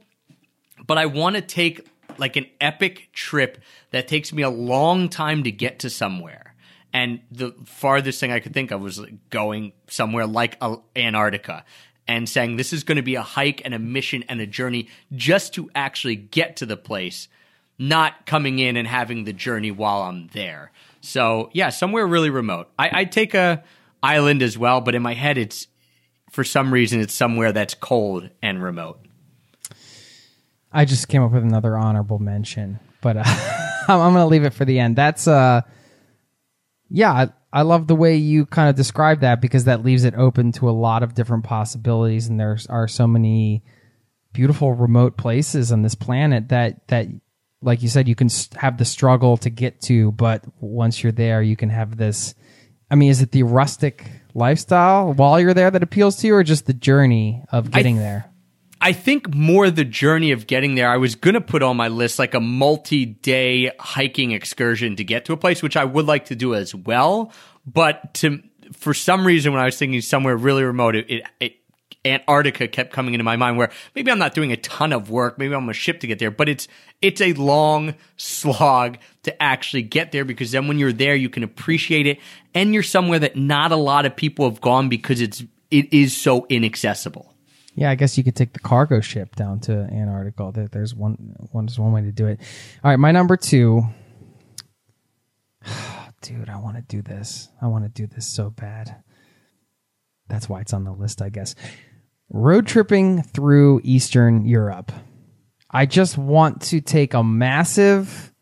but 0.88 0.97
I 0.97 1.06
want 1.06 1.36
to 1.36 1.41
take 1.41 1.88
like 2.17 2.36
an 2.36 2.47
epic 2.60 3.10
trip 3.13 3.60
that 3.91 4.08
takes 4.08 4.34
me 4.34 4.41
a 4.41 4.50
long 4.50 5.10
time 5.10 5.43
to 5.43 5.52
get 5.52 5.80
to 5.80 5.89
somewhere. 5.89 6.56
And 6.93 7.19
the 7.32 7.54
farthest 7.65 8.19
thing 8.19 8.32
I 8.32 8.39
could 8.39 8.54
think 8.54 8.71
of 8.71 8.82
was 8.82 9.02
going 9.30 9.73
somewhere 9.88 10.26
like 10.26 10.58
uh, 10.62 10.78
Antarctica 10.95 11.65
and 12.08 12.28
saying 12.28 12.56
this 12.56 12.73
is 12.73 12.84
going 12.84 12.95
to 12.95 13.02
be 13.04 13.15
a 13.15 13.21
hike 13.21 13.62
and 13.65 13.73
a 13.73 13.80
mission 13.80 14.23
and 14.30 14.39
a 14.39 14.47
journey 14.47 14.88
just 15.13 15.54
to 15.56 15.69
actually 15.76 16.15
get 16.15 16.56
to 16.58 16.65
the 16.65 16.78
place, 16.78 17.28
not 17.78 18.26
coming 18.26 18.60
in 18.60 18.78
and 18.78 18.88
having 18.88 19.26
the 19.26 19.34
journey 19.34 19.69
while 19.69 20.04
I'm 20.04 20.28
there. 20.28 20.71
So 21.02 21.50
yeah, 21.54 21.69
somewhere 21.69 22.08
really 22.08 22.30
remote. 22.30 22.69
I, 22.80 23.02
I 23.02 23.06
take 23.06 23.34
a 23.34 23.63
island 24.02 24.41
as 24.41 24.58
well, 24.58 24.82
but 24.82 24.95
in 24.95 25.02
my 25.02 25.13
head, 25.13 25.38
it's 25.38 25.67
for 26.32 26.43
some 26.43 26.73
reason 26.73 27.00
it's 27.02 27.13
somewhere 27.13 27.52
that's 27.52 27.73
cold 27.73 28.30
and 28.41 28.63
remote. 28.63 29.06
I 30.71 30.86
just 30.86 31.08
came 31.08 31.23
up 31.23 31.32
with 31.32 31.43
another 31.43 31.77
honorable 31.77 32.19
mention, 32.19 32.80
but 33.01 33.17
uh, 33.17 33.23
I'm, 33.88 33.99
I'm 33.99 34.13
going 34.13 34.23
to 34.23 34.25
leave 34.25 34.43
it 34.43 34.53
for 34.53 34.65
the 34.65 34.80
end. 34.80 34.95
That's 34.95 35.27
uh, 35.27 35.62
yeah, 36.89 37.12
I, 37.12 37.30
I 37.51 37.62
love 37.62 37.88
the 37.88 37.95
way 37.95 38.17
you 38.17 38.45
kind 38.45 38.69
of 38.69 38.75
describe 38.75 39.21
that 39.21 39.41
because 39.41 39.65
that 39.65 39.84
leaves 39.84 40.03
it 40.03 40.15
open 40.15 40.51
to 40.53 40.69
a 40.69 40.71
lot 40.71 41.03
of 41.03 41.13
different 41.13 41.43
possibilities, 41.43 42.27
and 42.27 42.39
there 42.39 42.58
are 42.69 42.88
so 42.88 43.08
many 43.08 43.63
beautiful 44.34 44.73
remote 44.73 45.17
places 45.17 45.71
on 45.71 45.82
this 45.82 45.95
planet 45.95 46.49
that 46.49 46.88
that 46.89 47.08
like 47.63 47.82
you 47.82 47.89
said 47.89 48.08
you 48.08 48.13
can 48.13 48.30
have 48.56 48.77
the 48.77 48.86
struggle 48.86 49.36
to 49.36 49.49
get 49.49 49.82
to 49.82 50.12
but 50.12 50.43
once 50.62 51.01
you're 51.01 51.12
there 51.12 51.41
you 51.41 51.56
can 51.56 51.69
have 51.69 51.97
this 51.97 52.36
i 52.91 52.93
mean 52.93 53.10
is 53.10 53.21
it 53.21 53.32
the 53.32 53.41
rustic 53.41 54.06
lifestyle 54.36 55.12
while 55.13 55.39
you're 55.39 55.56
there 55.56 55.71
that 55.71 55.82
appeals 55.82 56.17
to 56.17 56.27
you 56.27 56.36
or 56.36 56.43
just 56.43 56.67
the 56.67 56.73
journey 56.73 57.43
of 57.51 57.71
getting 57.71 57.97
there 57.97 58.26
I 58.79 58.93
think 58.93 59.33
more 59.33 59.69
the 59.69 59.85
journey 59.85 60.31
of 60.31 60.47
getting 60.47 60.75
there. 60.75 60.89
I 60.89 60.97
was 60.97 61.15
going 61.15 61.33
to 61.33 61.41
put 61.41 61.63
on 61.63 61.77
my 61.77 61.87
list 61.87 62.19
like 62.19 62.33
a 62.33 62.39
multi 62.39 63.05
day 63.05 63.71
hiking 63.79 64.31
excursion 64.31 64.95
to 64.97 65.03
get 65.03 65.25
to 65.25 65.33
a 65.33 65.37
place, 65.37 65.63
which 65.63 65.77
I 65.77 65.85
would 65.85 66.05
like 66.05 66.25
to 66.25 66.35
do 66.35 66.53
as 66.53 66.75
well. 66.75 67.31
But 67.65 68.13
to, 68.15 68.41
for 68.73 68.93
some 68.93 69.25
reason, 69.25 69.53
when 69.53 69.61
I 69.61 69.65
was 69.65 69.77
thinking 69.77 70.01
somewhere 70.01 70.37
really 70.37 70.63
remote, 70.63 70.95
it, 70.95 71.23
it, 71.39 71.57
Antarctica 72.05 72.67
kept 72.67 72.93
coming 72.93 73.13
into 73.13 73.23
my 73.23 73.35
mind 73.35 73.57
where 73.57 73.71
maybe 73.95 74.11
I'm 74.11 74.19
not 74.19 74.33
doing 74.33 74.51
a 74.51 74.57
ton 74.57 74.93
of 74.93 75.09
work, 75.09 75.37
maybe 75.37 75.53
I'm 75.53 75.67
a 75.69 75.73
ship 75.73 75.99
to 76.01 76.07
get 76.07 76.19
there, 76.19 76.31
but 76.31 76.49
it's 76.49 76.67
it's 77.01 77.21
a 77.21 77.33
long 77.33 77.95
slog 78.15 78.97
to 79.23 79.43
actually 79.43 79.83
get 79.83 80.11
there 80.11 80.25
because 80.25 80.51
then 80.51 80.67
when 80.67 80.79
you're 80.79 80.93
there 80.93 81.15
you 81.15 81.29
can 81.29 81.43
appreciate 81.43 82.07
it 82.07 82.19
and 82.53 82.73
you're 82.73 82.83
somewhere 82.83 83.19
that 83.19 83.35
not 83.35 83.71
a 83.71 83.75
lot 83.75 84.05
of 84.05 84.15
people 84.15 84.49
have 84.49 84.61
gone 84.61 84.89
because 84.89 85.21
it's 85.21 85.43
it 85.69 85.93
is 85.93 86.15
so 86.15 86.45
inaccessible. 86.49 87.33
Yeah, 87.77 87.91
I 87.91 87.95
guess 87.95 88.17
you 88.17 88.23
could 88.23 88.35
take 88.35 88.53
the 88.53 88.59
cargo 88.59 89.01
ship 89.01 89.35
down 89.35 89.59
to 89.61 89.71
Antarctica. 89.71 90.51
There- 90.51 90.67
There's 90.67 90.95
one, 90.95 91.35
one, 91.51 91.67
there's 91.67 91.77
one 91.79 91.91
way 91.91 92.01
to 92.01 92.11
do 92.11 92.25
it. 92.25 92.39
All 92.83 92.89
right, 92.89 92.97
my 92.99 93.11
number 93.11 93.37
two. 93.37 93.83
Dude, 96.21 96.49
I 96.49 96.57
want 96.57 96.75
to 96.77 96.81
do 96.81 97.01
this. 97.03 97.49
I 97.61 97.67
want 97.67 97.83
to 97.85 97.89
do 97.89 98.07
this 98.07 98.25
so 98.25 98.49
bad. 98.49 98.95
That's 100.27 100.49
why 100.49 100.61
it's 100.61 100.73
on 100.73 100.83
the 100.85 100.91
list, 100.91 101.21
I 101.21 101.29
guess. 101.29 101.53
Road 102.29 102.65
tripping 102.65 103.21
through 103.21 103.81
Eastern 103.83 104.45
Europe. 104.45 104.91
I 105.69 105.85
just 105.85 106.17
want 106.17 106.61
to 106.63 106.81
take 106.81 107.13
a 107.13 107.23
massive, 107.23 108.33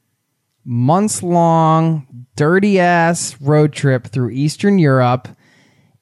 months 0.63 1.21
long, 1.21 2.25
dirty 2.37 2.79
ass 2.79 3.35
road 3.41 3.73
trip 3.73 4.07
through 4.07 4.29
Eastern 4.31 4.79
Europe 4.79 5.27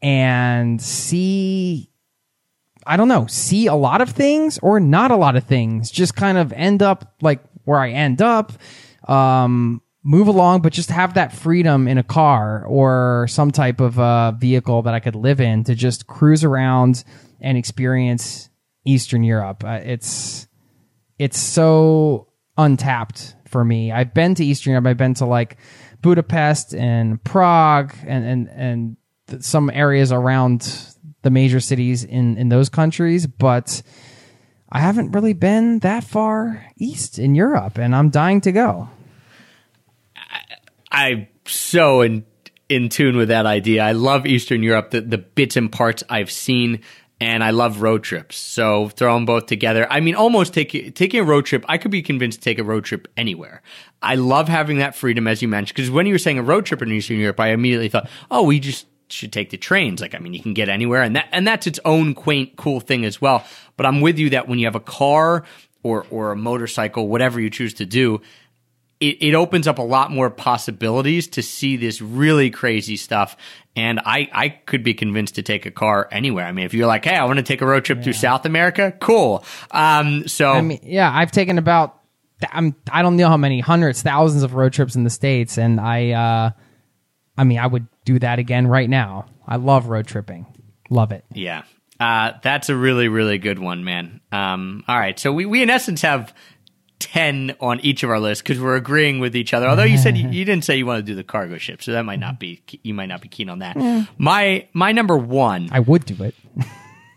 and 0.02 0.80
see 0.82 1.90
I 2.86 2.98
don't 2.98 3.08
know, 3.08 3.28
see 3.28 3.68
a 3.68 3.76
lot 3.76 4.02
of 4.02 4.10
things 4.10 4.60
or 4.60 4.80
not 4.80 5.12
a 5.12 5.16
lot 5.16 5.36
of 5.36 5.44
things. 5.44 5.92
Just 5.92 6.16
kind 6.16 6.38
of 6.38 6.52
end 6.54 6.82
up 6.82 7.16
like 7.22 7.42
where 7.66 7.80
I 7.80 7.92
end 7.92 8.22
up, 8.22 8.54
um, 9.08 9.82
move 10.04 10.28
along, 10.28 10.62
but 10.62 10.74
just 10.74 10.90
have 10.90 11.14
that 11.14 11.32
freedom 11.32 11.88
in 11.88 11.98
a 11.98 12.04
car 12.04 12.66
or 12.66 13.26
some 13.30 13.52
type 13.52 13.80
of 13.80 13.98
uh, 14.00 14.32
vehicle 14.34 14.82
that 14.82 14.94
I 14.94 15.00
could 15.00 15.16
live 15.16 15.40
in 15.40 15.64
to 15.66 15.76
just 15.76 16.08
cruise 16.08 16.44
around 16.44 17.04
and 17.40 17.58
experience 17.58 18.50
Eastern 18.86 19.24
Europe. 19.24 19.64
Uh, 19.64 19.80
it's 19.84 20.48
it's 21.18 21.40
so 21.40 22.28
untapped 22.58 23.36
for 23.48 23.64
me. 23.64 23.92
I've 23.92 24.14
been 24.14 24.36
to 24.36 24.46
Eastern 24.46 24.72
Europe. 24.72 24.88
I've 24.88 24.98
been 24.98 25.14
to 25.16 25.26
like 25.26 25.58
Budapest 26.02 26.74
and 26.76 27.24
Prague 27.24 27.94
and 28.06 28.26
and 28.26 28.98
and 29.30 29.44
some 29.44 29.70
areas 29.70 30.12
around 30.12 30.93
the 31.24 31.32
major 31.32 31.60
cities 31.60 32.04
in 32.04 32.38
in 32.38 32.50
those 32.50 32.70
countries, 32.70 33.26
but 33.28 33.82
I 34.72 34.80
haven't 34.80 35.12
really 35.12 35.34
been 35.34 35.80
that 35.80 36.04
far 36.04 36.66
east 36.78 37.20
in 37.20 37.36
Europe, 37.36 37.78
and 37.78 37.96
I'm 37.96 38.10
dying 38.10 38.42
to 38.42 38.52
go. 38.52 38.90
I'm 40.92 41.28
so 41.46 42.02
in 42.02 42.26
in 42.70 42.90
tune 42.90 43.18
with 43.18 43.30
that 43.30 43.46
idea. 43.46 43.84
I 43.84 43.92
love 43.92 44.26
Eastern 44.26 44.64
Europe, 44.64 44.92
the, 44.92 45.02
the 45.02 45.18
bits 45.18 45.58
and 45.58 45.72
parts 45.72 46.04
I've 46.10 46.32
seen, 46.32 46.82
and 47.20 47.44
I 47.44 47.52
love 47.52 47.82
road 47.82 48.04
trips. 48.04 48.38
So 48.38 48.90
throw 48.90 49.14
them 49.14 49.26
both 49.26 49.46
together. 49.46 49.86
I 49.90 50.00
mean, 50.00 50.16
almost 50.16 50.54
take, 50.54 50.96
taking 50.96 51.20
a 51.20 51.24
road 51.24 51.46
trip, 51.46 51.66
I 51.68 51.78
could 51.78 51.92
be 51.92 52.02
convinced 52.02 52.40
to 52.40 52.44
take 52.44 52.60
a 52.60 52.64
road 52.64 52.86
trip 52.86 53.08
anywhere. 53.16 53.62
I 54.02 54.16
love 54.16 54.48
having 54.48 54.78
that 54.78 54.96
freedom, 54.96 55.28
as 55.28 55.42
you 55.42 55.48
mentioned, 55.48 55.76
because 55.76 55.92
when 55.92 56.06
you 56.06 56.14
were 56.14 56.20
saying 56.20 56.40
a 56.40 56.44
road 56.44 56.66
trip 56.66 56.82
in 56.82 56.92
Eastern 56.92 57.18
Europe, 57.18 57.40
I 57.40 57.50
immediately 57.50 57.90
thought, 57.90 58.10
oh, 58.32 58.44
we 58.44 58.60
just 58.60 58.88
should 59.14 59.32
take 59.32 59.50
the 59.50 59.58
trains. 59.58 60.02
Like, 60.02 60.16
I 60.16 60.20
mean, 60.20 60.34
you 60.34 60.42
can 60.42 60.54
get 60.54 60.70
anywhere, 60.70 61.02
and 61.02 61.16
that 61.16 61.30
and 61.32 61.48
that's 61.48 61.68
its 61.68 61.80
own 61.86 62.14
quaint, 62.14 62.56
cool 62.56 62.80
thing 62.80 63.06
as 63.06 63.22
well. 63.22 63.46
But 63.78 63.86
I'm 63.86 64.02
with 64.02 64.20
you 64.20 64.32
that 64.32 64.48
when 64.48 64.60
you 64.60 64.66
have 64.66 64.76
a 64.76 64.82
car 64.82 65.44
or 65.84 66.06
or 66.10 66.32
a 66.32 66.36
motorcycle, 66.36 67.08
whatever 67.08 67.40
you 67.40 67.50
choose 67.50 67.74
to 67.76 67.86
do, 67.86 68.22
it, 69.00 69.18
it 69.22 69.36
opens 69.36 69.68
up 69.68 69.80
a 69.80 69.84
lot 69.84 70.12
more 70.12 70.30
possibilities 70.30 71.28
to 71.30 71.42
see 71.42 71.78
this 71.78 72.02
really 72.02 72.50
crazy 72.50 72.98
stuff. 72.98 73.36
And 73.76 74.00
I, 74.06 74.30
I 74.32 74.50
could 74.50 74.84
be 74.84 74.94
convinced 74.94 75.36
to 75.36 75.42
take 75.42 75.66
a 75.66 75.72
car 75.72 76.08
anywhere. 76.12 76.46
I 76.46 76.52
mean, 76.52 76.66
if 76.66 76.76
you're 76.76 76.86
like, 76.86 77.06
hey, 77.06 77.16
I 77.16 77.26
want 77.26 77.38
to 77.38 77.44
take 77.44 77.62
a 77.62 77.66
road 77.66 77.86
trip 77.86 78.04
through 78.04 78.14
South 78.14 78.46
America, 78.46 78.94
cool. 79.00 79.44
Um, 79.72 80.28
so 80.28 80.52
I 80.52 80.62
mean, 80.62 80.80
yeah, 80.84 81.12
I've 81.12 81.32
taken 81.32 81.58
about 81.58 82.00
I'm 82.52 82.76
I 82.92 83.02
don't 83.02 83.16
know 83.16 83.28
how 83.28 83.38
many 83.38 83.60
hundreds, 83.60 84.02
thousands 84.02 84.44
of 84.44 84.54
road 84.54 84.74
trips 84.74 84.96
in 84.96 85.04
the 85.04 85.10
states, 85.10 85.58
and 85.58 85.80
I, 85.80 86.12
uh, 86.12 86.52
I 87.38 87.44
mean, 87.44 87.60
I 87.60 87.68
would 87.68 87.88
do 88.06 88.20
that 88.20 88.40
again 88.40 88.68
right 88.68 88.90
now. 88.90 89.26
I 89.48 89.56
love 89.58 89.88
road 89.88 90.08
tripping, 90.08 90.46
love 90.90 91.12
it. 91.12 91.26
yeah, 91.34 91.64
uh, 92.00 92.34
that's 92.42 92.70
a 92.70 92.76
really, 92.76 93.08
really 93.08 93.38
good 93.38 93.60
one, 93.60 93.84
man. 93.84 94.22
Um, 94.32 94.84
all 94.88 94.98
right. 94.98 95.18
So 95.20 95.32
we, 95.32 95.46
we 95.46 95.62
in 95.62 95.70
essence 95.70 96.02
have 96.02 96.34
10 97.00 97.56
on 97.60 97.80
each 97.82 98.04
of 98.04 98.10
our 98.10 98.20
lists 98.20 98.42
because 98.42 98.60
we're 98.60 98.76
agreeing 98.76 99.20
with 99.20 99.36
each 99.36 99.54
other. 99.54 99.68
Although 99.68 99.84
you 99.84 99.98
said 99.98 100.18
you, 100.18 100.30
you 100.30 100.46
didn't 100.46 100.64
say 100.64 100.78
you 100.78 100.86
want 100.86 101.00
to 101.00 101.04
do 101.04 101.16
the 101.16 101.24
cargo 101.24 101.58
ship. 101.58 101.82
So 101.84 101.92
that 101.92 102.04
might 102.04 102.20
not 102.20 102.40
be, 102.40 102.62
you 102.84 102.94
might 102.94 103.08
not 103.08 103.22
be 103.22 103.28
keen 103.28 103.50
on 103.50 103.60
that. 103.60 103.78
My, 104.18 104.68
my 104.74 104.92
number 104.92 105.18
one. 105.18 105.70
I 105.72 105.80
would 105.82 106.06
do 106.06 106.24
it. 106.24 106.36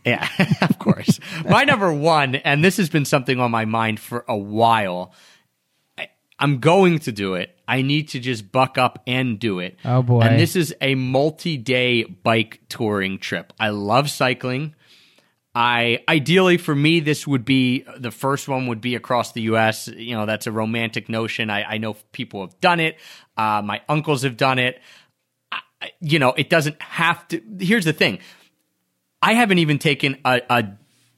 Yeah, 0.05 0.29
of 0.63 0.79
course. 0.79 1.19
My 1.49 1.65
number 1.65 1.93
one, 1.93 2.37
and 2.37 2.65
this 2.65 2.77
has 2.77 2.89
been 2.89 3.05
something 3.05 3.41
on 3.41 3.51
my 3.51 3.65
mind 3.65 3.99
for 3.99 4.25
a 4.29 4.37
while. 4.37 5.13
I'm 6.39 6.59
going 6.59 6.99
to 7.01 7.13
do 7.13 7.35
it. 7.35 7.57
I 7.67 7.83
need 7.83 8.09
to 8.11 8.21
just 8.21 8.53
buck 8.53 8.79
up 8.79 9.03
and 9.07 9.39
do 9.39 9.59
it. 9.59 9.77
Oh, 9.85 10.03
boy. 10.03 10.21
And 10.21 10.39
this 10.39 10.55
is 10.55 10.75
a 10.81 10.95
multi-day 10.95 12.05
bike 12.05 12.61
touring 12.69 13.19
trip. 13.19 13.53
I 13.59 13.71
love 13.71 14.11
cycling. 14.11 14.75
I 15.55 16.05
ideally 16.07 16.59
for 16.59 16.75
me 16.75 17.01
this 17.01 17.27
would 17.27 17.47
be 17.47 17.87
the 17.97 18.11
first 18.11 18.47
one 18.47 18.67
would 18.67 18.83
be 18.83 18.95
across 18.95 19.33
the 19.33 19.41
U.S. 19.43 19.89
You 19.89 20.15
know 20.15 20.27
that's 20.27 20.47
a 20.47 20.53
romantic 20.53 21.09
notion. 21.09 21.49
I, 21.49 21.63
I 21.65 21.79
know 21.79 21.97
people 22.13 22.43
have 22.43 22.61
done 22.61 22.79
it. 22.79 22.99
Uh, 23.39 23.63
my 23.65 23.81
uncles 23.89 24.23
have 24.23 24.37
done 24.37 24.59
it. 24.59 24.81
I- 25.51 25.61
you 26.01 26.19
know 26.19 26.35
it 26.37 26.51
doesn't 26.51 26.81
have 26.83 27.27
to. 27.29 27.41
Here's 27.59 27.87
the 27.87 27.95
thing. 27.95 28.19
I 29.23 29.33
haven't 29.33 29.59
even 29.59 29.79
taken 29.79 30.19
a, 30.27 30.43
a 30.51 30.65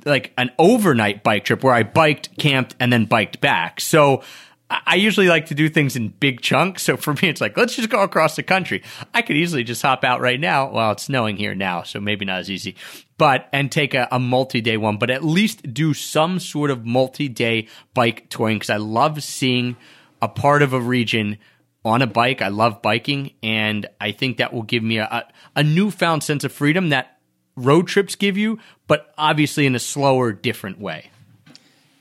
like 0.05 0.33
an 0.39 0.53
overnight 0.57 1.25
bike 1.25 1.45
trip 1.45 1.65
where 1.65 1.75
I 1.75 1.83
biked, 1.83 2.39
camped, 2.39 2.77
and 2.79 2.93
then 2.93 3.07
biked 3.07 3.41
back. 3.41 3.81
So 3.81 4.23
I 4.71 4.97
usually 4.97 5.29
like 5.29 5.47
to 5.47 5.55
do 5.55 5.71
things 5.71 5.97
in 5.97 6.09
big 6.09 6.43
chunks. 6.43 6.83
So 6.83 6.99
for 6.99 7.15
me, 7.15 7.29
it's 7.29 7.41
like 7.41 7.57
let's 7.57 7.75
just 7.75 7.89
go 7.89 8.03
across 8.03 8.37
the 8.37 8.43
country. 8.43 8.83
I 9.15 9.23
could 9.23 9.37
easily 9.37 9.65
just 9.65 9.81
hop 9.81 10.05
out 10.05 10.21
right 10.21 10.39
now. 10.39 10.71
Well, 10.71 10.93
it's 10.93 11.05
snowing 11.05 11.37
here 11.37 11.55
now, 11.55 11.83
so 11.85 12.01
maybe 12.01 12.25
not 12.25 12.41
as 12.41 12.51
easy. 12.51 12.77
But 13.17 13.49
and 13.53 13.73
take 13.73 13.95
a, 13.95 14.09
a 14.13 14.19
multi-day 14.19 14.77
one, 14.77 14.99
but 14.99 15.11
at 15.11 15.25
least 15.25 15.73
do 15.73 15.95
some 15.95 16.39
sort 16.39 16.71
of 16.71 16.85
multi-day 16.85 17.69
bike 17.95 18.29
touring 18.29 18.57
because 18.57 18.71
I 18.71 18.77
love 18.77 19.23
seeing 19.23 19.77
a 20.21 20.29
part 20.29 20.63
of 20.63 20.73
a 20.73 20.81
region 20.81 21.39
on 21.85 22.03
a 22.03 22.07
bike. 22.07 22.43
I 22.43 22.49
love 22.49 22.83
biking, 22.83 23.33
and 23.43 23.87
I 24.01 24.13
think 24.13 24.37
that 24.37 24.53
will 24.53 24.63
give 24.63 24.83
me 24.83 24.99
a, 24.99 25.27
a 25.57 25.63
newfound 25.63 26.23
sense 26.23 26.45
of 26.45 26.53
freedom 26.53 26.91
that 26.91 27.19
road 27.57 27.89
trips 27.89 28.15
give 28.15 28.37
you, 28.37 28.59
but 28.87 29.13
obviously 29.17 29.67
in 29.67 29.75
a 29.75 29.81
slower, 29.81 30.33
different 30.33 30.79
way. 30.79 31.11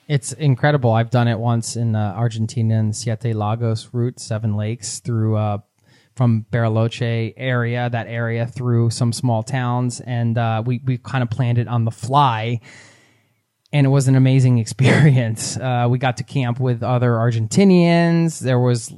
It's 0.08 0.32
incredible. 0.32 0.91
I've 0.93 1.10
done 1.10 1.28
it 1.28 1.38
once 1.38 1.76
in 1.76 1.96
uh, 1.96 2.13
Argentina 2.15 2.80
in 2.80 2.93
Siete 2.93 3.36
Lagos 3.36 3.89
route, 3.91 4.20
Seven 4.22 4.56
Lakes, 4.56 5.00
through 5.00 5.36
uh, 5.36 5.58
from 6.15 6.46
Bariloche 6.50 7.34
area, 7.36 7.89
that 7.89 8.08
area 8.08 8.48
through 8.48 8.89
some 8.89 9.12
small 9.12 9.43
towns, 9.43 10.00
and 10.00 10.38
uh, 10.38 10.63
we 10.65 10.82
we 10.86 10.98
kind 10.98 11.24
of 11.24 11.30
planned 11.30 11.58
it 11.58 11.67
on 11.67 11.84
the 11.84 11.91
fly, 11.91 12.62
and 13.74 13.86
it 13.86 13.89
was 13.89 14.08
an 14.08 14.15
amazing 14.15 14.58
experience. 14.60 15.58
Uh, 15.58 15.88
we 15.89 15.98
got 15.98 16.17
to 16.17 16.24
camp 16.24 16.60
with 16.60 16.84
other 16.84 17.12
Argentinians. 17.12 18.39
There 18.39 18.60
was 18.60 18.93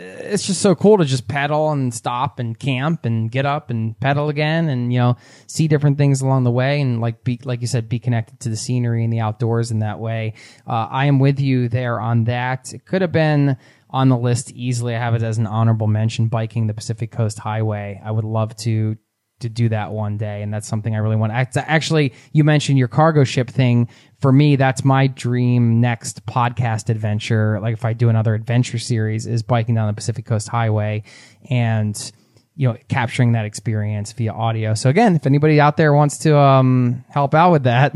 it's 0.00 0.46
just 0.46 0.62
so 0.62 0.74
cool 0.74 0.98
to 0.98 1.04
just 1.04 1.28
pedal 1.28 1.70
and 1.70 1.92
stop 1.92 2.38
and 2.38 2.58
camp 2.58 3.04
and 3.04 3.30
get 3.30 3.44
up 3.44 3.70
and 3.70 3.98
pedal 4.00 4.28
again 4.28 4.68
and 4.68 4.92
you 4.92 4.98
know 4.98 5.16
see 5.46 5.68
different 5.68 5.98
things 5.98 6.22
along 6.22 6.44
the 6.44 6.50
way 6.50 6.80
and 6.80 7.00
like 7.00 7.22
be 7.22 7.38
like 7.44 7.60
you 7.60 7.66
said 7.66 7.88
be 7.88 7.98
connected 7.98 8.40
to 8.40 8.48
the 8.48 8.56
scenery 8.56 9.04
and 9.04 9.12
the 9.12 9.20
outdoors 9.20 9.70
in 9.70 9.80
that 9.80 9.98
way. 9.98 10.34
Uh, 10.66 10.88
i 10.90 11.06
am 11.06 11.18
with 11.18 11.38
you 11.40 11.68
there 11.68 12.00
on 12.00 12.24
that. 12.24 12.72
It 12.72 12.86
could 12.86 13.02
have 13.02 13.12
been 13.12 13.56
on 13.90 14.08
the 14.08 14.16
list 14.16 14.52
easily. 14.52 14.94
I 14.94 14.98
have 14.98 15.14
it 15.14 15.22
as 15.22 15.38
an 15.38 15.46
honorable 15.46 15.86
mention 15.86 16.28
biking 16.28 16.66
the 16.66 16.74
pacific 16.74 17.10
coast 17.10 17.38
highway. 17.38 18.00
I 18.02 18.10
would 18.10 18.24
love 18.24 18.56
to 18.58 18.96
to 19.40 19.48
do 19.48 19.68
that 19.68 19.90
one 19.90 20.16
day 20.16 20.42
and 20.42 20.52
that's 20.52 20.68
something 20.68 20.94
i 20.94 20.98
really 20.98 21.16
want. 21.16 21.32
Act- 21.32 21.56
actually 21.56 22.12
you 22.32 22.44
mentioned 22.44 22.78
your 22.78 22.88
cargo 22.88 23.24
ship 23.24 23.48
thing. 23.50 23.88
For 24.20 24.32
me 24.32 24.56
that's 24.56 24.84
my 24.84 25.06
dream 25.06 25.80
next 25.80 26.24
podcast 26.26 26.88
adventure. 26.90 27.58
Like 27.60 27.74
if 27.74 27.84
i 27.84 27.92
do 27.92 28.08
another 28.08 28.34
adventure 28.34 28.78
series 28.78 29.26
is 29.26 29.42
biking 29.42 29.74
down 29.74 29.86
the 29.88 29.94
pacific 29.94 30.26
coast 30.26 30.48
highway 30.48 31.02
and 31.48 32.12
you 32.54 32.68
know 32.68 32.76
capturing 32.88 33.32
that 33.32 33.44
experience 33.46 34.12
via 34.12 34.32
audio. 34.32 34.74
So 34.74 34.90
again 34.90 35.16
if 35.16 35.26
anybody 35.26 35.60
out 35.60 35.76
there 35.76 35.92
wants 35.92 36.18
to 36.18 36.36
um 36.38 37.04
help 37.08 37.34
out 37.34 37.52
with 37.52 37.64
that 37.64 37.94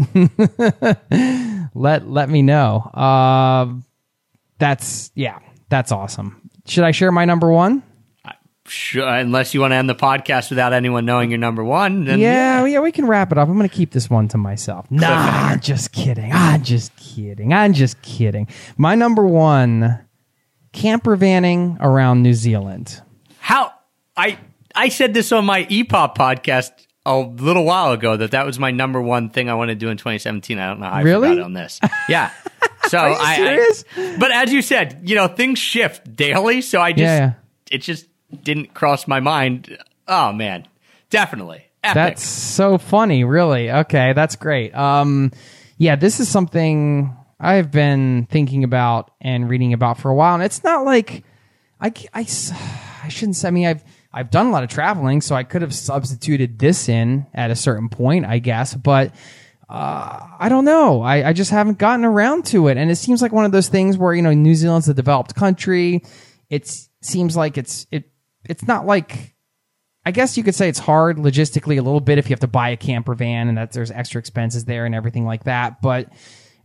let 1.74 2.08
let 2.08 2.28
me 2.28 2.42
know. 2.42 2.78
Uh 2.94 3.74
that's 4.58 5.10
yeah 5.14 5.38
that's 5.68 5.92
awesome. 5.92 6.50
Should 6.66 6.84
i 6.84 6.90
share 6.90 7.12
my 7.12 7.24
number 7.24 7.50
one 7.50 7.82
Sure, 8.66 9.06
unless 9.06 9.52
you 9.52 9.60
want 9.60 9.72
to 9.72 9.76
end 9.76 9.90
the 9.90 9.94
podcast 9.94 10.48
without 10.48 10.72
anyone 10.72 11.04
knowing 11.04 11.30
you're 11.30 11.38
number 11.38 11.62
one, 11.62 12.04
then 12.06 12.18
yeah, 12.18 12.64
yeah, 12.64 12.80
we 12.80 12.92
can 12.92 13.06
wrap 13.06 13.30
it 13.30 13.36
up. 13.36 13.46
I'm 13.48 13.56
going 13.58 13.68
to 13.68 13.74
keep 13.74 13.90
this 13.90 14.08
one 14.08 14.26
to 14.28 14.38
myself. 14.38 14.90
Nah, 14.90 15.56
just 15.56 15.92
kidding. 15.92 16.32
I'm 16.32 16.62
just 16.62 16.96
kidding. 16.96 17.52
I'm 17.52 17.74
just 17.74 18.00
kidding. 18.00 18.48
My 18.78 18.94
number 18.94 19.26
one, 19.26 20.00
camper 20.72 21.14
vanning 21.16 21.76
around 21.80 22.22
New 22.22 22.32
Zealand. 22.32 23.02
How 23.38 23.70
I 24.16 24.38
I 24.74 24.88
said 24.88 25.12
this 25.12 25.30
on 25.30 25.44
my 25.44 25.64
EPOP 25.66 26.16
podcast 26.16 26.70
a 27.04 27.18
little 27.18 27.64
while 27.64 27.92
ago 27.92 28.16
that 28.16 28.30
that 28.30 28.46
was 28.46 28.58
my 28.58 28.70
number 28.70 28.98
one 29.02 29.28
thing 29.28 29.50
I 29.50 29.54
want 29.54 29.68
to 29.68 29.74
do 29.74 29.90
in 29.90 29.98
2017. 29.98 30.58
I 30.58 30.68
don't 30.68 30.80
know 30.80 30.86
how 30.86 30.92
I 30.92 31.00
Really? 31.02 31.28
forgot 31.28 31.44
on 31.44 31.52
this. 31.52 31.80
Yeah. 32.08 32.30
So 32.88 32.98
Are 32.98 33.08
you 33.08 33.16
I, 33.18 33.72
I- 33.96 34.16
but 34.18 34.30
as 34.30 34.52
you 34.52 34.60
said, 34.60 35.00
you 35.04 35.14
know, 35.14 35.26
things 35.26 35.58
shift 35.58 36.14
daily. 36.14 36.60
So 36.60 36.82
I 36.82 36.92
just, 36.92 37.00
Yeah, 37.00 37.16
yeah. 37.18 37.32
it 37.70 37.78
just 37.78 38.06
didn't 38.42 38.74
cross 38.74 39.06
my 39.06 39.20
mind. 39.20 39.78
Oh 40.08 40.32
man, 40.32 40.66
definitely. 41.10 41.66
Epic. 41.82 41.94
That's 41.94 42.22
so 42.22 42.78
funny, 42.78 43.24
really. 43.24 43.70
Okay, 43.70 44.14
that's 44.14 44.36
great. 44.36 44.74
Um, 44.74 45.32
yeah, 45.76 45.96
this 45.96 46.18
is 46.18 46.28
something 46.28 47.14
I've 47.38 47.70
been 47.70 48.26
thinking 48.30 48.64
about 48.64 49.10
and 49.20 49.48
reading 49.48 49.74
about 49.74 49.98
for 49.98 50.10
a 50.10 50.14
while, 50.14 50.34
and 50.34 50.42
it's 50.42 50.64
not 50.64 50.84
like 50.84 51.24
I, 51.80 51.92
I, 52.14 52.26
I 53.04 53.08
shouldn't 53.08 53.36
say. 53.36 53.48
I 53.48 53.50
mean, 53.50 53.66
I've 53.66 53.84
I've 54.12 54.30
done 54.30 54.46
a 54.46 54.50
lot 54.50 54.64
of 54.64 54.70
traveling, 54.70 55.20
so 55.20 55.34
I 55.34 55.42
could 55.42 55.62
have 55.62 55.74
substituted 55.74 56.58
this 56.58 56.88
in 56.88 57.26
at 57.34 57.50
a 57.50 57.56
certain 57.56 57.88
point, 57.88 58.24
I 58.26 58.38
guess, 58.38 58.74
but. 58.74 59.14
Uh, 59.66 60.20
I 60.38 60.50
don't 60.50 60.66
know. 60.66 61.00
I, 61.00 61.30
I 61.30 61.32
just 61.32 61.50
haven't 61.50 61.78
gotten 61.78 62.04
around 62.04 62.44
to 62.48 62.68
it. 62.68 62.76
And 62.76 62.90
it 62.90 62.96
seems 62.96 63.22
like 63.22 63.32
one 63.32 63.46
of 63.46 63.50
those 63.50 63.70
things 63.70 63.96
where, 63.96 64.12
you 64.12 64.20
know, 64.20 64.34
New 64.34 64.54
Zealand's 64.54 64.90
a 64.90 64.94
developed 64.94 65.34
country. 65.34 66.02
It 66.50 66.70
seems 67.00 67.34
like 67.34 67.56
it's, 67.56 67.86
it, 67.90 68.10
it's 68.48 68.66
not 68.66 68.86
like 68.86 69.34
I 70.06 70.10
guess 70.10 70.36
you 70.36 70.44
could 70.44 70.54
say 70.54 70.68
it's 70.68 70.78
hard 70.78 71.16
logistically 71.16 71.78
a 71.78 71.82
little 71.82 72.00
bit 72.00 72.18
if 72.18 72.28
you 72.28 72.34
have 72.34 72.40
to 72.40 72.46
buy 72.46 72.68
a 72.68 72.76
camper 72.76 73.14
van 73.14 73.48
and 73.48 73.56
that 73.56 73.72
there's 73.72 73.90
extra 73.90 74.18
expenses 74.18 74.66
there 74.66 74.84
and 74.84 74.94
everything 74.94 75.24
like 75.24 75.44
that. 75.44 75.80
But 75.80 76.12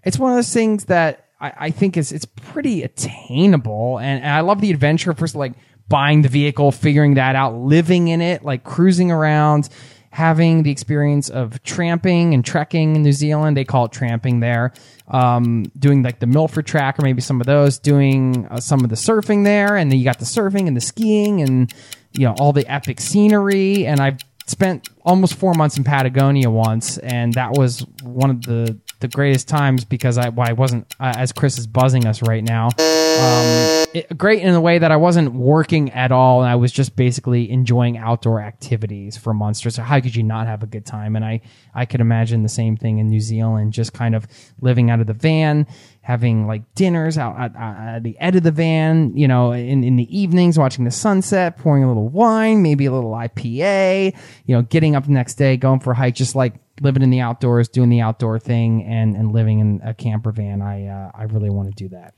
it's 0.03 0.19
one 0.19 0.31
of 0.31 0.37
those 0.37 0.53
things 0.53 0.85
that 0.85 1.25
I, 1.39 1.53
I 1.57 1.71
think 1.71 1.95
is 1.95 2.11
it's 2.11 2.25
pretty 2.25 2.83
attainable, 2.83 3.97
and, 3.99 4.23
and 4.23 4.31
I 4.31 4.41
love 4.41 4.59
the 4.59 4.71
adventure. 4.71 5.13
First, 5.13 5.35
like 5.35 5.53
buying 5.87 6.21
the 6.21 6.29
vehicle, 6.29 6.71
figuring 6.71 7.13
that 7.15 7.35
out, 7.35 7.55
living 7.55 8.09
in 8.09 8.21
it, 8.21 8.43
like 8.43 8.63
cruising 8.63 9.11
around, 9.11 9.69
having 10.11 10.63
the 10.63 10.71
experience 10.71 11.29
of 11.29 11.61
tramping 11.63 12.33
and 12.33 12.43
trekking 12.43 12.95
in 12.95 13.03
New 13.03 13.11
Zealand. 13.11 13.55
They 13.55 13.65
call 13.65 13.85
it 13.85 13.91
tramping 13.91 14.39
there. 14.39 14.73
Um, 15.07 15.65
doing 15.77 16.03
like 16.03 16.19
the 16.19 16.27
Milford 16.27 16.67
track 16.67 16.99
or 16.99 17.01
maybe 17.01 17.21
some 17.21 17.41
of 17.41 17.47
those, 17.47 17.79
doing 17.79 18.47
uh, 18.49 18.59
some 18.59 18.83
of 18.83 18.89
the 18.89 18.95
surfing 18.95 19.43
there, 19.43 19.75
and 19.75 19.91
then 19.91 19.97
you 19.97 20.05
got 20.05 20.19
the 20.19 20.25
surfing 20.25 20.67
and 20.67 20.77
the 20.77 20.81
skiing 20.81 21.41
and 21.41 21.73
you 22.11 22.25
know 22.25 22.35
all 22.37 22.53
the 22.53 22.67
epic 22.71 22.99
scenery. 22.99 23.87
And 23.87 23.99
I've 23.99 24.19
spent 24.45 24.87
almost 25.03 25.35
four 25.35 25.53
months 25.53 25.77
in 25.77 25.83
Patagonia 25.83 26.49
once, 26.49 26.97
and 26.99 27.33
that 27.33 27.53
was 27.53 27.85
one 28.03 28.29
of 28.29 28.43
the 28.43 28.77
the 28.99 29.07
greatest 29.07 29.47
times 29.47 29.85
because 29.85 30.17
I 30.17 30.29
why 30.29 30.49
I 30.49 30.53
wasn't 30.53 30.93
uh, 30.99 31.13
as 31.15 31.31
Chris 31.31 31.57
is 31.57 31.67
buzzing 31.67 32.05
us 32.05 32.21
right 32.21 32.43
now. 32.43 32.67
Um, 32.77 33.85
it, 33.93 34.17
great 34.17 34.41
in 34.41 34.53
the 34.53 34.61
way 34.61 34.77
that 34.77 34.91
I 34.91 34.97
wasn't 34.97 35.33
working 35.33 35.91
at 35.91 36.11
all, 36.11 36.41
and 36.41 36.49
I 36.49 36.55
was 36.55 36.71
just 36.71 36.95
basically 36.95 37.49
enjoying 37.49 37.97
outdoor 37.97 38.41
activities 38.41 39.17
for 39.17 39.33
months. 39.33 39.61
So 39.61 39.81
how 39.81 39.99
could 39.99 40.15
you 40.15 40.23
not 40.23 40.47
have 40.47 40.63
a 40.63 40.67
good 40.67 40.85
time? 40.85 41.15
And 41.15 41.23
I 41.23 41.41
I 41.73 41.85
could 41.85 42.01
imagine 42.01 42.43
the 42.43 42.49
same 42.49 42.75
thing 42.75 42.99
in 42.99 43.09
New 43.09 43.21
Zealand, 43.21 43.73
just 43.73 43.93
kind 43.93 44.15
of 44.15 44.27
living 44.61 44.89
out 44.89 44.99
of 44.99 45.07
the 45.07 45.13
van, 45.13 45.65
having 46.01 46.47
like 46.47 46.63
dinners 46.75 47.17
out 47.17 47.39
at, 47.39 47.55
at 47.55 48.03
the 48.03 48.17
end 48.19 48.35
of 48.35 48.43
the 48.43 48.51
van, 48.51 49.15
you 49.15 49.27
know, 49.27 49.51
in, 49.51 49.83
in 49.83 49.95
the 49.95 50.17
evenings, 50.17 50.57
watching 50.57 50.83
the 50.83 50.91
sunset, 50.91 51.57
pouring 51.57 51.83
a 51.83 51.87
little 51.87 52.09
wine, 52.09 52.61
maybe 52.61 52.85
a 52.85 52.91
little 52.91 53.11
IPA, 53.11 54.15
you 54.45 54.55
know, 54.55 54.61
getting 54.63 54.95
up 54.95 55.05
the 55.05 55.11
next 55.11 55.35
day, 55.35 55.55
going 55.55 55.79
for 55.79 55.91
a 55.91 55.95
hike, 55.95 56.15
just 56.15 56.35
like 56.35 56.55
living 56.81 57.03
in 57.03 57.09
the 57.09 57.19
outdoors, 57.19 57.69
doing 57.69 57.89
the 57.89 58.01
outdoor 58.01 58.39
thing 58.39 58.83
and, 58.85 59.15
and 59.15 59.31
living 59.31 59.59
in 59.59 59.81
a 59.83 59.93
camper 59.93 60.31
van. 60.31 60.61
I, 60.61 60.87
uh, 60.87 61.11
I 61.13 61.23
really 61.23 61.49
want 61.49 61.69
to 61.69 61.75
do 61.75 61.89
that. 61.89 62.13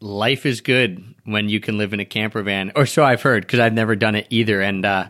life 0.00 0.46
is 0.46 0.60
good 0.60 1.14
when 1.24 1.48
you 1.48 1.60
can 1.60 1.78
live 1.78 1.92
in 1.92 2.00
a 2.00 2.04
camper 2.04 2.42
van, 2.42 2.72
or 2.74 2.86
so 2.86 3.04
I've 3.04 3.22
heard, 3.22 3.42
because 3.42 3.60
I've 3.60 3.74
never 3.74 3.94
done 3.96 4.14
it 4.14 4.26
either. 4.30 4.60
And 4.60 4.84
uh, 4.84 5.08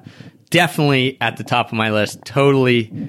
definitely 0.51 1.17
at 1.21 1.37
the 1.37 1.45
top 1.45 1.69
of 1.69 1.73
my 1.73 1.91
list. 1.91 2.25
Totally, 2.25 3.09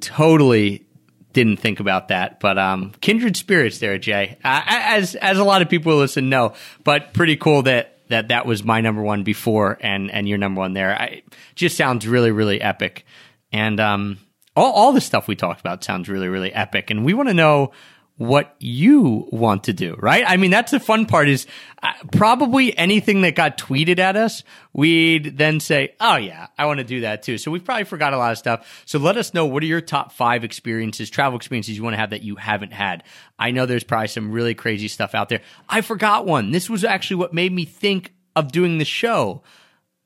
totally 0.00 0.86
didn't 1.32 1.56
think 1.58 1.80
about 1.80 2.08
that. 2.08 2.40
But 2.40 2.58
um, 2.58 2.92
kindred 3.00 3.36
spirits 3.36 3.78
there, 3.78 3.98
Jay. 3.98 4.38
Uh, 4.44 4.62
as 4.66 5.14
as 5.14 5.38
a 5.38 5.44
lot 5.44 5.62
of 5.62 5.68
people 5.68 5.96
listen 5.96 6.28
know, 6.28 6.54
but 6.82 7.14
pretty 7.14 7.36
cool 7.36 7.62
that 7.62 7.98
that 8.08 8.28
that 8.28 8.46
was 8.46 8.62
my 8.62 8.80
number 8.80 9.02
one 9.02 9.22
before, 9.22 9.78
and 9.80 10.10
and 10.10 10.28
your 10.28 10.38
number 10.38 10.60
one 10.60 10.74
there. 10.74 10.94
I, 11.00 11.22
just 11.54 11.76
sounds 11.76 12.06
really 12.06 12.32
really 12.32 12.60
epic, 12.60 13.06
and 13.52 13.80
um, 13.80 14.18
all 14.56 14.72
all 14.72 14.92
the 14.92 15.00
stuff 15.00 15.28
we 15.28 15.36
talked 15.36 15.60
about 15.60 15.84
sounds 15.84 16.08
really 16.08 16.28
really 16.28 16.52
epic, 16.52 16.90
and 16.90 17.04
we 17.04 17.14
want 17.14 17.28
to 17.28 17.34
know 17.34 17.72
what 18.16 18.54
you 18.60 19.28
want 19.32 19.64
to 19.64 19.72
do, 19.72 19.96
right? 19.98 20.24
I 20.24 20.36
mean, 20.36 20.52
that's 20.52 20.70
the 20.70 20.78
fun 20.78 21.06
part 21.06 21.28
is 21.28 21.46
uh, 21.82 21.92
probably 22.12 22.76
anything 22.78 23.22
that 23.22 23.34
got 23.34 23.58
tweeted 23.58 23.98
at 23.98 24.14
us, 24.14 24.44
we'd 24.72 25.36
then 25.36 25.58
say, 25.58 25.94
oh 25.98 26.16
yeah, 26.16 26.46
I 26.56 26.66
want 26.66 26.78
to 26.78 26.84
do 26.84 27.00
that 27.00 27.24
too. 27.24 27.38
So 27.38 27.50
we've 27.50 27.64
probably 27.64 27.84
forgot 27.84 28.14
a 28.14 28.16
lot 28.16 28.30
of 28.30 28.38
stuff. 28.38 28.84
So 28.86 29.00
let 29.00 29.16
us 29.16 29.34
know 29.34 29.46
what 29.46 29.64
are 29.64 29.66
your 29.66 29.80
top 29.80 30.12
five 30.12 30.44
experiences, 30.44 31.10
travel 31.10 31.36
experiences 31.36 31.76
you 31.76 31.82
want 31.82 31.94
to 31.94 31.98
have 31.98 32.10
that 32.10 32.22
you 32.22 32.36
haven't 32.36 32.72
had. 32.72 33.02
I 33.36 33.50
know 33.50 33.66
there's 33.66 33.84
probably 33.84 34.08
some 34.08 34.30
really 34.30 34.54
crazy 34.54 34.86
stuff 34.86 35.14
out 35.16 35.28
there. 35.28 35.40
I 35.68 35.80
forgot 35.80 36.24
one. 36.24 36.52
This 36.52 36.70
was 36.70 36.84
actually 36.84 37.16
what 37.16 37.34
made 37.34 37.52
me 37.52 37.64
think 37.64 38.14
of 38.36 38.52
doing 38.52 38.78
the 38.78 38.84
show. 38.84 39.42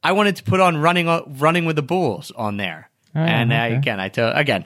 I 0.03 0.13
wanted 0.13 0.37
to 0.37 0.45
put 0.45 0.61
on 0.61 0.79
running, 0.79 1.09
running 1.39 1.67
with 1.67 1.77
the 1.77 1.83
bulls 1.83 2.31
on 2.31 2.57
there. 2.57 2.91
Oh, 3.19 3.25
and 3.25 3.53
okay. 3.53 3.75
again, 3.75 4.01
I 4.01 4.09
tell 4.09 4.31
again. 4.33 4.65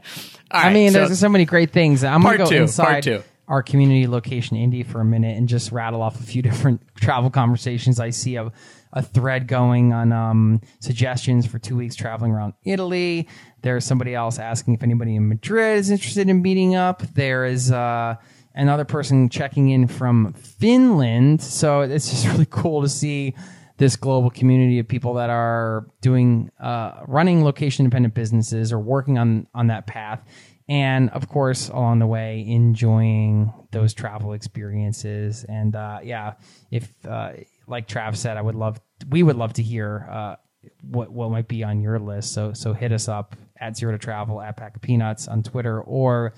all 0.51 0.61
I 0.61 0.65
right, 0.65 0.73
mean, 0.73 0.93
so- 0.93 1.07
there's 1.07 1.19
so 1.19 1.29
many 1.29 1.45
great 1.45 1.71
things. 1.71 2.05
I'm 2.05 2.23
gonna 2.23 2.39
go 2.39 2.47
two, 2.47 2.57
inside 2.57 3.25
our 3.49 3.63
community 3.63 4.07
location 4.07 4.57
indie 4.57 4.87
for 4.87 5.01
a 5.01 5.05
minute 5.05 5.37
and 5.37 5.49
just 5.49 5.73
rattle 5.73 6.01
off 6.03 6.19
a 6.21 6.23
few 6.23 6.43
different 6.49 6.81
travel 6.97 7.29
conversations. 7.31 7.99
I 8.01 8.11
see 8.11 8.37
a, 8.37 8.53
a 8.93 9.03
thread 9.03 9.47
going 9.49 9.93
on 9.93 10.13
um, 10.13 10.61
suggestions 10.81 11.47
for 11.47 11.59
two 11.59 11.77
weeks 11.77 11.95
traveling 11.97 12.31
around 12.33 12.55
Italy. 12.65 13.29
There's 13.63 13.85
somebody 13.85 14.15
else 14.15 14.39
asking 14.39 14.75
if 14.75 14.83
anybody 14.83 15.17
in 15.17 15.29
Madrid 15.29 15.79
is 15.79 15.91
interested 15.91 16.29
in 16.29 16.41
meeting 16.43 16.75
up. 16.77 17.03
There 17.15 17.45
is 17.45 17.71
uh, 17.73 18.17
another 18.55 18.85
person 18.85 19.29
checking 19.29 19.71
in 19.71 19.87
from 19.89 20.33
Finland. 20.35 21.43
So 21.43 21.81
it's 21.83 22.11
just 22.11 22.27
really 22.33 22.47
cool 22.49 22.83
to 22.83 22.89
see 22.89 23.35
this 23.77 23.97
global 23.97 24.31
community 24.31 24.79
of 24.79 24.89
people 24.89 25.15
that 25.15 25.31
are 25.31 25.87
doing 26.01 26.51
uh, 26.61 27.01
running 27.07 27.45
location 27.45 27.85
independent 27.85 28.15
businesses 28.15 28.73
or 28.73 28.79
working 28.79 29.19
on 29.19 29.47
on 29.55 29.69
that 29.69 29.87
path. 29.87 30.25
And 30.69 31.11
of 31.11 31.29
course 31.29 31.69
along 31.69 31.99
the 31.99 32.07
way 32.07 32.45
enjoying 32.47 33.53
those 33.73 33.95
travel 33.95 34.33
experiences. 34.33 35.45
And 35.49 35.75
uh, 35.75 36.01
yeah 36.03 36.35
if 36.71 36.93
uh, 37.07 37.33
like 37.67 37.89
trav 37.89 38.17
said 38.17 38.37
i 38.37 38.43
would 38.43 38.55
love 38.55 38.81
we 39.09 39.23
would 39.23 39.37
love 39.37 39.55
to 39.55 39.63
hear 39.63 40.09
uh, 40.11 40.37
what 40.83 41.11
what 41.11 41.31
might 41.31 41.49
be 41.49 41.65
on 41.65 41.81
your 41.81 41.99
list. 41.99 42.33
So 42.33 42.53
so 42.53 42.73
hit 42.73 42.93
us 42.93 43.09
up 43.09 43.37
at 43.59 43.77
zero 43.77 43.93
to 43.93 43.99
travel 43.99 44.41
at 44.41 44.57
pack 44.57 44.77
of 44.77 44.83
peanuts 44.83 45.29
on 45.29 45.43
twitter 45.43 45.81
or 45.81 46.35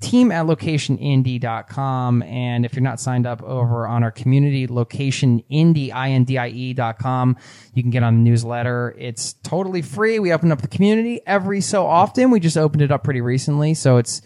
team 0.00 0.30
at 0.30 0.44
locationindie.com 0.44 2.22
and 2.22 2.66
if 2.66 2.74
you're 2.74 2.82
not 2.82 3.00
signed 3.00 3.26
up 3.26 3.42
over 3.42 3.86
on 3.86 4.02
our 4.02 4.10
community 4.10 4.66
location 4.66 5.42
indie 5.50 5.90
i-n-d-i-e.com 5.92 7.34
you 7.72 7.82
can 7.82 7.90
get 7.90 8.02
on 8.02 8.16
the 8.16 8.30
newsletter. 8.30 8.94
It's 8.98 9.34
totally 9.42 9.82
free. 9.82 10.18
We 10.18 10.32
open 10.32 10.52
up 10.52 10.62
the 10.62 10.68
community 10.68 11.20
every 11.26 11.60
so 11.60 11.86
often. 11.86 12.30
We 12.30 12.40
just 12.40 12.56
opened 12.56 12.82
it 12.82 12.90
up 12.90 13.04
pretty 13.04 13.20
recently. 13.20 13.74
So 13.74 13.98
it's 13.98 14.22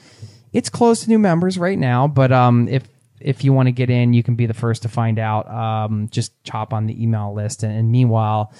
it's 0.52 0.68
closed 0.68 1.04
to 1.04 1.08
new 1.08 1.18
members 1.18 1.58
right 1.58 1.78
now. 1.78 2.08
But 2.08 2.32
um 2.32 2.68
if 2.68 2.84
if 3.20 3.44
you 3.44 3.52
want 3.52 3.66
to 3.66 3.72
get 3.72 3.90
in 3.90 4.12
you 4.12 4.22
can 4.22 4.34
be 4.34 4.46
the 4.46 4.54
first 4.54 4.82
to 4.82 4.88
find 4.88 5.18
out. 5.18 5.48
Um 5.48 6.08
just 6.10 6.32
chop 6.42 6.72
on 6.72 6.86
the 6.86 7.02
email 7.02 7.32
list. 7.34 7.62
And, 7.62 7.76
and 7.76 7.90
meanwhile 7.90 8.52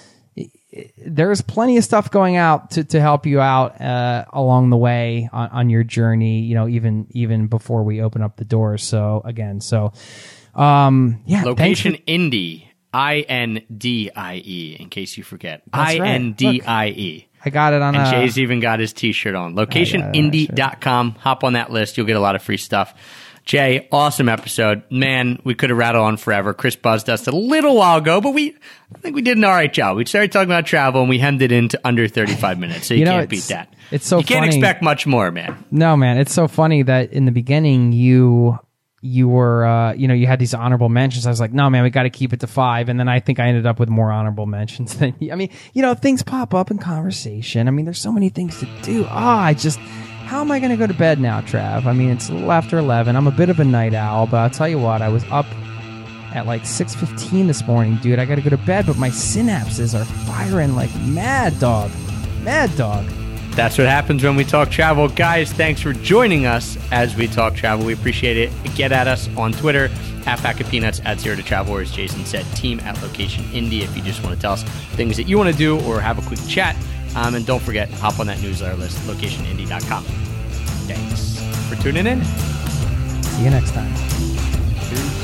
there's 0.97 1.41
plenty 1.41 1.77
of 1.77 1.83
stuff 1.83 2.11
going 2.11 2.37
out 2.37 2.71
to, 2.71 2.83
to 2.85 3.01
help 3.01 3.25
you 3.25 3.41
out 3.41 3.79
uh, 3.81 4.25
along 4.31 4.69
the 4.69 4.77
way 4.77 5.29
on, 5.33 5.49
on 5.49 5.69
your 5.69 5.83
journey. 5.83 6.41
You 6.41 6.55
know, 6.55 6.67
even 6.67 7.07
even 7.11 7.47
before 7.47 7.83
we 7.83 8.01
open 8.01 8.21
up 8.21 8.37
the 8.37 8.45
doors. 8.45 8.83
So 8.83 9.21
again, 9.25 9.59
so 9.61 9.93
um, 10.55 11.21
yeah, 11.25 11.43
Location 11.43 11.95
for- 11.95 12.01
Indie. 12.03 12.67
I 12.93 13.21
N 13.21 13.61
D 13.75 14.11
I 14.13 14.35
E, 14.35 14.75
in 14.77 14.89
case 14.89 15.17
you 15.17 15.23
forget. 15.23 15.61
I. 15.71 15.95
N 15.97 16.33
D 16.33 16.61
I 16.61 16.87
E. 16.87 17.27
I 17.43 17.49
got 17.49 17.73
it 17.73 17.81
on 17.81 17.95
And 17.95 18.05
a. 18.07 18.11
Jay's 18.11 18.37
even 18.37 18.59
got 18.59 18.79
his 18.79 18.91
t 18.93 19.13
shirt 19.13 19.33
on. 19.33 19.55
LocationIndie.com. 19.55 21.11
Hop 21.15 21.43
on 21.43 21.53
that 21.53 21.71
list. 21.71 21.97
You'll 21.97 22.05
get 22.05 22.17
a 22.17 22.19
lot 22.21 22.35
of 22.35 22.43
free 22.43 22.57
stuff. 22.57 22.93
Jay, 23.43 23.87
awesome 23.91 24.29
episode. 24.29 24.83
Man, 24.91 25.41
we 25.43 25.55
could 25.55 25.71
have 25.71 25.77
rattled 25.77 26.03
on 26.05 26.17
forever. 26.17 26.53
Chris 26.53 26.75
buzzed 26.75 27.09
us 27.09 27.27
a 27.27 27.31
little 27.31 27.75
while 27.75 27.97
ago, 27.97 28.21
but 28.21 28.33
we, 28.33 28.55
I 28.95 28.99
think 28.99 29.15
we 29.15 29.21
did 29.23 29.37
an 29.37 29.43
all 29.43 29.51
right 29.51 29.71
job. 29.71 29.97
We 29.97 30.05
started 30.05 30.31
talking 30.31 30.47
about 30.49 30.65
travel 30.67 31.01
and 31.01 31.09
we 31.09 31.17
hemmed 31.17 31.41
it 31.41 31.51
into 31.51 31.79
under 31.83 32.07
35 32.07 32.59
minutes. 32.59 32.87
So 32.87 32.93
you, 32.93 32.99
You 32.99 33.05
know, 33.05 33.11
can't 33.17 33.29
beat 33.29 33.43
that. 33.45 33.73
it's 33.89 34.05
so 34.07 34.17
funny. 34.17 34.21
You 34.21 34.27
can't 34.27 34.45
expect 34.45 34.83
much 34.83 35.07
more, 35.07 35.31
man. 35.31 35.63
No, 35.71 35.97
man, 35.97 36.17
it's 36.19 36.33
so 36.33 36.47
funny 36.47 36.83
that 36.83 37.11
in 37.13 37.25
the 37.25 37.31
beginning 37.31 37.91
you 37.93 38.59
you 39.03 39.27
were 39.27 39.65
uh, 39.65 39.93
you 39.93 40.07
know 40.07 40.13
you 40.13 40.27
had 40.27 40.37
these 40.37 40.53
honorable 40.53 40.87
mentions. 40.89 41.25
I 41.25 41.31
was 41.31 41.39
like, 41.39 41.51
no, 41.51 41.67
man, 41.71 41.81
we 41.81 41.89
got 41.89 42.03
to 42.03 42.11
keep 42.11 42.33
it 42.33 42.41
to 42.41 42.47
five, 42.47 42.87
and 42.87 42.99
then 42.99 43.07
I 43.09 43.19
think 43.19 43.39
I 43.39 43.47
ended 43.47 43.65
up 43.65 43.79
with 43.79 43.89
more 43.89 44.11
honorable 44.11 44.45
mentions 44.45 44.95
than. 44.99 45.15
I 45.31 45.33
mean, 45.35 45.49
you 45.73 45.81
know, 45.81 45.95
things 45.95 46.21
pop 46.21 46.53
up 46.53 46.69
in 46.69 46.77
conversation. 46.77 47.67
I 47.67 47.71
mean, 47.71 47.85
there's 47.85 47.99
so 47.99 48.11
many 48.11 48.29
things 48.29 48.59
to 48.59 48.67
do. 48.83 49.07
Ah, 49.09 49.41
I 49.45 49.55
just. 49.55 49.79
How 50.31 50.39
am 50.39 50.49
I 50.49 50.59
going 50.59 50.69
to 50.71 50.77
go 50.77 50.87
to 50.87 50.93
bed 50.93 51.19
now, 51.19 51.41
Trav? 51.41 51.83
I 51.83 51.91
mean, 51.91 52.09
it's 52.09 52.29
a 52.29 52.33
little 52.33 52.53
after 52.53 52.77
11. 52.77 53.17
I'm 53.17 53.27
a 53.27 53.31
bit 53.31 53.49
of 53.49 53.59
a 53.59 53.65
night 53.65 53.93
owl, 53.93 54.27
but 54.27 54.37
I'll 54.37 54.49
tell 54.49 54.69
you 54.69 54.79
what, 54.79 55.01
I 55.01 55.09
was 55.09 55.25
up 55.29 55.45
at 56.33 56.45
like 56.45 56.61
6.15 56.61 57.47
this 57.47 57.67
morning, 57.67 57.97
dude. 57.97 58.17
I 58.17 58.23
got 58.23 58.35
to 58.35 58.41
go 58.41 58.49
to 58.49 58.55
bed, 58.55 58.85
but 58.85 58.95
my 58.95 59.09
synapses 59.09 59.93
are 59.93 60.05
firing 60.05 60.73
like 60.73 60.89
mad 61.01 61.59
dog. 61.59 61.91
Mad 62.43 62.73
dog. 62.77 63.05
That's 63.55 63.77
what 63.77 63.87
happens 63.87 64.23
when 64.23 64.37
we 64.37 64.45
talk 64.45 64.71
travel. 64.71 65.09
Guys, 65.09 65.51
thanks 65.51 65.81
for 65.81 65.91
joining 65.91 66.45
us 66.45 66.77
as 66.93 67.13
we 67.13 67.27
talk 67.27 67.53
travel. 67.53 67.85
We 67.85 67.91
appreciate 67.91 68.37
it. 68.37 68.53
Get 68.73 68.93
at 68.93 69.09
us 69.09 69.27
on 69.35 69.51
Twitter 69.51 69.89
at 70.25 70.39
Pack 70.39 70.61
of 70.61 70.69
Peanuts 70.69 71.01
at 71.03 71.19
Zero 71.19 71.35
to 71.35 71.43
Travel, 71.43 71.73
or 71.73 71.81
as 71.81 71.91
Jason 71.91 72.23
said, 72.23 72.45
team 72.55 72.79
at 72.85 73.01
Location 73.01 73.43
Indie 73.47 73.81
if 73.81 73.97
you 73.97 74.01
just 74.01 74.23
want 74.23 74.33
to 74.37 74.41
tell 74.41 74.53
us 74.53 74.63
things 74.95 75.17
that 75.17 75.27
you 75.27 75.37
want 75.37 75.51
to 75.51 75.57
do 75.57 75.77
or 75.81 75.99
have 75.99 76.17
a 76.17 76.25
quick 76.25 76.39
chat. 76.47 76.77
Um, 77.17 77.35
and 77.35 77.45
don't 77.45 77.61
forget, 77.61 77.89
hop 77.89 78.21
on 78.21 78.27
that 78.27 78.41
newsletter 78.41 78.77
list, 78.77 78.97
locationindie.com. 78.99 80.30
Thanks 80.93 81.39
for 81.69 81.81
tuning 81.81 82.05
in. 82.05 82.23
See 82.23 83.43
you 83.43 83.49
next 83.49 83.71
time. 83.71 85.20